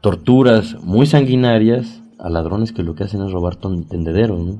torturas 0.00 0.78
muy 0.82 1.06
sanguinarias 1.06 2.02
a 2.18 2.28
ladrones 2.28 2.72
que 2.72 2.82
lo 2.82 2.96
que 2.96 3.04
hacen 3.04 3.22
es 3.22 3.30
robar 3.30 3.54
tendederos, 3.54 4.40
¿no? 4.40 4.58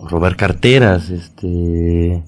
O 0.00 0.08
robar 0.08 0.34
carteras, 0.34 1.10
este 1.10 2.24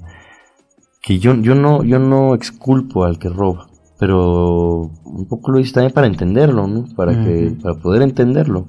que 1.02 1.18
yo, 1.18 1.34
yo 1.34 1.56
no, 1.56 1.82
yo 1.82 1.98
no 1.98 2.36
exculpo 2.36 3.02
al 3.02 3.18
que 3.18 3.28
roba, 3.28 3.66
pero 4.02 4.90
un 5.04 5.26
poco 5.28 5.52
lo 5.52 5.60
hice 5.60 5.74
también 5.74 5.92
para 5.92 6.08
entenderlo, 6.08 6.66
¿no? 6.66 6.86
Para 6.96 7.22
que, 7.22 7.54
para 7.62 7.76
poder 7.76 8.02
entenderlo. 8.02 8.66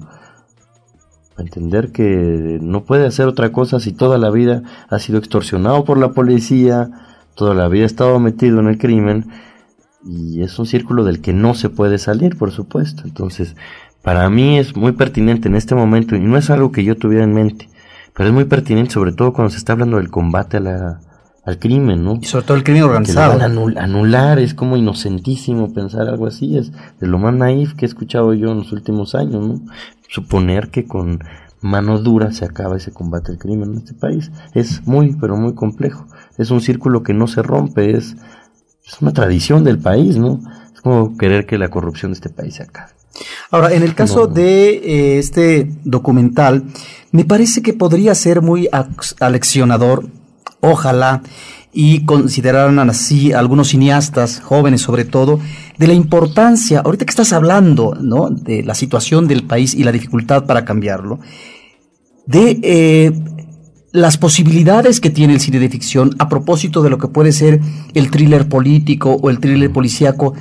Para 1.34 1.48
entender 1.48 1.90
que 1.90 2.60
no 2.62 2.84
puede 2.84 3.04
hacer 3.04 3.26
otra 3.26 3.50
cosa 3.50 3.80
si 3.80 3.90
toda 3.90 4.16
la 4.16 4.30
vida 4.30 4.62
ha 4.88 5.00
sido 5.00 5.18
extorsionado 5.18 5.84
por 5.84 5.98
la 5.98 6.12
policía, 6.12 6.88
toda 7.34 7.52
la 7.52 7.66
vida 7.66 7.82
ha 7.82 7.86
estado 7.86 8.20
metido 8.20 8.60
en 8.60 8.68
el 8.68 8.78
crimen, 8.78 9.26
y 10.04 10.40
es 10.42 10.56
un 10.60 10.66
círculo 10.66 11.02
del 11.02 11.20
que 11.20 11.32
no 11.32 11.54
se 11.54 11.68
puede 11.68 11.98
salir, 11.98 12.38
por 12.38 12.52
supuesto. 12.52 13.02
Entonces, 13.04 13.56
para 14.02 14.30
mí 14.30 14.56
es 14.60 14.76
muy 14.76 14.92
pertinente 14.92 15.48
en 15.48 15.56
este 15.56 15.74
momento, 15.74 16.14
y 16.14 16.20
no 16.20 16.36
es 16.38 16.48
algo 16.48 16.70
que 16.70 16.84
yo 16.84 16.96
tuviera 16.96 17.24
en 17.24 17.34
mente, 17.34 17.68
pero 18.14 18.28
es 18.28 18.32
muy 18.32 18.44
pertinente 18.44 18.92
sobre 18.92 19.10
todo 19.10 19.32
cuando 19.32 19.50
se 19.50 19.58
está 19.58 19.72
hablando 19.72 19.96
del 19.96 20.12
combate 20.12 20.58
a 20.58 20.60
la, 20.60 21.00
al 21.46 21.58
crimen, 21.58 22.04
¿no? 22.04 22.18
Y 22.20 22.24
sobre 22.24 22.46
todo 22.46 22.56
el 22.56 22.64
crimen 22.64 22.82
Que 22.82 22.86
lo 22.86 22.90
organizado. 22.92 23.38
van 23.38 23.42
a 23.42 23.54
anul- 23.54 23.78
anular, 23.78 24.38
es 24.38 24.54
como 24.54 24.76
inocentísimo 24.76 25.72
pensar 25.74 26.08
algo 26.08 26.26
así, 26.26 26.56
es 26.56 26.72
de 27.00 27.06
lo 27.06 27.18
más 27.18 27.34
naif 27.34 27.74
que 27.74 27.84
he 27.84 27.88
escuchado 27.88 28.32
yo 28.34 28.50
en 28.52 28.58
los 28.58 28.72
últimos 28.72 29.14
años, 29.14 29.46
¿no? 29.46 29.60
Suponer 30.08 30.70
que 30.70 30.86
con 30.86 31.20
mano 31.60 31.98
dura 31.98 32.30
se 32.32 32.44
acaba 32.44 32.76
ese 32.76 32.92
combate 32.92 33.32
al 33.32 33.38
crimen 33.38 33.72
en 33.72 33.78
este 33.78 33.94
país. 33.94 34.30
Es 34.54 34.86
muy, 34.86 35.14
pero 35.20 35.36
muy 35.36 35.54
complejo. 35.54 36.06
Es 36.38 36.50
un 36.50 36.60
círculo 36.60 37.02
que 37.02 37.14
no 37.14 37.26
se 37.26 37.42
rompe, 37.42 37.96
es, 37.96 38.16
es 38.86 39.00
una 39.00 39.12
tradición 39.12 39.64
del 39.64 39.78
país, 39.78 40.16
¿no? 40.16 40.40
Es 40.74 40.80
como 40.82 41.16
querer 41.16 41.46
que 41.46 41.58
la 41.58 41.68
corrupción 41.70 42.12
de 42.12 42.16
este 42.16 42.28
país 42.30 42.54
se 42.56 42.62
acabe. 42.64 42.92
Ahora, 43.50 43.72
en 43.72 43.82
el 43.82 43.94
caso 43.94 44.26
de 44.26 44.70
eh, 44.70 45.18
este 45.18 45.70
documental, 45.84 46.64
me 47.12 47.24
parece 47.24 47.62
que 47.62 47.72
podría 47.72 48.14
ser 48.14 48.42
muy 48.42 48.68
aleccionador, 49.20 50.06
ojalá, 50.70 51.22
y 51.72 52.04
consideraran 52.04 52.78
así 52.88 53.32
algunos 53.32 53.68
cineastas, 53.68 54.40
jóvenes 54.40 54.80
sobre 54.80 55.04
todo, 55.04 55.40
de 55.76 55.88
la 55.88 55.94
importancia, 55.94 56.80
ahorita 56.84 57.04
que 57.04 57.10
estás 57.10 57.32
hablando, 57.32 57.96
¿no? 58.00 58.30
De 58.30 58.62
la 58.62 58.74
situación 58.74 59.26
del 59.26 59.42
país 59.42 59.74
y 59.74 59.82
la 59.82 59.90
dificultad 59.90 60.46
para 60.46 60.64
cambiarlo, 60.64 61.18
de 62.26 62.60
eh, 62.62 63.12
las 63.90 64.16
posibilidades 64.18 65.00
que 65.00 65.10
tiene 65.10 65.34
el 65.34 65.40
cine 65.40 65.58
de 65.58 65.68
ficción 65.68 66.14
a 66.18 66.28
propósito 66.28 66.82
de 66.82 66.90
lo 66.90 66.98
que 66.98 67.08
puede 67.08 67.32
ser 67.32 67.60
el 67.94 68.10
thriller 68.10 68.48
político 68.48 69.18
o 69.20 69.28
el 69.28 69.40
thriller 69.40 69.72
policíaco 69.72 70.34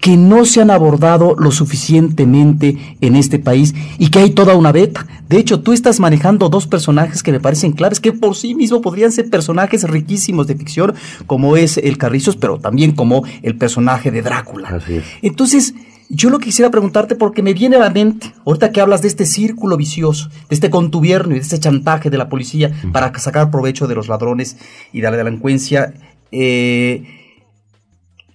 que 0.00 0.16
no 0.16 0.44
se 0.44 0.60
han 0.60 0.70
abordado 0.70 1.36
lo 1.38 1.50
suficientemente 1.50 2.96
en 3.00 3.16
este 3.16 3.38
país 3.38 3.74
y 3.98 4.08
que 4.08 4.20
hay 4.20 4.30
toda 4.30 4.54
una 4.54 4.72
beta. 4.72 5.06
De 5.28 5.38
hecho, 5.38 5.60
tú 5.60 5.72
estás 5.72 6.00
manejando 6.00 6.48
dos 6.48 6.66
personajes 6.66 7.22
que 7.22 7.32
me 7.32 7.40
parecen 7.40 7.72
claves, 7.72 8.00
que 8.00 8.12
por 8.12 8.34
sí 8.34 8.54
mismo 8.54 8.80
podrían 8.80 9.12
ser 9.12 9.28
personajes 9.28 9.84
riquísimos 9.84 10.46
de 10.46 10.56
ficción, 10.56 10.94
como 11.26 11.56
es 11.56 11.76
el 11.76 11.98
Carrizos, 11.98 12.36
pero 12.36 12.58
también 12.58 12.92
como 12.92 13.24
el 13.42 13.56
personaje 13.56 14.10
de 14.10 14.22
Drácula. 14.22 14.68
Así 14.68 14.94
es. 14.94 15.04
Entonces, 15.22 15.74
yo 16.08 16.30
lo 16.30 16.38
que 16.38 16.46
quisiera 16.46 16.70
preguntarte, 16.70 17.14
porque 17.14 17.42
me 17.42 17.54
viene 17.54 17.76
a 17.76 17.80
la 17.80 17.90
mente, 17.90 18.32
ahorita 18.44 18.72
que 18.72 18.80
hablas 18.80 19.02
de 19.02 19.08
este 19.08 19.26
círculo 19.26 19.76
vicioso, 19.76 20.28
de 20.48 20.54
este 20.54 20.70
contubernio 20.70 21.36
y 21.36 21.38
de 21.38 21.44
este 21.44 21.60
chantaje 21.60 22.10
de 22.10 22.18
la 22.18 22.28
policía 22.28 22.72
para 22.92 23.16
sacar 23.18 23.50
provecho 23.50 23.86
de 23.86 23.94
los 23.94 24.08
ladrones 24.08 24.56
y 24.92 25.02
de 25.02 25.10
la 25.10 25.16
delincuencia, 25.16 25.94
eh, 26.32 27.19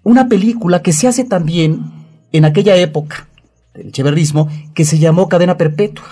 una 0.05 0.29
película 0.29 0.81
que 0.81 0.93
se 0.93 1.07
hace 1.07 1.25
también 1.25 1.81
en 2.31 2.45
aquella 2.45 2.77
época 2.77 3.27
del 3.73 3.91
cheverrismo 3.91 4.47
que 4.73 4.85
se 4.85 4.99
llamó 4.99 5.27
Cadena 5.27 5.57
Perpetua. 5.57 6.05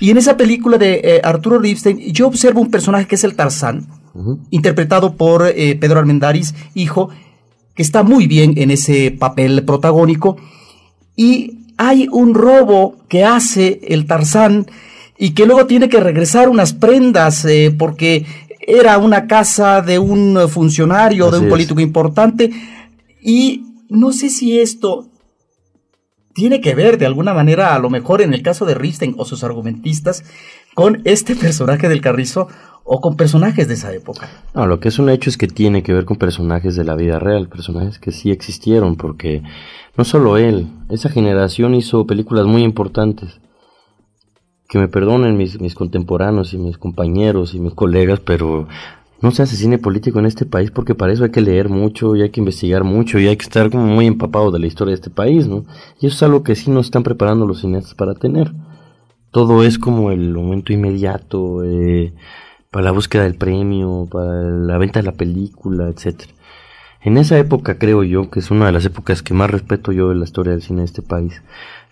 Y 0.00 0.10
en 0.10 0.16
esa 0.16 0.36
película 0.36 0.78
de 0.78 1.00
eh, 1.04 1.20
Arturo 1.22 1.58
Ripstein, 1.58 2.00
yo 2.12 2.26
observo 2.26 2.60
un 2.60 2.70
personaje 2.70 3.06
que 3.06 3.14
es 3.14 3.22
el 3.22 3.36
Tarzán, 3.36 3.86
interpretado 4.50 5.14
por 5.14 5.46
eh, 5.46 5.76
Pedro 5.76 6.00
Armendáriz, 6.00 6.54
hijo, 6.74 7.10
que 7.74 7.82
está 7.82 8.02
muy 8.02 8.26
bien 8.26 8.54
en 8.56 8.70
ese 8.70 9.10
papel 9.10 9.62
protagónico. 9.64 10.36
Y 11.14 11.74
hay 11.76 12.08
un 12.10 12.34
robo 12.34 12.96
que 13.08 13.24
hace 13.24 13.80
el 13.88 14.06
Tarzán 14.06 14.66
y 15.18 15.30
que 15.30 15.44
luego 15.44 15.66
tiene 15.66 15.90
que 15.90 16.00
regresar 16.00 16.48
unas 16.48 16.72
prendas 16.72 17.44
eh, 17.44 17.74
porque 17.76 18.24
era 18.66 18.96
una 18.96 19.26
casa 19.26 19.82
de 19.82 19.98
un 19.98 20.48
funcionario, 20.48 21.30
de 21.30 21.38
un 21.40 21.44
es. 21.44 21.50
político 21.50 21.80
importante. 21.80 22.50
Y 23.24 23.64
no 23.88 24.12
sé 24.12 24.28
si 24.28 24.60
esto 24.60 25.08
tiene 26.34 26.60
que 26.60 26.74
ver 26.74 26.98
de 26.98 27.06
alguna 27.06 27.32
manera, 27.32 27.74
a 27.74 27.78
lo 27.78 27.88
mejor 27.88 28.20
en 28.20 28.34
el 28.34 28.42
caso 28.42 28.66
de 28.66 28.74
Risten 28.74 29.14
o 29.16 29.24
sus 29.24 29.42
argumentistas, 29.42 30.24
con 30.74 31.00
este 31.04 31.34
personaje 31.36 31.88
del 31.88 32.02
Carrizo, 32.02 32.48
o 32.84 33.00
con 33.00 33.16
personajes 33.16 33.66
de 33.66 33.74
esa 33.74 33.92
época. 33.94 34.28
No, 34.54 34.66
lo 34.66 34.78
que 34.78 34.88
es 34.88 34.98
un 34.98 35.08
hecho 35.08 35.30
es 35.30 35.38
que 35.38 35.48
tiene 35.48 35.82
que 35.82 35.94
ver 35.94 36.04
con 36.04 36.18
personajes 36.18 36.76
de 36.76 36.84
la 36.84 36.94
vida 36.94 37.18
real, 37.18 37.48
personajes 37.48 37.98
que 37.98 38.12
sí 38.12 38.30
existieron, 38.30 38.96
porque 38.96 39.42
no 39.96 40.04
solo 40.04 40.36
él, 40.36 40.68
esa 40.90 41.08
generación 41.08 41.74
hizo 41.74 42.06
películas 42.06 42.44
muy 42.46 42.62
importantes. 42.62 43.40
Que 44.68 44.78
me 44.78 44.88
perdonen 44.88 45.36
mis, 45.36 45.60
mis 45.60 45.74
contemporáneos 45.74 46.52
y 46.52 46.58
mis 46.58 46.76
compañeros 46.76 47.54
y 47.54 47.60
mis 47.60 47.74
colegas, 47.74 48.20
pero 48.20 48.68
no 49.20 49.30
se 49.30 49.42
hace 49.42 49.56
cine 49.56 49.78
político 49.78 50.18
en 50.18 50.26
este 50.26 50.44
país 50.44 50.70
porque 50.70 50.94
para 50.94 51.12
eso 51.12 51.24
hay 51.24 51.30
que 51.30 51.40
leer 51.40 51.68
mucho 51.68 52.14
y 52.16 52.22
hay 52.22 52.30
que 52.30 52.40
investigar 52.40 52.84
mucho 52.84 53.18
y 53.18 53.26
hay 53.26 53.36
que 53.36 53.44
estar 53.44 53.70
como 53.70 53.86
muy 53.86 54.06
empapado 54.06 54.50
de 54.50 54.58
la 54.58 54.66
historia 54.66 54.92
de 54.92 54.96
este 54.96 55.10
país, 55.10 55.46
¿no? 55.46 55.64
Y 56.00 56.06
eso 56.06 56.16
es 56.16 56.22
algo 56.22 56.42
que 56.42 56.54
sí 56.54 56.70
nos 56.70 56.86
están 56.86 57.02
preparando 57.02 57.46
los 57.46 57.60
cineastas 57.60 57.94
para 57.94 58.14
tener. 58.14 58.52
Todo 59.30 59.64
es 59.64 59.78
como 59.78 60.10
el 60.10 60.34
momento 60.34 60.72
inmediato, 60.72 61.64
eh, 61.64 62.12
para 62.70 62.84
la 62.86 62.90
búsqueda 62.90 63.22
del 63.22 63.36
premio, 63.36 64.08
para 64.10 64.42
la 64.42 64.78
venta 64.78 65.00
de 65.00 65.06
la 65.06 65.12
película, 65.12 65.88
etcétera. 65.88 66.32
En 67.02 67.18
esa 67.18 67.38
época 67.38 67.78
creo 67.78 68.02
yo 68.02 68.30
que 68.30 68.40
es 68.40 68.50
una 68.50 68.66
de 68.66 68.72
las 68.72 68.84
épocas 68.84 69.22
que 69.22 69.34
más 69.34 69.50
respeto 69.50 69.92
yo 69.92 70.08
de 70.08 70.16
la 70.16 70.24
historia 70.24 70.52
del 70.52 70.62
cine 70.62 70.80
de 70.80 70.86
este 70.86 71.02
país. 71.02 71.42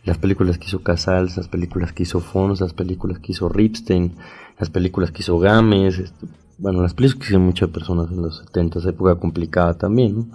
Las 0.04 0.18
películas 0.18 0.58
que 0.58 0.66
hizo 0.66 0.82
Casals, 0.82 1.36
las 1.36 1.48
películas 1.48 1.92
que 1.92 2.02
hizo 2.02 2.20
Fons, 2.20 2.60
las 2.60 2.72
películas 2.72 3.20
que 3.20 3.32
hizo 3.32 3.48
Ripstein, 3.48 4.14
las 4.58 4.70
películas 4.70 5.12
que 5.12 5.22
hizo 5.22 5.38
Gámez, 5.38 5.98
este, 5.98 6.26
bueno, 6.62 6.80
las 6.80 6.94
películas 6.94 7.18
que 7.18 7.24
hicieron 7.24 7.46
muchas 7.46 7.70
personas 7.70 8.08
en 8.12 8.22
los 8.22 8.38
70, 8.38 8.78
esa 8.78 8.90
época 8.90 9.16
complicada 9.16 9.74
también. 9.74 10.30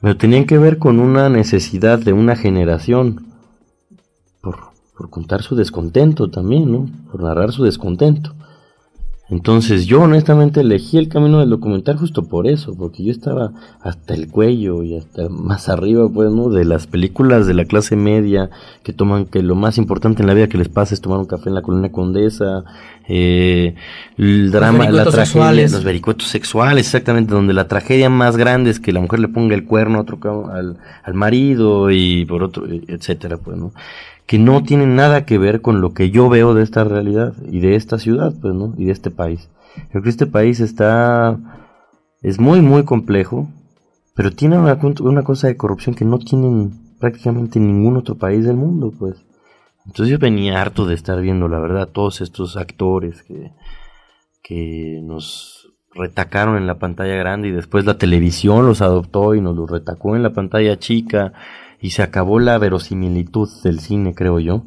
Pero 0.00 0.16
tenían 0.16 0.46
que 0.46 0.56
ver 0.56 0.78
con 0.78 1.00
una 1.00 1.28
necesidad 1.28 1.98
de 1.98 2.12
una 2.12 2.36
generación 2.36 3.26
por, 4.40 4.70
por 4.96 5.10
contar 5.10 5.42
su 5.42 5.56
descontento 5.56 6.30
también, 6.30 6.70
¿no? 6.70 6.88
Por 7.10 7.24
narrar 7.24 7.50
su 7.50 7.64
descontento. 7.64 8.34
Entonces 9.32 9.86
yo 9.86 10.02
honestamente 10.02 10.60
elegí 10.60 10.98
el 10.98 11.08
camino 11.08 11.40
del 11.40 11.48
documental 11.48 11.96
justo 11.96 12.28
por 12.28 12.46
eso, 12.46 12.76
porque 12.76 13.02
yo 13.02 13.10
estaba 13.10 13.50
hasta 13.80 14.12
el 14.12 14.28
cuello 14.28 14.82
y 14.82 14.98
hasta 14.98 15.30
más 15.30 15.70
arriba, 15.70 16.06
pues, 16.12 16.30
¿no? 16.30 16.50
De 16.50 16.66
las 16.66 16.86
películas 16.86 17.46
de 17.46 17.54
la 17.54 17.64
clase 17.64 17.96
media 17.96 18.50
que 18.82 18.92
toman 18.92 19.24
que 19.24 19.42
lo 19.42 19.54
más 19.54 19.78
importante 19.78 20.20
en 20.20 20.26
la 20.26 20.34
vida 20.34 20.48
que 20.48 20.58
les 20.58 20.68
pasa 20.68 20.92
es 20.92 21.00
tomar 21.00 21.18
un 21.18 21.24
café 21.24 21.48
en 21.48 21.54
la 21.54 21.62
colonia 21.62 21.90
Condesa, 21.90 22.64
eh, 23.08 23.74
el 24.18 24.50
drama, 24.50 24.90
la 24.90 25.04
tragedia, 25.04 25.24
sexuales. 25.24 25.72
los 25.72 25.84
vericuetos 25.84 26.28
sexuales, 26.28 26.84
exactamente, 26.84 27.32
donde 27.32 27.54
la 27.54 27.68
tragedia 27.68 28.10
más 28.10 28.36
grande 28.36 28.68
es 28.68 28.80
que 28.80 28.92
la 28.92 29.00
mujer 29.00 29.20
le 29.20 29.28
ponga 29.28 29.54
el 29.54 29.64
cuerno 29.64 29.96
a 29.96 30.02
otro 30.02 30.50
al, 30.52 30.76
al 31.02 31.14
marido 31.14 31.90
y 31.90 32.26
por 32.26 32.42
otro, 32.42 32.66
etcétera, 32.68 33.38
pues, 33.38 33.56
¿no? 33.56 33.72
Que 34.26 34.38
no 34.38 34.62
tienen 34.62 34.96
nada 34.96 35.24
que 35.24 35.38
ver 35.38 35.60
con 35.60 35.80
lo 35.80 35.92
que 35.92 36.10
yo 36.10 36.28
veo 36.28 36.54
de 36.54 36.62
esta 36.62 36.84
realidad 36.84 37.34
y 37.50 37.60
de 37.60 37.74
esta 37.74 37.98
ciudad, 37.98 38.32
pues, 38.40 38.54
¿no? 38.54 38.74
Y 38.76 38.86
de 38.86 38.92
este 38.92 39.10
país. 39.10 39.48
Creo 39.90 40.02
que 40.02 40.08
este 40.08 40.26
país 40.26 40.60
está, 40.60 41.38
es 42.22 42.38
muy, 42.38 42.60
muy 42.60 42.84
complejo, 42.84 43.48
pero 44.14 44.30
tiene 44.30 44.58
una, 44.58 44.78
una 45.00 45.22
cosa 45.22 45.48
de 45.48 45.56
corrupción 45.56 45.94
que 45.94 46.04
no 46.04 46.18
tienen 46.18 46.96
prácticamente 46.98 47.58
ningún 47.58 47.96
otro 47.96 48.16
país 48.16 48.44
del 48.44 48.56
mundo, 48.56 48.92
pues. 48.96 49.24
Entonces 49.86 50.12
yo 50.12 50.18
venía 50.18 50.60
harto 50.60 50.86
de 50.86 50.94
estar 50.94 51.20
viendo, 51.20 51.48
la 51.48 51.58
verdad, 51.58 51.88
todos 51.88 52.20
estos 52.20 52.56
actores 52.56 53.24
que, 53.24 53.50
que 54.42 55.00
nos 55.02 55.62
retacaron 55.94 56.56
en 56.56 56.66
la 56.66 56.78
pantalla 56.78 57.16
grande 57.16 57.48
y 57.48 57.52
después 57.52 57.84
la 57.84 57.98
televisión 57.98 58.66
los 58.66 58.80
adoptó 58.80 59.34
y 59.34 59.40
nos 59.40 59.56
los 59.56 59.70
retacó 59.70 60.16
en 60.16 60.22
la 60.22 60.30
pantalla 60.30 60.78
chica 60.78 61.32
y 61.82 61.90
se 61.90 62.02
acabó 62.02 62.38
la 62.38 62.56
verosimilitud 62.58 63.48
del 63.64 63.80
cine, 63.80 64.14
creo 64.14 64.38
yo. 64.38 64.62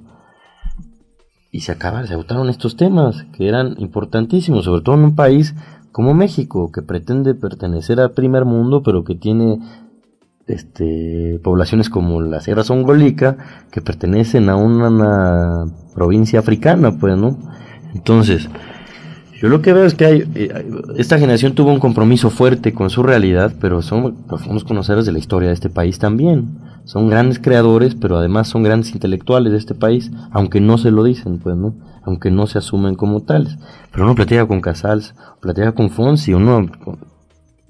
Y 1.50 1.62
se 1.62 1.72
acabaron, 1.72 2.08
se 2.08 2.14
agotaron 2.14 2.50
estos 2.50 2.76
temas 2.76 3.26
que 3.32 3.48
eran 3.48 3.76
importantísimos, 3.78 4.66
sobre 4.66 4.82
todo 4.82 4.96
en 4.96 5.06
un 5.06 5.16
país 5.16 5.56
como 5.94 6.14
México, 6.14 6.74
que 6.74 6.82
pretende 6.82 7.34
pertenecer 7.34 8.02
al 8.02 8.12
primer 8.12 8.44
mundo, 8.44 8.84
pero 8.84 9.06
que 9.06 9.16
tiene 9.16 9.60
este, 10.46 11.40
poblaciones 11.42 11.90
como 11.90 12.20
la 12.20 12.42
Sierra 12.42 12.66
Songolica, 12.66 13.38
que 13.72 13.82
pertenecen 13.82 14.50
a 14.50 14.58
una, 14.58 15.68
provincia 15.96 16.40
africana, 16.40 17.00
pues, 17.00 17.18
¿no? 17.18 17.40
Entonces, 17.94 18.50
yo 19.42 19.48
lo 19.48 19.62
que 19.62 19.72
veo 19.72 19.86
es 19.86 19.94
que 19.94 20.06
hay, 20.06 20.30
eh, 20.36 20.66
esta 20.98 21.18
generación 21.18 21.56
tuvo 21.56 21.72
un 21.72 21.80
compromiso 21.80 22.30
fuerte 22.30 22.74
con 22.74 22.90
su 22.90 23.04
realidad, 23.04 23.54
pero 23.62 23.82
son 23.82 24.26
profundos 24.28 24.66
conocedores 24.66 25.06
de 25.06 25.14
la 25.14 25.20
historia 25.20 25.48
de 25.48 25.54
este 25.54 25.70
país 25.70 25.98
también 25.98 26.75
son 26.86 27.10
grandes 27.10 27.40
creadores, 27.40 27.96
pero 27.96 28.18
además 28.18 28.48
son 28.48 28.64
grandes 28.64 28.94
intelectuales 28.94 29.52
de 29.52 29.58
este 29.58 29.74
país, 29.74 30.12
aunque 30.32 30.62
no 30.62 30.78
se 30.78 30.92
lo 30.92 31.04
dicen, 31.04 31.40
pues, 31.40 31.56
¿no? 31.56 31.74
Aunque 32.04 32.32
no 32.32 32.48
se 32.48 32.60
asumen 32.60 32.96
como 32.96 33.22
tales. 33.22 33.58
Pero 33.92 34.06
uno 34.06 34.16
platica 34.16 34.48
con 34.48 34.62
Casals, 34.62 35.16
platica 35.42 35.74
con 35.74 35.90
Fonsi, 35.90 36.34
uno, 36.34 36.70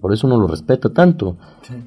por 0.06 0.14
eso 0.14 0.28
uno 0.28 0.38
lo 0.38 0.48
respeta 0.48 0.90
tanto. 0.90 1.38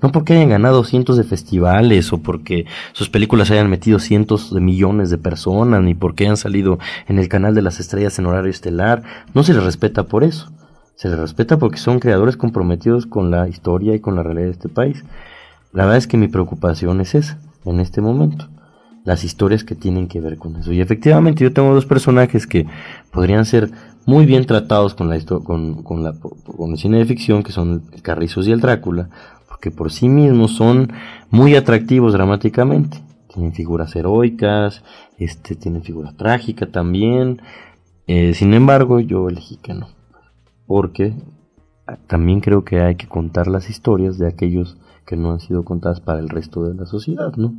No 0.03 0.11
porque 0.11 0.33
hayan 0.33 0.49
ganado 0.49 0.83
cientos 0.83 1.17
de 1.17 1.23
festivales 1.23 2.13
o 2.13 2.19
porque 2.21 2.67
sus 2.93 3.11
películas 3.11 3.51
hayan 3.51 3.71
metido 3.71 3.99
cientos 3.99 4.53
de 4.53 4.61
millones 4.61 5.11
de 5.11 5.19
personas, 5.19 5.83
ni 5.83 5.95
porque 5.95 6.25
hayan 6.25 6.37
salido 6.37 6.79
en 7.07 7.19
el 7.19 7.29
canal 7.29 7.55
de 7.55 7.63
las 7.63 7.79
estrellas 7.79 8.19
en 8.19 8.27
horario 8.27 8.51
estelar. 8.51 9.05
No 9.35 9.45
se 9.45 9.55
les 9.55 9.63
respeta 9.63 10.05
por 10.05 10.25
eso. 10.25 10.51
Se 10.97 11.09
les 11.09 11.19
respeta 11.19 11.59
porque 11.59 11.79
son 11.79 12.01
creadores 12.01 12.37
comprometidos 12.37 13.07
con 13.07 13.31
la 13.31 13.47
historia 13.49 13.95
y 13.95 14.01
con 14.01 14.17
la 14.17 14.25
realidad 14.25 14.47
de 14.47 14.53
este 14.53 14.69
país. 14.69 15.05
La 15.73 15.85
verdad 15.85 15.99
es 15.99 16.07
que 16.07 16.17
mi 16.17 16.29
preocupación 16.29 17.01
es 17.01 17.15
esa, 17.15 17.39
en 17.65 17.81
este 17.81 18.01
momento. 18.01 18.49
Las 19.05 19.25
historias 19.25 19.65
que 19.65 19.75
tienen 19.75 20.09
que 20.09 20.21
ver 20.21 20.37
con 20.37 20.57
eso. 20.57 20.73
Y 20.73 20.81
efectivamente 20.81 21.45
yo 21.45 21.53
tengo 21.53 21.75
dos 21.75 21.87
personajes 21.87 22.47
que 22.47 22.67
podrían 23.11 23.45
ser 23.45 23.71
muy 24.07 24.27
bien 24.27 24.47
tratados 24.47 24.95
con, 24.95 25.09
la, 25.09 25.21
con, 25.25 25.83
con, 25.83 26.03
la, 26.03 26.15
con 26.15 26.71
el 26.71 26.79
cine 26.79 26.99
de 26.99 27.05
ficción, 27.05 27.43
que 27.43 27.53
son 27.53 27.83
el 27.93 28.03
Carrizos 28.03 28.49
y 28.49 28.53
el 28.53 28.61
Drácula, 28.61 29.11
porque 29.49 29.71
por 29.71 29.93
sí 29.93 30.09
mismos 30.09 30.53
son 30.53 30.93
muy 31.31 31.55
atractivos 31.57 32.13
dramáticamente. 32.13 33.03
Tienen 33.33 33.53
figuras 33.53 33.95
heroicas, 33.95 34.83
este, 35.19 35.55
tienen 35.55 35.83
figura 35.83 36.13
trágica 36.17 36.67
también. 36.67 37.43
Eh, 38.07 38.33
sin 38.35 38.55
embargo, 38.55 39.01
yo 39.01 39.29
elegí 39.29 39.59
que 39.59 39.75
no. 39.75 39.89
Porque 40.67 41.15
también 42.07 42.41
creo 42.41 42.65
que 42.65 42.81
hay 42.81 42.97
que 42.97 43.07
contar 43.07 43.47
las 43.47 43.71
historias 43.71 44.19
de 44.19 44.29
aquellos 44.29 44.79
que 45.09 45.17
no 45.17 45.33
han 45.33 45.41
sido 45.41 45.65
contadas 45.65 46.01
para 46.03 46.21
el 46.21 46.29
resto 46.29 46.65
de 46.65 46.75
la 46.75 46.85
sociedad, 46.85 47.35
¿no? 47.37 47.55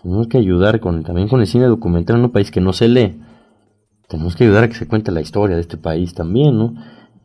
Tenemos 0.00 0.28
que 0.28 0.38
ayudar 0.38 0.78
con, 0.78 1.02
también 1.02 1.26
con 1.26 1.40
el 1.40 1.48
cine 1.48 1.64
documental 1.64 2.16
en 2.16 2.24
un 2.24 2.30
país 2.30 2.52
que 2.52 2.60
no 2.60 2.72
se 2.72 2.86
lee. 2.86 3.20
Tenemos 4.08 4.36
que 4.36 4.44
ayudar 4.44 4.62
a 4.62 4.68
que 4.68 4.76
se 4.76 4.86
cuente 4.86 5.10
la 5.10 5.20
historia 5.20 5.56
de 5.56 5.62
este 5.62 5.78
país 5.78 6.14
también, 6.14 6.56
¿no? 6.56 6.74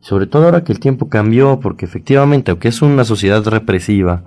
Sobre 0.00 0.26
todo 0.26 0.46
ahora 0.46 0.64
que 0.64 0.72
el 0.72 0.80
tiempo 0.80 1.08
cambió, 1.08 1.60
porque 1.60 1.84
efectivamente, 1.84 2.50
aunque 2.50 2.68
es 2.68 2.82
una 2.82 3.04
sociedad 3.04 3.44
represiva, 3.44 4.24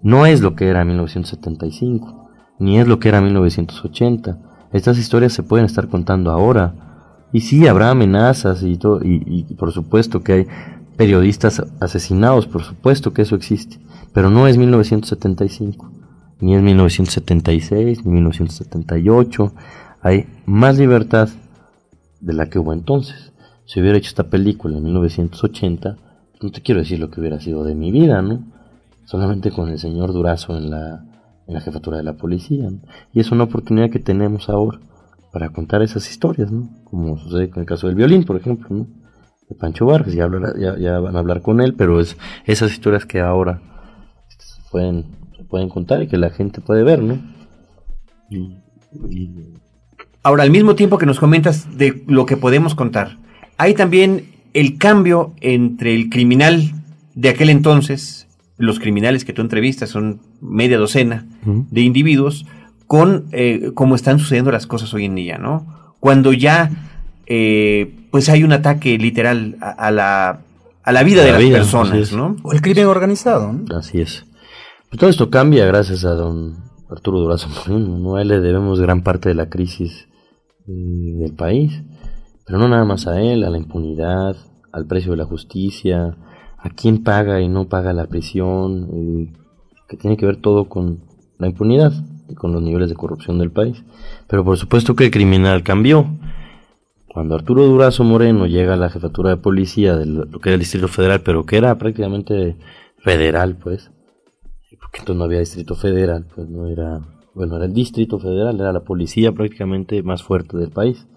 no 0.00 0.24
es 0.24 0.40
lo 0.40 0.54
que 0.54 0.68
era 0.68 0.82
1975, 0.82 2.30
ni 2.58 2.78
es 2.78 2.88
lo 2.88 2.98
que 2.98 3.10
era 3.10 3.20
1980. 3.20 4.38
Estas 4.72 4.96
historias 4.96 5.34
se 5.34 5.42
pueden 5.42 5.66
estar 5.66 5.88
contando 5.88 6.30
ahora. 6.30 6.72
Y 7.34 7.40
sí, 7.42 7.66
habrá 7.68 7.90
amenazas 7.90 8.62
y, 8.62 8.78
todo, 8.78 9.00
y 9.04 9.42
por 9.58 9.72
supuesto 9.72 10.22
que 10.22 10.32
hay 10.32 10.46
periodistas 10.96 11.62
asesinados, 11.80 12.46
por 12.46 12.62
supuesto 12.62 13.12
que 13.12 13.22
eso 13.22 13.36
existe. 13.36 13.78
Pero 14.16 14.30
no 14.30 14.46
es 14.46 14.56
1975, 14.56 15.92
ni 16.40 16.54
es 16.54 16.62
1976, 16.62 18.06
ni 18.06 18.12
1978. 18.12 19.52
Hay 20.00 20.24
más 20.46 20.78
libertad 20.78 21.28
de 22.22 22.32
la 22.32 22.48
que 22.48 22.58
hubo 22.58 22.72
entonces. 22.72 23.34
Si 23.66 23.78
hubiera 23.78 23.98
hecho 23.98 24.08
esta 24.08 24.30
película 24.30 24.78
en 24.78 24.84
1980, 24.84 25.98
no 26.40 26.50
te 26.50 26.62
quiero 26.62 26.80
decir 26.80 26.98
lo 26.98 27.10
que 27.10 27.20
hubiera 27.20 27.38
sido 27.40 27.62
de 27.62 27.74
mi 27.74 27.92
vida, 27.92 28.22
¿no? 28.22 28.42
Solamente 29.04 29.50
con 29.50 29.68
el 29.68 29.78
señor 29.78 30.14
Durazo 30.14 30.56
en 30.56 30.70
la, 30.70 31.04
en 31.46 31.52
la 31.52 31.60
jefatura 31.60 31.98
de 31.98 32.04
la 32.04 32.14
policía. 32.14 32.70
Y 33.12 33.20
es 33.20 33.30
una 33.32 33.44
oportunidad 33.44 33.90
que 33.90 33.98
tenemos 33.98 34.48
ahora 34.48 34.80
para 35.30 35.50
contar 35.50 35.82
esas 35.82 36.10
historias, 36.10 36.50
¿no? 36.50 36.70
Como 36.84 37.18
sucede 37.18 37.50
con 37.50 37.60
el 37.60 37.66
caso 37.66 37.86
del 37.86 37.96
violín, 37.96 38.24
por 38.24 38.36
ejemplo, 38.36 38.68
¿no? 38.70 38.86
De 39.46 39.54
Pancho 39.54 39.84
Vargas, 39.84 40.14
ya, 40.14 40.26
ya, 40.58 40.78
ya 40.78 41.00
van 41.00 41.16
a 41.16 41.18
hablar 41.18 41.42
con 41.42 41.60
él, 41.60 41.74
pero 41.74 42.00
es 42.00 42.16
esas 42.46 42.72
historias 42.72 43.04
que 43.04 43.20
ahora 43.20 43.60
pueden, 44.76 45.06
se 45.34 45.42
pueden 45.44 45.70
contar 45.70 46.02
y 46.02 46.06
que 46.06 46.18
la 46.18 46.28
gente 46.28 46.60
puede 46.60 46.82
ver, 46.82 47.02
¿no? 47.02 47.18
Ahora, 50.22 50.42
al 50.42 50.50
mismo 50.50 50.74
tiempo 50.74 50.98
que 50.98 51.06
nos 51.06 51.18
comentas 51.18 51.78
de 51.78 52.02
lo 52.06 52.26
que 52.26 52.36
podemos 52.36 52.74
contar, 52.74 53.16
hay 53.56 53.72
también 53.72 54.26
el 54.52 54.76
cambio 54.76 55.32
entre 55.40 55.94
el 55.94 56.10
criminal 56.10 56.72
de 57.14 57.30
aquel 57.30 57.48
entonces, 57.48 58.26
los 58.58 58.78
criminales 58.78 59.24
que 59.24 59.32
tú 59.32 59.40
entrevistas 59.40 59.88
son 59.88 60.20
media 60.42 60.76
docena 60.76 61.24
de 61.46 61.80
individuos, 61.80 62.44
con 62.86 63.24
eh, 63.32 63.70
cómo 63.72 63.94
están 63.94 64.18
sucediendo 64.18 64.52
las 64.52 64.66
cosas 64.66 64.92
hoy 64.92 65.06
en 65.06 65.14
día, 65.14 65.38
¿no? 65.38 65.94
Cuando 66.00 66.34
ya, 66.34 66.70
eh, 67.24 67.94
pues 68.10 68.28
hay 68.28 68.44
un 68.44 68.52
ataque 68.52 68.98
literal 68.98 69.56
a, 69.62 69.90
la, 69.90 70.40
a 70.82 70.92
la 70.92 71.02
vida 71.02 71.24
de 71.24 71.32
las 71.32 71.42
personas, 71.44 72.12
¿no? 72.12 72.36
O 72.42 72.52
el 72.52 72.60
crimen 72.60 72.84
organizado, 72.84 73.54
¿no? 73.54 73.74
Así 73.74 74.02
es. 74.02 74.26
Pues 74.88 75.00
todo 75.00 75.10
esto 75.10 75.30
cambia 75.30 75.66
gracias 75.66 76.04
a 76.04 76.14
don 76.14 76.56
Arturo 76.88 77.18
Durazo 77.20 77.48
¿no? 77.68 78.16
A 78.16 78.22
él 78.22 78.28
le 78.28 78.40
debemos 78.40 78.80
gran 78.80 79.02
parte 79.02 79.28
de 79.28 79.34
la 79.34 79.48
crisis 79.48 80.08
eh, 80.68 81.14
del 81.16 81.34
país. 81.34 81.82
Pero 82.46 82.58
no 82.58 82.68
nada 82.68 82.84
más 82.84 83.08
a 83.08 83.20
él, 83.20 83.42
a 83.42 83.50
la 83.50 83.58
impunidad, 83.58 84.36
al 84.70 84.86
precio 84.86 85.10
de 85.10 85.16
la 85.16 85.24
justicia, 85.24 86.16
a 86.58 86.70
quién 86.70 87.02
paga 87.02 87.40
y 87.40 87.48
no 87.48 87.68
paga 87.68 87.92
la 87.92 88.06
prisión, 88.06 88.88
eh, 88.92 89.32
que 89.88 89.96
tiene 89.96 90.16
que 90.16 90.26
ver 90.26 90.36
todo 90.36 90.68
con 90.68 91.00
la 91.38 91.48
impunidad 91.48 91.92
y 92.28 92.34
con 92.34 92.52
los 92.52 92.62
niveles 92.62 92.88
de 92.88 92.94
corrupción 92.94 93.38
del 93.38 93.50
país. 93.50 93.82
Pero 94.28 94.44
por 94.44 94.56
supuesto 94.56 94.94
que 94.94 95.06
el 95.06 95.10
criminal 95.10 95.64
cambió. 95.64 96.06
Cuando 97.08 97.34
Arturo 97.34 97.64
Durazo 97.64 98.04
Moreno 98.04 98.46
llega 98.46 98.74
a 98.74 98.76
la 98.76 98.90
jefatura 98.90 99.30
de 99.30 99.36
policía 99.38 99.96
de 99.96 100.06
lo 100.06 100.38
que 100.38 100.50
era 100.50 100.54
el 100.54 100.60
Distrito 100.60 100.86
Federal, 100.86 101.22
pero 101.22 101.46
que 101.46 101.56
era 101.56 101.76
prácticamente 101.78 102.56
federal, 102.98 103.56
pues, 103.56 103.90
porque 104.86 105.00
entonces 105.00 105.18
no 105.18 105.24
había 105.24 105.40
Distrito 105.40 105.74
Federal, 105.74 106.28
pues 106.32 106.48
no 106.48 106.68
era, 106.68 107.00
bueno, 107.34 107.56
era 107.56 107.64
el 107.64 107.72
Distrito 107.72 108.20
Federal, 108.20 108.60
era 108.60 108.72
la 108.72 108.84
policía 108.84 109.32
prácticamente 109.32 110.00
más 110.04 110.22
fuerte 110.22 110.56
del 110.56 110.70
país. 110.70 111.08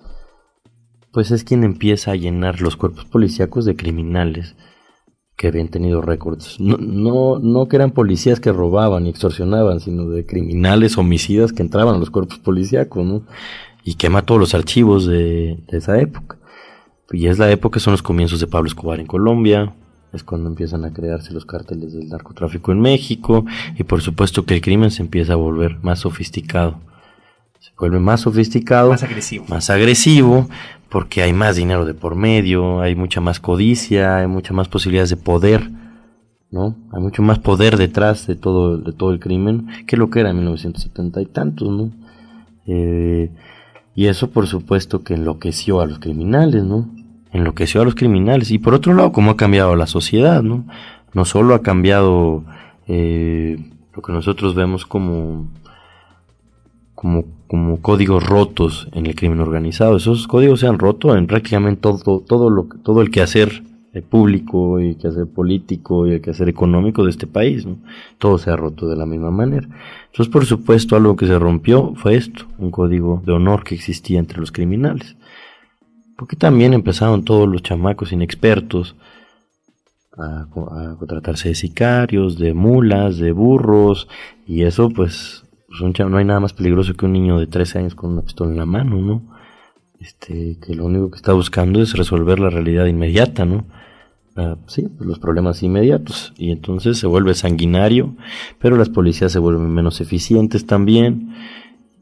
Pues 1.12 1.30
es 1.30 1.44
quien 1.44 1.64
empieza 1.64 2.12
a 2.12 2.16
llenar 2.16 2.62
los 2.62 2.76
cuerpos 2.76 3.06
policíacos 3.06 3.66
de 3.66 3.76
criminales 3.76 4.56
que 5.38 5.50
habían 5.50 5.68
tenido 5.68 6.02
récords. 6.02 6.60
No, 6.60 6.78
no, 6.78 7.38
no 7.38 7.68
que 7.68 7.76
eran 7.76 7.92
policías 7.92 8.40
que 8.40 8.52
robaban 8.52 9.06
y 9.06 9.10
extorsionaban, 9.10 9.82
sino 9.82 10.10
de 10.10 10.26
criminales 10.26 10.98
homicidas 10.98 11.54
que 11.54 11.62
entraban 11.62 11.94
a 11.94 12.00
los 12.00 12.10
cuerpos 12.10 12.40
policíacos, 12.40 13.06
¿no? 13.06 13.28
Y 13.84 13.96
quema 13.96 14.24
todos 14.24 14.42
los 14.42 14.56
archivos 14.56 15.06
de, 15.06 15.64
de 15.70 15.78
esa 15.78 16.00
época. 16.02 16.40
Y 17.12 17.28
es 17.28 17.38
la 17.38 17.52
época, 17.52 17.80
son 17.80 17.92
los 17.92 18.02
comienzos 18.02 18.40
de 18.40 18.48
Pablo 18.48 18.68
Escobar 18.68 19.00
en 19.00 19.06
Colombia, 19.06 19.76
es 20.14 20.24
cuando 20.24 20.50
empiezan 20.50 20.86
a 20.86 20.92
crearse 20.94 21.34
los 21.34 21.46
cárteles 21.46 21.94
del 21.94 22.10
narcotráfico 22.10 22.72
en 22.72 22.80
México, 22.82 23.46
y 23.78 23.84
por 23.84 24.02
supuesto 24.02 24.46
que 24.46 24.56
el 24.56 24.62
crimen 24.62 24.92
se 24.92 25.04
empieza 25.04 25.34
a 25.34 25.38
volver 25.38 25.78
más 25.84 26.00
sofisticado. 26.00 26.80
Se 27.60 27.72
vuelve 27.78 28.00
más 28.00 28.22
sofisticado, 28.22 28.90
Más 28.90 29.04
agresivo. 29.04 29.46
más 29.50 29.70
agresivo, 29.70 30.48
porque 30.90 31.22
hay 31.22 31.34
más 31.34 31.56
dinero 31.56 31.86
de 31.86 31.94
por 31.94 32.16
medio, 32.16 32.82
hay 32.82 32.96
mucha 32.96 33.22
más 33.22 33.40
codicia, 33.40 34.18
hay 34.18 34.28
muchas 34.28 34.54
más 34.56 34.68
posibilidades 34.68 35.12
de 35.12 35.18
poder, 35.18 35.70
¿no? 36.52 36.76
Hay 36.92 37.02
mucho 37.02 37.22
más 37.22 37.38
poder 37.38 37.78
detrás 37.78 38.26
de 38.26 38.36
todo, 38.36 38.78
de 38.78 38.92
todo 38.92 39.12
el 39.12 39.20
crimen 39.20 39.68
que 39.86 39.98
lo 39.98 40.10
que 40.10 40.22
era 40.22 40.32
en 40.32 40.38
1970 40.38 41.22
y 41.22 41.26
tantos, 41.28 41.70
¿no? 41.70 41.92
Eh, 42.66 43.30
y 43.96 44.08
eso 44.08 44.32
por 44.32 44.48
supuesto 44.48 45.04
que 45.04 45.14
enloqueció 45.14 45.82
a 45.82 45.86
los 45.86 46.00
criminales, 46.00 46.64
¿no? 46.64 46.90
Enloqueció 47.32 47.82
a 47.82 47.86
los 47.86 47.96
criminales. 47.96 48.52
Y 48.52 48.60
por 48.60 48.74
otro 48.74 48.94
lado, 48.94 49.12
cómo 49.12 49.32
ha 49.32 49.38
cambiado 49.38 49.76
la 49.76 49.88
sociedad, 49.88 50.42
¿no? 50.42 50.66
No 51.14 51.26
solo 51.26 51.56
ha 51.56 51.62
cambiado 51.62 52.44
eh, 52.88 53.58
lo 53.96 54.02
que 54.02 54.12
nosotros 54.12 54.56
vemos 54.56 54.86
como 54.86 55.48
como, 57.00 57.24
como 57.48 57.82
códigos 57.82 58.28
rotos 58.28 58.90
en 58.92 59.06
el 59.06 59.16
crimen 59.16 59.40
organizado. 59.40 59.96
Esos 59.96 60.28
códigos 60.28 60.60
se 60.60 60.68
han 60.68 60.80
roto 60.80 61.16
en 61.16 61.28
prácticamente 61.28 61.80
todo, 61.80 62.20
todo, 62.20 62.50
lo, 62.50 62.68
todo 62.84 63.02
el 63.02 63.10
quehacer 63.10 63.64
eh, 63.94 64.02
público 64.02 64.82
y 64.82 64.90
el 64.90 64.98
quehacer 64.98 65.26
político 65.26 66.06
y 66.06 66.12
el 66.12 66.22
quehacer 66.22 66.50
económico 66.50 67.06
de 67.06 67.12
este 67.12 67.26
país. 67.26 67.66
¿no? 67.66 67.78
Todo 68.18 68.38
se 68.38 68.52
ha 68.52 68.58
roto 68.58 68.90
de 68.90 68.98
la 68.98 69.06
misma 69.06 69.32
manera. 69.32 69.66
Entonces, 70.08 70.30
por 70.30 70.46
supuesto, 70.46 70.98
algo 70.98 71.16
que 71.16 71.26
se 71.26 71.40
rompió 71.40 71.94
fue 71.96 72.16
esto, 72.18 72.48
un 72.58 72.70
código 72.70 73.24
de 73.26 73.32
honor 73.32 73.64
que 73.64 73.76
existía 73.76 74.20
entre 74.20 74.42
los 74.42 74.52
criminales. 74.52 75.16
Porque 76.20 76.36
también 76.36 76.74
empezaron 76.74 77.24
todos 77.24 77.48
los 77.48 77.64
chamacos 77.64 78.12
inexpertos 78.12 78.96
a, 80.18 80.42
a 80.42 80.96
contratarse 81.00 81.50
de 81.50 81.56
sicarios, 81.56 82.38
de 82.38 82.54
mulas, 82.54 83.18
de 83.18 83.32
burros, 83.32 84.08
y 84.46 84.64
eso 84.64 84.90
pues 84.90 85.46
pues 85.70 86.00
no 86.00 86.18
hay 86.18 86.26
nada 86.26 86.40
más 86.40 86.54
peligroso 86.54 86.96
que 86.96 87.06
un 87.06 87.14
niño 87.14 87.40
de 87.40 87.46
13 87.46 87.80
años 87.80 87.96
con 87.96 88.12
una 88.12 88.24
pistola 88.24 88.52
en 88.52 88.58
la 88.58 88.66
mano, 88.66 88.96
¿no? 88.98 89.22
Este, 90.00 90.58
que 90.66 90.74
lo 90.74 90.86
único 90.86 91.12
que 91.12 91.18
está 91.18 91.34
buscando 91.34 91.82
es 91.82 91.94
resolver 91.96 92.40
la 92.40 92.50
realidad 92.50 92.88
inmediata, 92.88 93.46
¿no? 93.46 93.66
Ah, 94.36 94.56
sí, 94.68 94.88
pues 94.98 95.08
los 95.08 95.20
problemas 95.20 95.62
inmediatos. 95.62 96.34
Y 96.38 96.52
entonces 96.52 96.98
se 96.98 97.06
vuelve 97.06 97.36
sanguinario, 97.36 98.16
pero 98.58 98.78
las 98.78 98.90
policías 98.90 99.32
se 99.32 99.40
vuelven 99.40 99.70
menos 99.70 100.02
eficientes 100.02 100.66
también. 100.66 101.36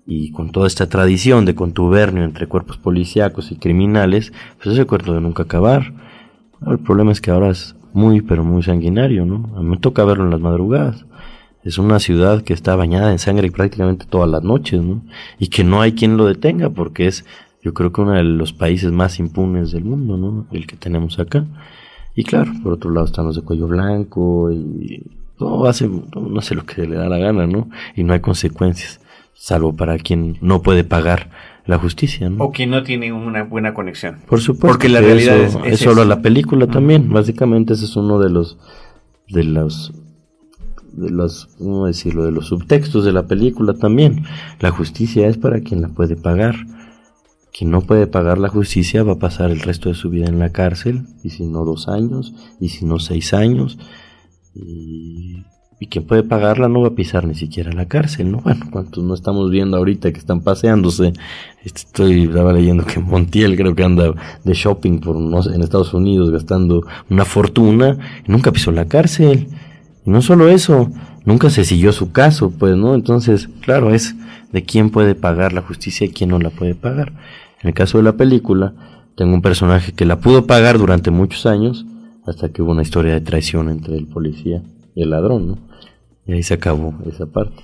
Y 0.08 0.32
con 0.32 0.52
toda 0.52 0.68
esta 0.68 0.88
tradición 0.88 1.46
de 1.46 1.54
contubernio 1.54 2.24
entre 2.24 2.48
cuerpos 2.48 2.78
policíacos 2.78 3.52
y 3.52 3.58
criminales, 3.58 4.34
pues 4.56 4.74
ese 4.74 4.86
cuerpo 4.86 5.14
de 5.14 5.22
nunca 5.22 5.44
acabar. 5.44 5.94
El 6.66 6.80
problema 6.80 7.12
es 7.12 7.22
que 7.22 7.30
ahora 7.30 7.50
es 7.50 7.76
muy, 7.94 8.22
pero 8.22 8.44
muy 8.44 8.64
sanguinario, 8.64 9.26
¿no? 9.26 9.52
A 9.56 9.62
mí 9.62 9.70
me 9.70 9.78
toca 9.78 10.06
verlo 10.06 10.24
en 10.24 10.32
las 10.32 10.40
madrugadas 10.40 11.06
es 11.68 11.78
una 11.78 12.00
ciudad 12.00 12.44
que 12.44 12.54
está 12.54 12.78
bañada 12.78 13.12
en 13.12 13.20
sangre 13.20 13.52
prácticamente 13.52 14.06
todas 14.06 14.30
las 14.30 14.42
noches, 14.42 14.82
¿no? 14.82 15.02
Y 15.38 15.48
que 15.48 15.66
no 15.66 15.82
hay 15.82 15.94
quien 15.94 16.16
lo 16.16 16.26
detenga 16.26 16.70
porque 16.70 17.08
es, 17.08 17.26
yo 17.62 17.74
creo 17.74 17.92
que 17.92 18.02
uno 18.02 18.14
de 18.14 18.24
los 18.24 18.54
países 18.54 18.92
más 18.94 19.20
impunes 19.20 19.74
del 19.74 19.84
mundo, 19.84 20.16
¿no? 20.16 20.48
El 20.52 20.66
que 20.66 20.78
tenemos 20.78 21.20
acá. 21.20 21.46
Y 22.16 22.24
claro, 22.24 22.52
por 22.64 22.74
otro 22.74 22.90
lado 22.92 23.06
están 23.06 23.26
los 23.26 23.36
de 23.36 23.42
cuello 23.42 23.68
blanco 23.68 24.50
y 24.50 25.04
todo 25.38 25.68
hace, 25.68 25.90
no 25.90 26.40
hace 26.40 26.56
lo 26.56 26.66
que 26.66 26.88
le 26.88 26.96
da 26.96 27.10
la 27.10 27.18
gana, 27.18 27.46
¿no? 27.46 27.70
Y 27.96 28.04
no 28.04 28.14
hay 28.14 28.22
consecuencias, 28.22 29.02
salvo 29.38 29.76
para 29.76 29.98
quien 29.98 30.38
no 30.42 30.62
puede 30.62 30.84
pagar 30.84 31.30
la 31.66 31.78
justicia, 31.78 32.30
¿no? 32.30 32.46
O 32.46 32.52
quien 32.52 32.72
no 32.72 32.84
tiene 32.84 33.14
una 33.14 33.44
buena 33.44 33.74
conexión. 33.74 34.20
Por 34.28 34.42
supuesto. 34.42 34.68
Porque 34.68 34.90
la 34.90 35.02
realidad 35.02 35.38
eso 35.38 35.64
es, 35.64 35.74
es, 35.74 35.80
solo 35.80 36.06
la 36.06 36.22
película 36.22 36.68
también. 36.68 37.10
Básicamente 37.10 37.74
ese 37.74 37.86
es 37.86 37.96
uno 37.96 38.20
de 38.20 38.30
los 38.30 38.58
de 39.30 39.44
los 39.44 39.94
de 40.98 41.12
los, 41.12 41.46
¿cómo 41.58 41.86
decirlo?, 41.86 42.26
de 42.26 42.32
los 42.32 42.48
subtextos 42.48 43.06
de 43.06 43.14
la 43.14 43.28
película 43.28 43.74
también. 43.74 44.26
La 44.60 44.72
justicia 44.72 45.28
es 45.28 45.38
para 45.38 45.62
quien 45.62 45.82
la 45.82 45.90
puede 45.90 46.16
pagar. 46.16 46.56
Quien 47.56 47.70
no 47.70 47.82
puede 47.82 48.08
pagar 48.08 48.40
la 48.40 48.50
justicia 48.50 49.04
va 49.04 49.14
a 49.14 49.20
pasar 49.20 49.52
el 49.52 49.62
resto 49.62 49.90
de 49.90 49.96
su 49.96 50.10
vida 50.10 50.26
en 50.26 50.40
la 50.40 50.52
cárcel, 50.52 51.06
y 51.24 51.30
si 51.30 51.46
no 51.46 51.66
dos 51.66 51.88
años, 51.88 52.34
y 52.60 52.70
si 52.70 52.86
no 52.86 53.00
seis 53.00 53.34
años, 53.34 53.78
y, 54.54 55.44
y 55.80 55.88
quien 55.88 56.06
puede 56.06 56.24
pagarla 56.24 56.68
no 56.68 56.82
va 56.82 56.88
a 56.88 56.96
pisar 56.96 57.26
ni 57.28 57.36
siquiera 57.36 57.72
la 57.72 57.86
cárcel, 57.86 58.32
¿no? 58.32 58.40
Bueno, 58.40 58.66
cuántos 58.72 59.04
no 59.04 59.14
estamos 59.14 59.52
viendo 59.52 59.78
ahorita 59.78 60.12
que 60.12 60.18
están 60.18 60.42
paseándose. 60.42 61.14
Estoy, 61.64 62.24
estaba 62.24 62.52
leyendo 62.52 62.84
que 62.84 63.00
Montiel 63.00 63.56
creo 63.56 63.76
que 63.76 63.84
anda 63.84 64.14
de 64.44 64.54
shopping 64.54 65.00
por, 65.00 65.20
no 65.20 65.44
sé, 65.44 65.54
en 65.54 65.62
Estados 65.62 65.94
Unidos 65.94 66.32
gastando 66.32 66.84
una 67.10 67.26
fortuna, 67.26 67.98
y 68.28 68.32
nunca 68.32 68.52
pisó 68.52 68.72
la 68.72 68.86
cárcel. 68.86 69.50
Y 70.04 70.10
no 70.10 70.22
solo 70.24 70.50
eso, 70.50 70.90
nunca 71.26 71.52
se 71.52 71.64
siguió 71.64 71.92
su 71.92 72.12
caso, 72.12 72.52
pues, 72.58 72.76
¿no? 72.76 72.96
Entonces, 72.96 73.48
claro, 73.62 73.94
es 73.94 74.16
de 74.52 74.64
quién 74.64 74.90
puede 74.90 75.14
pagar 75.14 75.54
la 75.54 75.62
justicia 75.62 76.08
y 76.08 76.10
quién 76.10 76.32
no 76.32 76.40
la 76.40 76.50
puede 76.50 76.74
pagar. 76.74 77.14
En 77.62 77.70
el 77.70 77.74
caso 77.76 78.00
de 78.00 78.04
la 78.04 78.14
película, 78.14 78.74
tengo 79.16 79.34
un 79.34 79.42
personaje 79.44 79.92
que 79.92 80.06
la 80.06 80.20
pudo 80.20 80.48
pagar 80.48 80.80
durante 80.80 81.12
muchos 81.12 81.46
años, 81.46 81.86
hasta 82.26 82.50
que 82.50 82.62
hubo 82.62 82.72
una 82.72 82.82
historia 82.82 83.14
de 83.14 83.22
traición 83.22 83.70
entre 83.70 83.96
el 83.96 84.08
policía 84.08 84.64
y 84.96 85.04
el 85.04 85.12
ladrón, 85.12 85.48
¿no? 85.48 85.67
Y 86.28 86.34
ahí 86.34 86.44
se 86.44 86.54
acabó 86.56 86.94
esa 87.12 87.26
parte. 87.26 87.56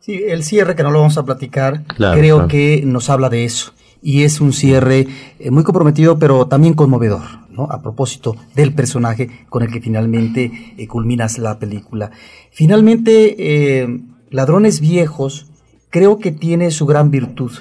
Sí, 0.00 0.20
el 0.26 0.42
cierre 0.42 0.74
que 0.74 0.82
no 0.82 0.90
lo 0.90 0.98
vamos 1.00 1.18
a 1.18 1.24
platicar, 1.24 1.84
Claro, 1.84 2.18
creo 2.18 2.36
claro. 2.36 2.48
que 2.48 2.82
nos 2.84 3.10
habla 3.10 3.28
de 3.28 3.44
eso. 3.44 3.72
Y 4.02 4.22
es 4.24 4.40
un 4.40 4.52
cierre 4.52 5.06
eh, 5.38 5.50
muy 5.50 5.62
comprometido, 5.62 6.18
pero 6.18 6.46
también 6.46 6.74
conmovedor, 6.74 7.22
¿no? 7.50 7.64
A 7.70 7.82
propósito 7.82 8.34
del 8.56 8.74
personaje 8.74 9.46
con 9.48 9.62
el 9.62 9.70
que 9.70 9.80
finalmente 9.80 10.50
eh, 10.76 10.88
culminas 10.88 11.38
la 11.38 11.58
película. 11.60 12.10
Finalmente, 12.50 13.36
eh, 13.38 14.00
Ladrones 14.30 14.80
Viejos 14.80 15.46
creo 15.90 16.18
que 16.18 16.32
tiene 16.32 16.70
su 16.72 16.86
gran 16.86 17.10
virtud. 17.12 17.52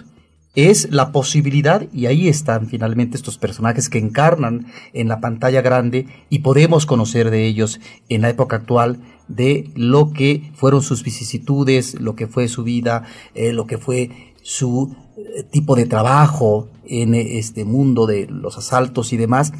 Es 0.56 0.92
la 0.92 1.12
posibilidad, 1.12 1.86
y 1.94 2.08
ahí 2.08 2.28
están 2.28 2.68
finalmente 2.68 3.16
estos 3.16 3.38
personajes 3.38 3.88
que 3.88 4.00
encarnan 4.00 4.66
en 4.94 5.08
la 5.08 5.20
pantalla 5.22 5.62
grande 5.62 6.08
y 6.30 6.40
podemos 6.40 6.86
conocer 6.86 7.30
de 7.30 7.46
ellos 7.46 7.80
en 8.10 8.22
la 8.22 8.30
época 8.30 8.58
actual 8.58 8.98
de 9.36 9.72
lo 9.76 10.12
que 10.12 10.52
fueron 10.56 10.82
sus 10.82 11.04
vicisitudes, 11.04 12.00
lo 12.00 12.16
que 12.16 12.28
fue 12.28 12.48
su 12.48 12.64
vida, 12.64 13.04
eh, 13.34 13.54
lo 13.54 13.66
que 13.66 13.78
fue 13.78 14.34
su 14.42 14.96
eh, 15.18 15.44
tipo 15.44 15.76
de 15.76 15.86
trabajo 15.86 16.70
en 16.86 17.14
eh, 17.14 17.38
este 17.38 17.66
mundo 17.66 18.06
de 18.06 18.28
los 18.28 18.58
asaltos 18.58 19.14
y 19.14 19.18
demás. 19.18 19.54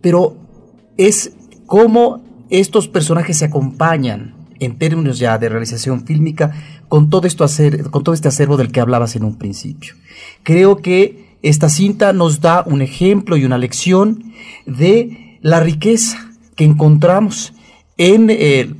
Pero 0.00 0.36
es 0.96 1.32
cómo 1.66 2.22
estos 2.50 2.88
personajes 2.88 3.38
se 3.38 3.46
acompañan 3.46 4.34
en 4.60 4.78
términos 4.78 5.18
ya 5.18 5.38
de 5.38 5.48
realización 5.48 6.06
fílmica 6.06 6.52
con 6.88 7.08
todo 7.10 7.26
esto 7.26 7.46
con 7.90 8.04
todo 8.04 8.14
este 8.14 8.28
acervo 8.28 8.56
del 8.56 8.70
que 8.70 8.80
hablabas 8.80 9.16
en 9.16 9.24
un 9.24 9.36
principio. 9.36 9.94
Creo 10.42 10.76
que 10.76 11.38
esta 11.42 11.68
cinta 11.68 12.12
nos 12.12 12.40
da 12.40 12.62
un 12.66 12.82
ejemplo 12.82 13.36
y 13.36 13.44
una 13.44 13.58
lección 13.58 14.32
de 14.66 15.38
la 15.40 15.60
riqueza 15.60 16.30
que 16.54 16.64
encontramos 16.64 17.52
en 17.96 18.28
eh, 18.30 18.74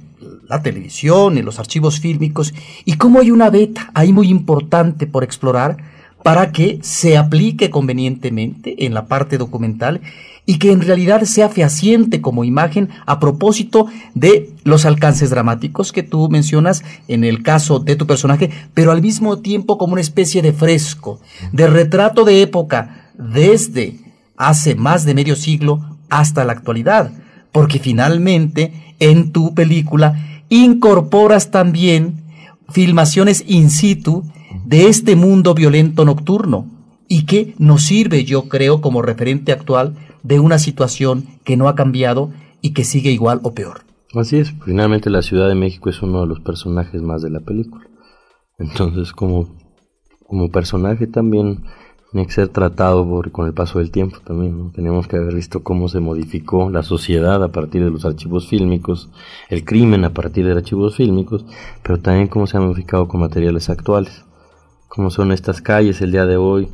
la 0.52 0.62
televisión, 0.62 1.38
en 1.38 1.46
los 1.46 1.58
archivos 1.58 1.98
fílmicos 1.98 2.52
y 2.84 2.98
cómo 2.98 3.20
hay 3.20 3.30
una 3.30 3.48
beta 3.48 3.90
ahí 3.94 4.12
muy 4.12 4.28
importante 4.28 5.06
por 5.06 5.24
explorar 5.24 5.78
para 6.22 6.52
que 6.52 6.78
se 6.82 7.16
aplique 7.16 7.70
convenientemente 7.70 8.84
en 8.84 8.92
la 8.92 9.06
parte 9.06 9.38
documental 9.38 10.02
y 10.44 10.58
que 10.58 10.70
en 10.70 10.82
realidad 10.82 11.22
sea 11.22 11.48
fehaciente 11.48 12.20
como 12.20 12.44
imagen 12.44 12.90
a 13.06 13.18
propósito 13.18 13.86
de 14.14 14.50
los 14.64 14.84
alcances 14.84 15.30
dramáticos 15.30 15.90
que 15.90 16.02
tú 16.02 16.28
mencionas 16.28 16.84
en 17.08 17.24
el 17.24 17.42
caso 17.42 17.78
de 17.78 17.96
tu 17.96 18.06
personaje, 18.06 18.50
pero 18.74 18.92
al 18.92 19.00
mismo 19.00 19.38
tiempo 19.38 19.78
como 19.78 19.94
una 19.94 20.02
especie 20.02 20.42
de 20.42 20.52
fresco, 20.52 21.18
de 21.52 21.66
retrato 21.66 22.24
de 22.24 22.42
época 22.42 23.10
desde 23.16 23.96
hace 24.36 24.74
más 24.74 25.06
de 25.06 25.14
medio 25.14 25.34
siglo 25.34 25.80
hasta 26.10 26.44
la 26.44 26.52
actualidad, 26.52 27.10
porque 27.52 27.78
finalmente 27.78 28.94
en 28.98 29.32
tu 29.32 29.54
película 29.54 30.31
incorporas 30.52 31.50
también 31.50 32.22
filmaciones 32.68 33.42
in 33.46 33.70
situ 33.70 34.24
de 34.66 34.88
este 34.88 35.16
mundo 35.16 35.54
violento 35.54 36.04
nocturno 36.04 36.66
y 37.08 37.24
que 37.24 37.54
nos 37.58 37.84
sirve, 37.84 38.24
yo 38.24 38.48
creo, 38.48 38.82
como 38.82 39.00
referente 39.00 39.52
actual 39.52 39.96
de 40.22 40.40
una 40.40 40.58
situación 40.58 41.26
que 41.44 41.56
no 41.56 41.68
ha 41.68 41.74
cambiado 41.74 42.30
y 42.60 42.74
que 42.74 42.84
sigue 42.84 43.10
igual 43.10 43.40
o 43.42 43.54
peor. 43.54 43.80
Así 44.14 44.36
es, 44.36 44.52
finalmente 44.64 45.08
la 45.08 45.22
Ciudad 45.22 45.48
de 45.48 45.54
México 45.54 45.88
es 45.88 46.02
uno 46.02 46.20
de 46.20 46.26
los 46.26 46.40
personajes 46.40 47.00
más 47.00 47.22
de 47.22 47.30
la 47.30 47.40
película. 47.40 47.86
Entonces, 48.58 49.12
como, 49.12 49.56
como 50.26 50.50
personaje 50.50 51.06
también 51.06 51.64
tiene 52.12 52.26
que 52.26 52.32
ser 52.32 52.48
tratado 52.48 53.08
por, 53.08 53.32
con 53.32 53.46
el 53.46 53.54
paso 53.54 53.78
del 53.78 53.90
tiempo 53.90 54.18
también. 54.22 54.70
Tenemos 54.72 55.08
que 55.08 55.16
haber 55.16 55.34
visto 55.34 55.62
cómo 55.62 55.88
se 55.88 55.98
modificó 55.98 56.68
la 56.68 56.82
sociedad 56.82 57.42
a 57.42 57.50
partir 57.50 57.82
de 57.82 57.90
los 57.90 58.04
archivos 58.04 58.48
fílmicos, 58.48 59.08
el 59.48 59.64
crimen 59.64 60.04
a 60.04 60.12
partir 60.12 60.44
de 60.44 60.52
archivos 60.52 60.96
fílmicos, 60.96 61.46
pero 61.82 62.00
también 62.00 62.28
cómo 62.28 62.46
se 62.46 62.58
ha 62.58 62.60
modificado 62.60 63.08
con 63.08 63.20
materiales 63.20 63.70
actuales. 63.70 64.26
Cómo 64.88 65.08
son 65.08 65.32
estas 65.32 65.62
calles 65.62 66.02
el 66.02 66.12
día 66.12 66.26
de 66.26 66.36
hoy, 66.36 66.68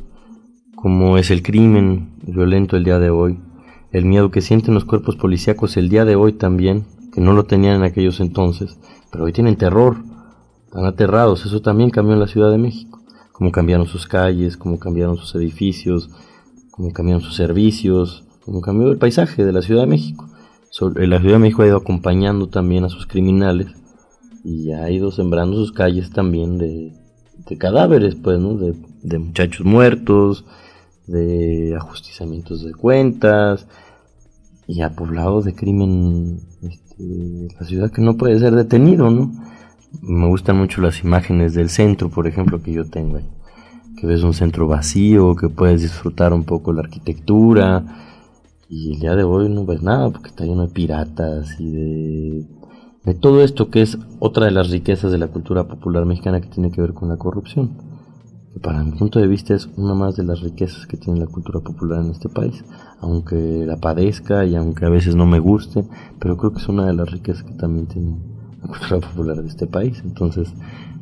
cómo 0.75 1.17
es 1.17 1.31
el 1.31 1.41
crimen 1.41 2.15
violento 2.21 2.75
el 2.75 2.83
día 2.83 2.99
de 2.99 3.09
hoy, 3.09 3.39
el 3.93 4.03
miedo 4.03 4.31
que 4.31 4.41
sienten 4.41 4.73
los 4.73 4.83
cuerpos 4.83 5.15
policíacos 5.15 5.77
el 5.77 5.87
día 5.87 6.03
de 6.03 6.17
hoy 6.17 6.33
también, 6.33 6.85
que 7.13 7.21
no 7.21 7.31
lo 7.31 7.45
tenían 7.45 7.77
en 7.77 7.83
aquellos 7.83 8.19
entonces, 8.19 8.77
pero 9.09 9.23
hoy 9.23 9.31
tienen 9.31 9.55
terror, 9.55 9.95
están 10.65 10.83
aterrados, 10.83 11.45
eso 11.45 11.61
también 11.61 11.91
cambió 11.91 12.13
en 12.13 12.19
la 12.19 12.27
Ciudad 12.27 12.51
de 12.51 12.57
México, 12.57 12.98
cómo 13.39 13.53
cambiaron 13.53 13.87
sus 13.87 14.05
calles, 14.05 14.57
cómo 14.57 14.79
cambiaron 14.79 15.15
sus 15.15 15.33
edificios, 15.33 16.09
cómo 16.71 16.91
cambiaron 16.91 17.21
sus 17.21 17.37
servicios, 17.37 18.25
cómo 18.43 18.59
cambió 18.59 18.91
el 18.91 18.97
paisaje 18.97 19.45
de 19.45 19.53
la 19.53 19.61
Ciudad 19.61 19.83
de 19.83 19.87
México. 19.87 20.27
Eh, 20.97 21.07
la 21.07 21.19
Ciudad 21.19 21.35
de 21.35 21.39
México 21.39 21.61
ha 21.61 21.67
ido 21.67 21.77
acompañando 21.77 22.49
también 22.49 22.83
a 22.83 22.89
sus 22.89 23.07
criminales 23.07 23.67
y 24.43 24.73
ha 24.73 24.89
ido 24.91 25.11
sembrando 25.11 25.55
sus 25.55 25.71
calles 25.71 26.11
también 26.11 26.57
de, 26.57 26.93
cadáveres, 27.57 28.15
pues, 28.15 28.39
¿no? 28.39 28.55
De, 28.55 28.75
de 29.03 29.19
muchachos 29.19 29.65
muertos, 29.65 30.43
de 31.07 31.77
ajusticiamientos 31.77 32.65
de 32.65 32.73
cuentas 32.73 33.67
y 34.67 34.81
ha 34.81 34.89
poblado 34.97 35.41
de 35.41 35.55
crimen 35.55 36.41
este, 36.61 37.55
la 37.57 37.65
ciudad 37.65 37.89
que 37.89 38.01
no 38.01 38.17
puede 38.17 38.37
ser 38.37 38.53
detenido, 38.53 39.09
¿no? 39.09 39.31
Me 40.01 40.27
gustan 40.27 40.57
mucho 40.57 40.81
las 40.81 41.03
imágenes 41.03 41.55
del 41.55 41.69
centro, 41.69 42.09
por 42.09 42.27
ejemplo, 42.27 42.61
que 42.61 42.71
yo 42.71 42.85
tengo 42.85 43.17
ahí. 43.17 43.27
Que 43.97 44.05
ves 44.05 44.23
un 44.23 44.33
centro 44.33 44.67
vacío, 44.67 45.35
que 45.35 45.49
puedes 45.49 45.81
disfrutar 45.81 46.31
un 46.31 46.43
poco 46.43 46.71
la 46.73 46.81
arquitectura. 46.81 47.83
Y 48.69 48.93
el 48.93 48.99
día 48.99 49.15
de 49.15 49.23
hoy 49.23 49.49
no 49.49 49.65
ves 49.65 49.81
nada, 49.81 50.09
porque 50.11 50.29
está 50.29 50.45
lleno 50.45 50.67
de 50.67 50.73
piratas 50.73 51.59
y 51.59 51.71
de, 51.71 52.47
de 53.03 53.13
todo 53.15 53.43
esto 53.43 53.71
que 53.71 53.81
es 53.81 53.97
otra 54.19 54.45
de 54.45 54.51
las 54.51 54.69
riquezas 54.69 55.11
de 55.11 55.17
la 55.17 55.27
cultura 55.27 55.67
popular 55.67 56.05
mexicana 56.05 56.39
que 56.39 56.49
tiene 56.49 56.71
que 56.71 56.81
ver 56.81 56.93
con 56.93 57.09
la 57.09 57.17
corrupción. 57.17 57.71
Que 58.53 58.59
para 58.59 58.83
mi 58.83 58.91
punto 58.91 59.19
de 59.19 59.27
vista 59.27 59.55
es 59.55 59.69
una 59.75 59.95
más 59.95 60.15
de 60.15 60.23
las 60.23 60.41
riquezas 60.41 60.85
que 60.85 60.97
tiene 60.97 61.19
la 61.19 61.27
cultura 61.27 61.61
popular 61.61 62.01
en 62.01 62.11
este 62.11 62.29
país. 62.29 62.63
Aunque 62.99 63.65
la 63.65 63.77
padezca 63.77 64.45
y 64.45 64.55
aunque 64.55 64.85
a 64.85 64.89
veces 64.89 65.15
no 65.15 65.25
me 65.25 65.39
guste, 65.39 65.83
pero 66.19 66.37
creo 66.37 66.53
que 66.53 66.59
es 66.59 66.69
una 66.69 66.85
de 66.85 66.93
las 66.93 67.09
riquezas 67.09 67.43
que 67.43 67.53
también 67.53 67.87
tiene 67.87 68.38
cultura 68.67 68.99
popular 68.99 69.37
de 69.37 69.47
este 69.47 69.67
país. 69.67 70.01
Entonces, 70.03 70.53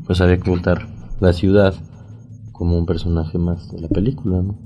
pues 0.06 0.22
había 0.22 0.38
que 0.38 0.50
contar 0.50 0.88
la 1.20 1.34
ciudad 1.34 1.74
como 2.52 2.78
un 2.78 2.86
personaje 2.86 3.38
más 3.38 3.72
de 3.72 3.82
la 3.82 3.88
película, 3.88 4.42
¿no? 4.42 4.58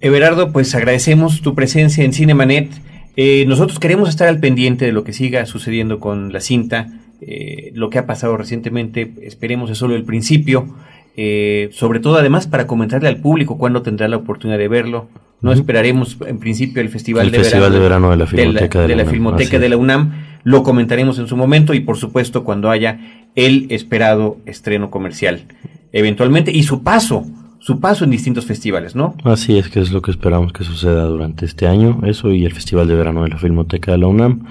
Everardo, 0.00 0.52
pues 0.52 0.74
agradecemos 0.74 1.42
tu 1.42 1.54
presencia 1.54 2.04
en 2.04 2.12
Cinemanet. 2.12 2.70
Eh, 3.16 3.44
nosotros 3.46 3.78
queremos 3.78 4.08
estar 4.08 4.26
al 4.26 4.40
pendiente 4.40 4.84
de 4.84 4.92
lo 4.92 5.04
que 5.04 5.12
siga 5.12 5.46
sucediendo 5.46 6.00
con 6.00 6.32
la 6.32 6.40
cinta. 6.40 6.88
Eh, 7.20 7.70
lo 7.74 7.88
que 7.88 7.98
ha 7.98 8.06
pasado 8.06 8.36
recientemente, 8.36 9.14
esperemos 9.22 9.70
es 9.70 9.78
solo 9.78 9.94
el 9.94 10.04
principio. 10.04 10.74
Eh, 11.16 11.68
sobre 11.72 12.00
todo 12.00 12.16
además 12.16 12.46
para 12.46 12.66
comentarle 12.66 13.08
al 13.08 13.18
público 13.18 13.58
cuándo 13.58 13.82
tendrá 13.82 14.08
la 14.08 14.16
oportunidad 14.16 14.58
de 14.58 14.68
verlo. 14.68 15.08
No 15.40 15.52
esperaremos 15.52 16.16
en 16.26 16.38
principio 16.38 16.80
el 16.82 16.88
Festival, 16.88 17.30
de, 17.30 17.38
verano, 17.78 18.10
de 18.10 18.16
la 18.16 18.26
Filmoteca 18.26 18.86
de 18.86 18.96
la, 18.96 19.04
Filmoteca 19.04 19.58
de 19.58 19.68
la 19.68 19.76
UNAM 19.76 20.12
lo 20.44 20.62
comentaremos 20.62 21.18
en 21.18 21.28
su 21.28 21.36
momento 21.36 21.74
y 21.74 21.80
por 21.80 21.96
supuesto 21.96 22.44
cuando 22.44 22.70
haya 22.70 22.98
el 23.34 23.66
esperado 23.70 24.38
estreno 24.46 24.90
comercial 24.90 25.46
eventualmente 25.92 26.50
y 26.50 26.62
su 26.62 26.82
paso, 26.82 27.24
su 27.58 27.78
paso 27.78 28.04
en 28.04 28.10
distintos 28.10 28.46
festivales, 28.46 28.96
¿no? 28.96 29.14
Así 29.24 29.58
es 29.58 29.68
que 29.68 29.80
es 29.80 29.92
lo 29.92 30.02
que 30.02 30.10
esperamos 30.10 30.52
que 30.52 30.64
suceda 30.64 31.04
durante 31.04 31.44
este 31.44 31.66
año, 31.66 32.00
eso 32.04 32.32
y 32.32 32.44
el 32.44 32.52
Festival 32.52 32.88
de 32.88 32.94
Verano 32.94 33.22
de 33.22 33.28
la 33.28 33.38
Filmoteca 33.38 33.92
de 33.92 33.98
la 33.98 34.06
UNAM. 34.08 34.46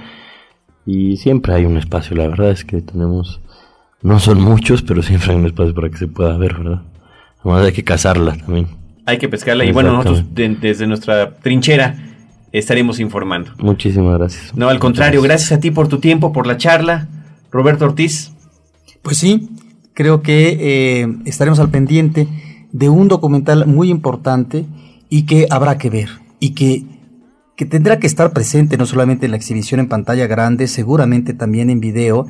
Y 0.85 1.17
siempre 1.17 1.53
hay 1.53 1.65
un 1.65 1.77
espacio, 1.77 2.15
la 2.15 2.27
verdad 2.27 2.51
es 2.51 2.63
que 2.63 2.81
tenemos, 2.81 3.41
no 4.01 4.19
son 4.19 4.41
muchos, 4.41 4.81
pero 4.81 5.01
siempre 5.03 5.31
hay 5.31 5.37
un 5.37 5.45
espacio 5.45 5.73
para 5.73 5.89
que 5.89 5.97
se 5.97 6.07
pueda 6.07 6.37
ver, 6.37 6.55
¿verdad? 6.57 6.81
Además 7.43 7.65
hay 7.65 7.73
que 7.73 7.83
cazarla 7.83 8.35
también. 8.37 8.67
Hay 9.05 9.17
que 9.17 9.27
pescarla 9.27 9.65
y 9.65 9.71
bueno, 9.71 9.93
nosotros 9.93 10.23
desde 10.33 10.85
nuestra 10.87 11.35
trinchera 11.35 11.95
estaremos 12.51 12.99
informando. 12.99 13.51
Muchísimas 13.59 14.17
gracias. 14.17 14.55
No, 14.55 14.69
al 14.69 14.79
contrario, 14.79 15.21
gracias. 15.21 15.51
a 15.51 15.59
ti 15.59 15.71
por 15.71 15.87
tu 15.87 15.99
tiempo, 15.99 16.33
por 16.33 16.47
la 16.47 16.57
charla. 16.57 17.07
Roberto 17.51 17.85
Ortiz. 17.85 18.31
Pues 19.01 19.17
sí, 19.17 19.49
creo 19.93 20.21
que 20.21 20.57
eh, 20.59 21.07
estaremos 21.25 21.59
al 21.59 21.69
pendiente 21.69 22.27
de 22.71 22.89
un 22.89 23.07
documental 23.07 23.65
muy 23.67 23.89
importante 23.89 24.65
y 25.09 25.23
que 25.23 25.47
habrá 25.49 25.77
que 25.77 25.89
ver 25.89 26.09
y 26.39 26.51
que, 26.51 26.85
que 27.55 27.65
tendrá 27.65 27.99
que 27.99 28.07
estar 28.07 28.31
presente 28.31 28.77
no 28.77 28.85
solamente 28.85 29.25
en 29.25 29.31
la 29.31 29.37
exhibición 29.37 29.79
en 29.79 29.89
pantalla 29.89 30.27
grande, 30.27 30.67
seguramente 30.67 31.33
también 31.33 31.69
en 31.69 31.79
video 31.79 32.27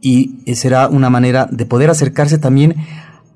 y 0.00 0.34
será 0.54 0.88
una 0.88 1.08
manera 1.08 1.48
de 1.50 1.64
poder 1.64 1.88
acercarse 1.88 2.38
también 2.38 2.76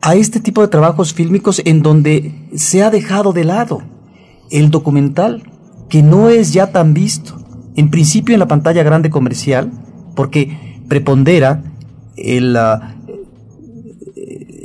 a 0.02 0.14
este 0.14 0.38
tipo 0.38 0.60
de 0.60 0.68
trabajos 0.68 1.14
fílmicos 1.14 1.62
en 1.64 1.82
donde 1.82 2.34
se 2.54 2.82
ha 2.82 2.90
dejado 2.90 3.32
de 3.32 3.44
lado 3.44 3.82
el 4.50 4.70
documental 4.70 5.42
que 5.88 6.02
no 6.02 6.28
es 6.28 6.52
ya 6.52 6.72
tan 6.72 6.94
visto. 6.94 7.38
En 7.76 7.90
principio 7.90 8.34
en 8.34 8.40
la 8.40 8.48
pantalla 8.48 8.82
grande 8.82 9.10
comercial, 9.10 9.70
porque 10.14 10.80
prepondera 10.88 11.62
el, 12.16 12.56
ah, 12.56 12.96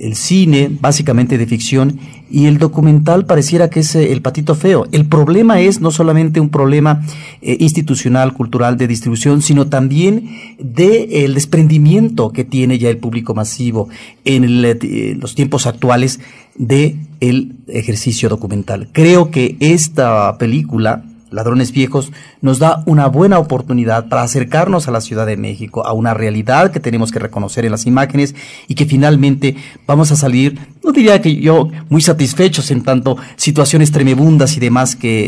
el 0.04 0.16
cine, 0.16 0.70
básicamente 0.82 1.38
de 1.38 1.46
ficción, 1.46 2.00
y 2.30 2.48
el 2.48 2.58
documental 2.58 3.26
pareciera 3.26 3.70
que 3.70 3.80
es 3.80 3.96
eh, 3.96 4.12
el 4.12 4.22
patito 4.22 4.54
feo. 4.54 4.86
El 4.92 5.06
problema 5.06 5.62
es 5.62 5.80
no 5.80 5.92
solamente 5.92 6.40
un 6.40 6.50
problema 6.50 7.04
eh, 7.42 7.58
institucional, 7.60 8.34
cultural, 8.34 8.76
de 8.76 8.88
distribución, 8.88 9.42
sino 9.42 9.68
también 9.68 10.30
de 10.60 11.26
el 11.26 11.36
desprendimiento 11.36 12.32
que 12.32 12.44
tiene 12.44 12.80
ya 12.80 12.90
el 12.90 12.98
público 12.98 13.34
masivo 13.34 13.88
en 14.26 14.44
eh, 14.66 15.16
los 15.20 15.36
tiempos 15.36 15.68
actuales 15.68 16.20
de 16.56 16.98
el 17.22 17.56
ejercicio 17.68 18.28
documental. 18.28 18.90
Creo 18.92 19.32
que 19.32 19.56
esta 19.60 20.38
película 20.38 21.06
Ladrones 21.34 21.72
Viejos 21.72 22.12
nos 22.42 22.60
da 22.60 22.84
una 22.86 23.08
buena 23.08 23.40
oportunidad 23.40 24.08
para 24.08 24.22
acercarnos 24.22 24.88
a 24.88 24.92
la 24.92 25.02
Ciudad 25.02 25.26
de 25.26 25.36
México, 25.36 25.86
a 25.86 25.92
una 25.92 26.14
realidad 26.14 26.72
que 26.72 26.80
tenemos 26.80 27.12
que 27.12 27.20
reconocer 27.20 27.66
en 27.66 27.72
las 27.72 27.86
imágenes 27.88 28.36
y 28.68 28.76
que 28.76 28.86
finalmente 28.86 29.56
vamos 29.88 30.12
a 30.12 30.16
salir, 30.16 30.60
no 30.84 30.92
diría 30.92 31.22
que 31.22 31.36
yo, 31.36 31.70
muy 31.90 32.02
satisfechos 32.02 32.70
en 32.70 32.84
tanto 32.84 33.18
situaciones 33.36 33.92
tremebundas 33.92 34.56
y 34.56 34.60
demás 34.60 34.96
que, 34.96 35.24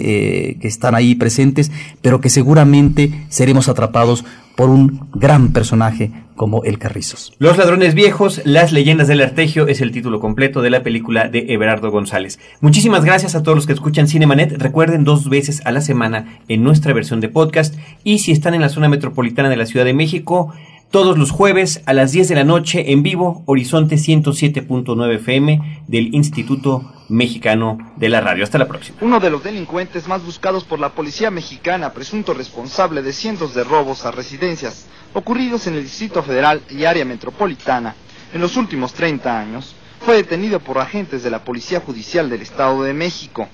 eh, 0.50 0.58
que 0.62 0.68
están 0.68 0.94
ahí 0.94 1.16
presentes, 1.16 1.72
pero 2.02 2.22
que 2.22 2.30
seguramente 2.30 3.26
seremos 3.30 3.68
atrapados 3.68 4.24
por 4.56 4.70
un 4.70 5.08
gran 5.14 5.52
personaje 5.52 6.12
como 6.36 6.64
el 6.64 6.78
Carrizos. 6.80 7.34
Los 7.40 7.58
ladrones 7.58 7.94
viejos, 7.94 8.42
las 8.46 8.72
leyendas 8.72 9.08
del 9.08 9.22
artegio 9.22 9.68
es 9.68 9.82
el 9.82 9.92
título 9.92 10.20
completo 10.20 10.62
de 10.62 10.70
la 10.70 10.84
película 10.84 11.28
de 11.28 11.46
Everardo 11.50 11.92
González. 11.92 12.40
Muchísimas 12.62 13.06
gracias 13.06 13.36
a 13.36 13.44
todos 13.44 13.56
los 13.56 13.66
que 13.66 13.74
escuchan 13.74 14.08
Cinemanet. 14.08 14.62
Recuerden 14.62 15.04
dos 15.04 15.30
veces 15.30 15.62
a 15.66 15.72
la 15.72 15.82
semana 15.82 16.40
en 16.48 16.64
nuestra 16.64 16.94
versión 16.94 17.22
de 17.22 17.30
podcast 17.30 17.76
y 18.04 18.20
si 18.20 18.32
están 18.32 18.54
en 18.54 18.62
la 18.62 18.70
zona 18.70 18.90
metropolitana 18.90 19.50
de 19.50 19.58
la 19.58 19.66
Ciudad 19.66 19.86
de 19.86 19.94
México, 19.94 20.54
todos 20.92 21.18
los 21.18 21.32
jueves 21.32 21.82
a 21.86 21.94
las 21.94 22.12
10 22.12 22.30
de 22.30 22.36
la 22.36 22.44
noche 22.44 22.92
en 22.92 23.04
vivo, 23.04 23.44
Horizonte 23.46 23.96
107.9 23.96 25.16
FM 25.16 25.84
del 25.88 26.14
Instituto 26.14 26.95
Mexicano 27.08 27.94
de 27.98 28.10
la 28.10 28.22
Radio. 28.22 28.44
Hasta 28.44 28.58
la 28.58 28.68
próxima. 28.68 28.98
Uno 29.02 29.20
de 29.20 29.30
los 29.30 29.44
delincuentes 29.44 30.08
más 30.08 30.24
buscados 30.24 30.64
por 30.64 30.80
la 30.80 30.90
policía 30.90 31.30
mexicana, 31.32 31.94
presunto 31.94 32.34
responsable 32.34 33.02
de 33.02 33.14
cientos 33.14 33.54
de 33.54 33.64
robos 33.64 34.06
a 34.06 34.12
residencias 34.12 34.86
ocurridos 35.14 35.68
en 35.68 35.76
el 35.76 35.84
Distrito 35.84 36.22
Federal 36.24 36.62
y 36.70 36.86
área 36.86 37.06
metropolitana 37.06 37.96
en 38.34 38.42
los 38.42 38.58
últimos 38.58 38.94
30 38.94 39.40
años, 39.40 39.76
fue 40.02 40.16
detenido 40.18 40.60
por 40.60 40.78
agentes 40.78 41.24
de 41.24 41.30
la 41.30 41.44
Policía 41.44 41.80
Judicial 41.80 42.30
del 42.30 42.42
Estado 42.42 42.84
de 42.84 42.94
México. 42.94 43.48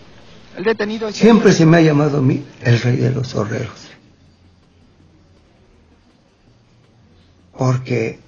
El 0.57 0.63
detenido 0.63 1.11
Siempre 1.11 1.51
se 1.51 1.65
me 1.65 1.77
ha 1.77 1.81
llamado 1.81 2.17
a 2.17 2.21
mí 2.21 2.43
el 2.61 2.79
rey 2.81 2.97
de 2.97 3.11
los 3.11 3.35
horreros. 3.35 3.89
Porque 7.57 8.19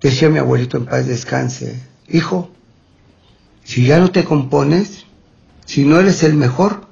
decía 0.00 0.28
mi 0.28 0.38
abuelito 0.38 0.76
en 0.76 0.86
paz 0.86 1.06
descanse, 1.06 1.82
hijo, 2.08 2.50
si 3.64 3.86
ya 3.86 3.98
no 3.98 4.10
te 4.10 4.24
compones, 4.24 5.06
Si 5.64 5.84
no 5.84 5.98
eres 5.98 6.22
el 6.22 6.34
mejor, 6.34 6.86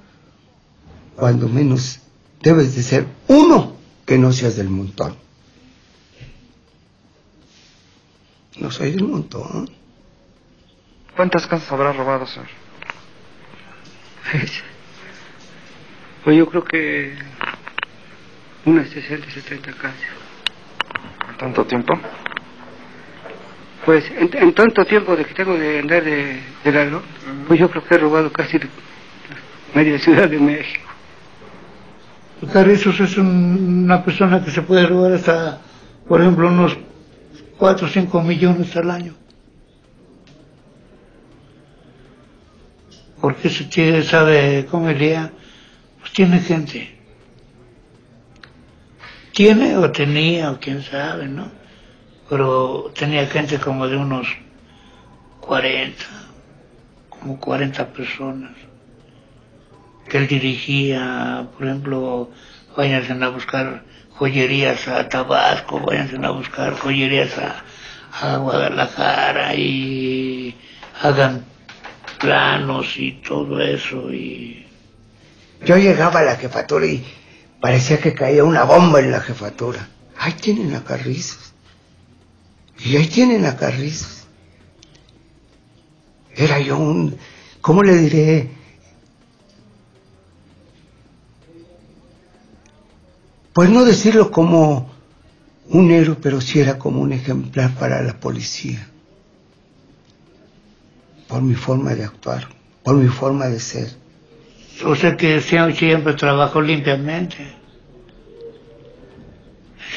cuando 1.16 1.48
menos 1.48 2.00
debes 2.40 2.74
de 2.76 2.82
ser 2.82 3.06
uno 3.28 3.76
que 4.06 4.16
no 4.16 4.32
seas 4.32 4.56
del 4.56 4.68
montón. 4.70 5.16
No 8.58 8.70
soy 8.70 8.92
del 8.92 9.04
montón. 9.04 9.68
¿Cuántas 11.16 11.46
casas 11.46 11.70
habrá 11.72 11.92
robado, 11.92 12.26
señor? 12.26 12.48
Pues 16.24 16.36
yo 16.36 16.46
creo 16.50 16.64
que 16.64 17.16
unas 18.66 18.90
60, 18.90 19.30
70 19.30 19.72
casas. 19.72 19.96
¿En 21.30 21.36
tanto 21.38 21.64
tiempo? 21.64 21.98
Pues 23.84 24.04
en, 24.10 24.30
en 24.36 24.52
tanto 24.54 24.84
tiempo 24.84 25.16
de 25.16 25.24
que 25.24 25.34
tengo 25.34 25.56
de 25.56 25.78
andar 25.78 26.04
de, 26.04 26.40
de 26.64 26.72
ladrón, 26.72 27.02
pues 27.48 27.58
yo 27.58 27.70
creo 27.70 27.84
que 27.84 27.94
he 27.94 27.98
robado 27.98 28.30
casi 28.32 28.58
media 29.74 29.98
ciudad 29.98 30.28
de 30.28 30.38
México. 30.38 30.84
Carrizos 32.52 32.98
es 33.00 33.16
un- 33.18 33.84
una 33.84 34.02
persona 34.04 34.42
que 34.44 34.50
se 34.50 34.62
puede 34.62 34.86
robar 34.86 35.12
hasta, 35.12 35.60
por 36.08 36.20
ejemplo, 36.20 36.48
unos 36.48 36.76
4 37.58 37.86
o 37.86 37.90
5 37.90 38.22
millones 38.22 38.74
al 38.76 38.90
año. 38.90 39.14
Porque 43.20 43.48
si 43.50 43.64
tiene, 43.66 44.02
sabe 44.02 44.66
cómo 44.70 44.90
lía, 44.90 45.30
pues 46.00 46.12
tiene 46.12 46.40
gente. 46.40 46.96
Tiene 49.32 49.76
o 49.76 49.90
tenía, 49.90 50.50
o 50.50 50.58
quién 50.58 50.82
sabe, 50.82 51.28
¿no? 51.28 51.50
Pero 52.30 52.92
tenía 52.96 53.26
gente 53.26 53.58
como 53.58 53.88
de 53.88 53.96
unos 53.96 54.28
40, 55.40 56.04
como 57.08 57.40
40 57.40 57.88
personas. 57.88 58.52
Que 60.08 60.18
él 60.18 60.28
dirigía, 60.28 61.48
por 61.52 61.66
ejemplo, 61.66 62.30
váyanse 62.76 63.12
a 63.12 63.28
buscar 63.28 63.82
joyerías 64.16 64.86
a 64.86 65.08
Tabasco, 65.08 65.80
váyanse 65.80 66.24
a 66.24 66.30
buscar 66.30 66.78
joyerías 66.78 67.32
a, 67.36 68.36
Guadalajara 68.36 69.54
y 69.54 70.54
hagan 71.00 71.44
planos 72.18 72.96
y 72.96 73.12
todo 73.26 73.60
eso 73.60 74.12
y 74.12 74.66
Yo 75.64 75.76
llegaba 75.76 76.20
a 76.20 76.24
la 76.24 76.36
jefatura 76.36 76.86
y 76.86 77.04
parecía 77.60 77.98
que 77.98 78.14
caía 78.14 78.44
una 78.44 78.64
bomba 78.64 78.98
en 79.00 79.12
la 79.12 79.20
jefatura. 79.20 79.88
Ahí 80.18 80.32
tienen 80.32 80.74
a 80.74 80.82
Carrizos. 80.82 81.49
Y 82.84 82.96
ahí 82.96 83.06
tienen 83.06 83.44
a 83.44 83.56
Carrizos. 83.56 84.26
Era 86.34 86.58
yo 86.60 86.78
un, 86.78 87.16
¿cómo 87.60 87.82
le 87.82 87.96
diré? 87.96 88.50
Pues 93.52 93.68
no 93.68 93.84
decirlo 93.84 94.30
como 94.30 94.90
un 95.68 95.90
héroe, 95.90 96.16
pero 96.20 96.40
sí 96.40 96.60
era 96.60 96.78
como 96.78 97.00
un 97.00 97.12
ejemplar 97.12 97.74
para 97.74 98.02
la 98.02 98.18
policía. 98.18 98.86
Por 101.28 101.42
mi 101.42 101.54
forma 101.54 101.94
de 101.94 102.04
actuar, 102.04 102.48
por 102.82 102.96
mi 102.96 103.08
forma 103.08 103.46
de 103.46 103.60
ser. 103.60 103.90
O 104.84 104.96
sea 104.96 105.16
que 105.16 105.40
siempre 105.40 106.14
trabajó 106.14 106.60
limpiamente. 106.60 107.36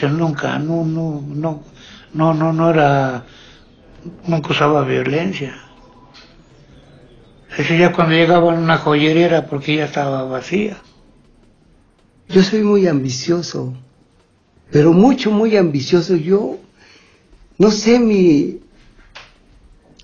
Yo 0.01 0.09
nunca, 0.09 0.59
no, 0.59 0.83
no, 0.83 1.23
no, 1.25 1.63
no, 2.13 2.33
no, 2.33 2.53
no 2.53 2.69
era, 2.69 3.25
nunca 4.27 4.49
usaba 4.49 4.83
violencia. 4.83 5.55
Ese 7.57 7.77
ya 7.77 7.91
cuando 7.91 8.15
llegaba 8.15 8.51
a 8.51 8.55
una 8.55 8.77
joyería 8.77 9.25
era 9.25 9.45
porque 9.45 9.75
ya 9.75 9.85
estaba 9.85 10.23
vacía. 10.23 10.77
Yo 12.29 12.41
soy 12.41 12.63
muy 12.63 12.87
ambicioso, 12.87 13.73
pero 14.71 14.91
mucho, 14.91 15.29
muy 15.29 15.55
ambicioso. 15.57 16.15
Yo, 16.15 16.57
no 17.57 17.69
sé, 17.69 17.99
mi... 17.99 18.59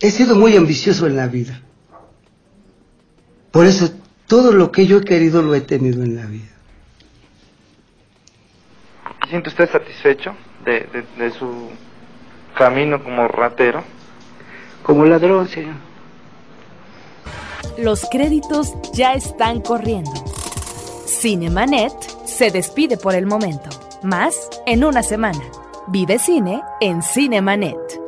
He 0.01 0.11
sido 0.11 0.35
muy 0.35 0.55
ambicioso 0.55 1.07
en 1.07 1.15
la 1.15 1.27
vida. 1.27 1.61
Por 3.51 3.65
eso, 3.65 3.91
todo 4.27 4.51
lo 4.51 4.71
que 4.71 4.85
yo 4.85 4.99
he 4.99 5.03
querido 5.03 5.41
lo 5.41 5.55
he 5.55 5.61
tenido 5.61 6.03
en 6.03 6.15
la 6.15 6.25
vida. 6.25 6.55
¿Se 9.23 9.29
siente 9.29 9.49
usted 9.49 9.69
satisfecho 9.69 10.35
de, 10.65 10.87
de, 10.93 11.03
de 11.17 11.31
su 11.31 11.69
camino 12.55 13.03
como 13.03 13.27
ratero? 13.27 13.83
Como 14.83 15.05
ladrón, 15.05 15.47
señor. 15.47 15.75
Los 17.77 18.05
créditos 18.09 18.73
ya 18.93 19.13
están 19.13 19.61
corriendo. 19.61 20.11
Cinemanet 21.05 21.93
se 22.25 22.51
despide 22.51 22.97
por 22.97 23.15
el 23.15 23.25
momento. 23.25 23.69
Más 24.03 24.49
en 24.65 24.83
una 24.83 25.03
semana. 25.03 25.41
Vive 25.87 26.19
cine 26.19 26.61
en 26.81 27.01
Cinemanet. 27.01 27.98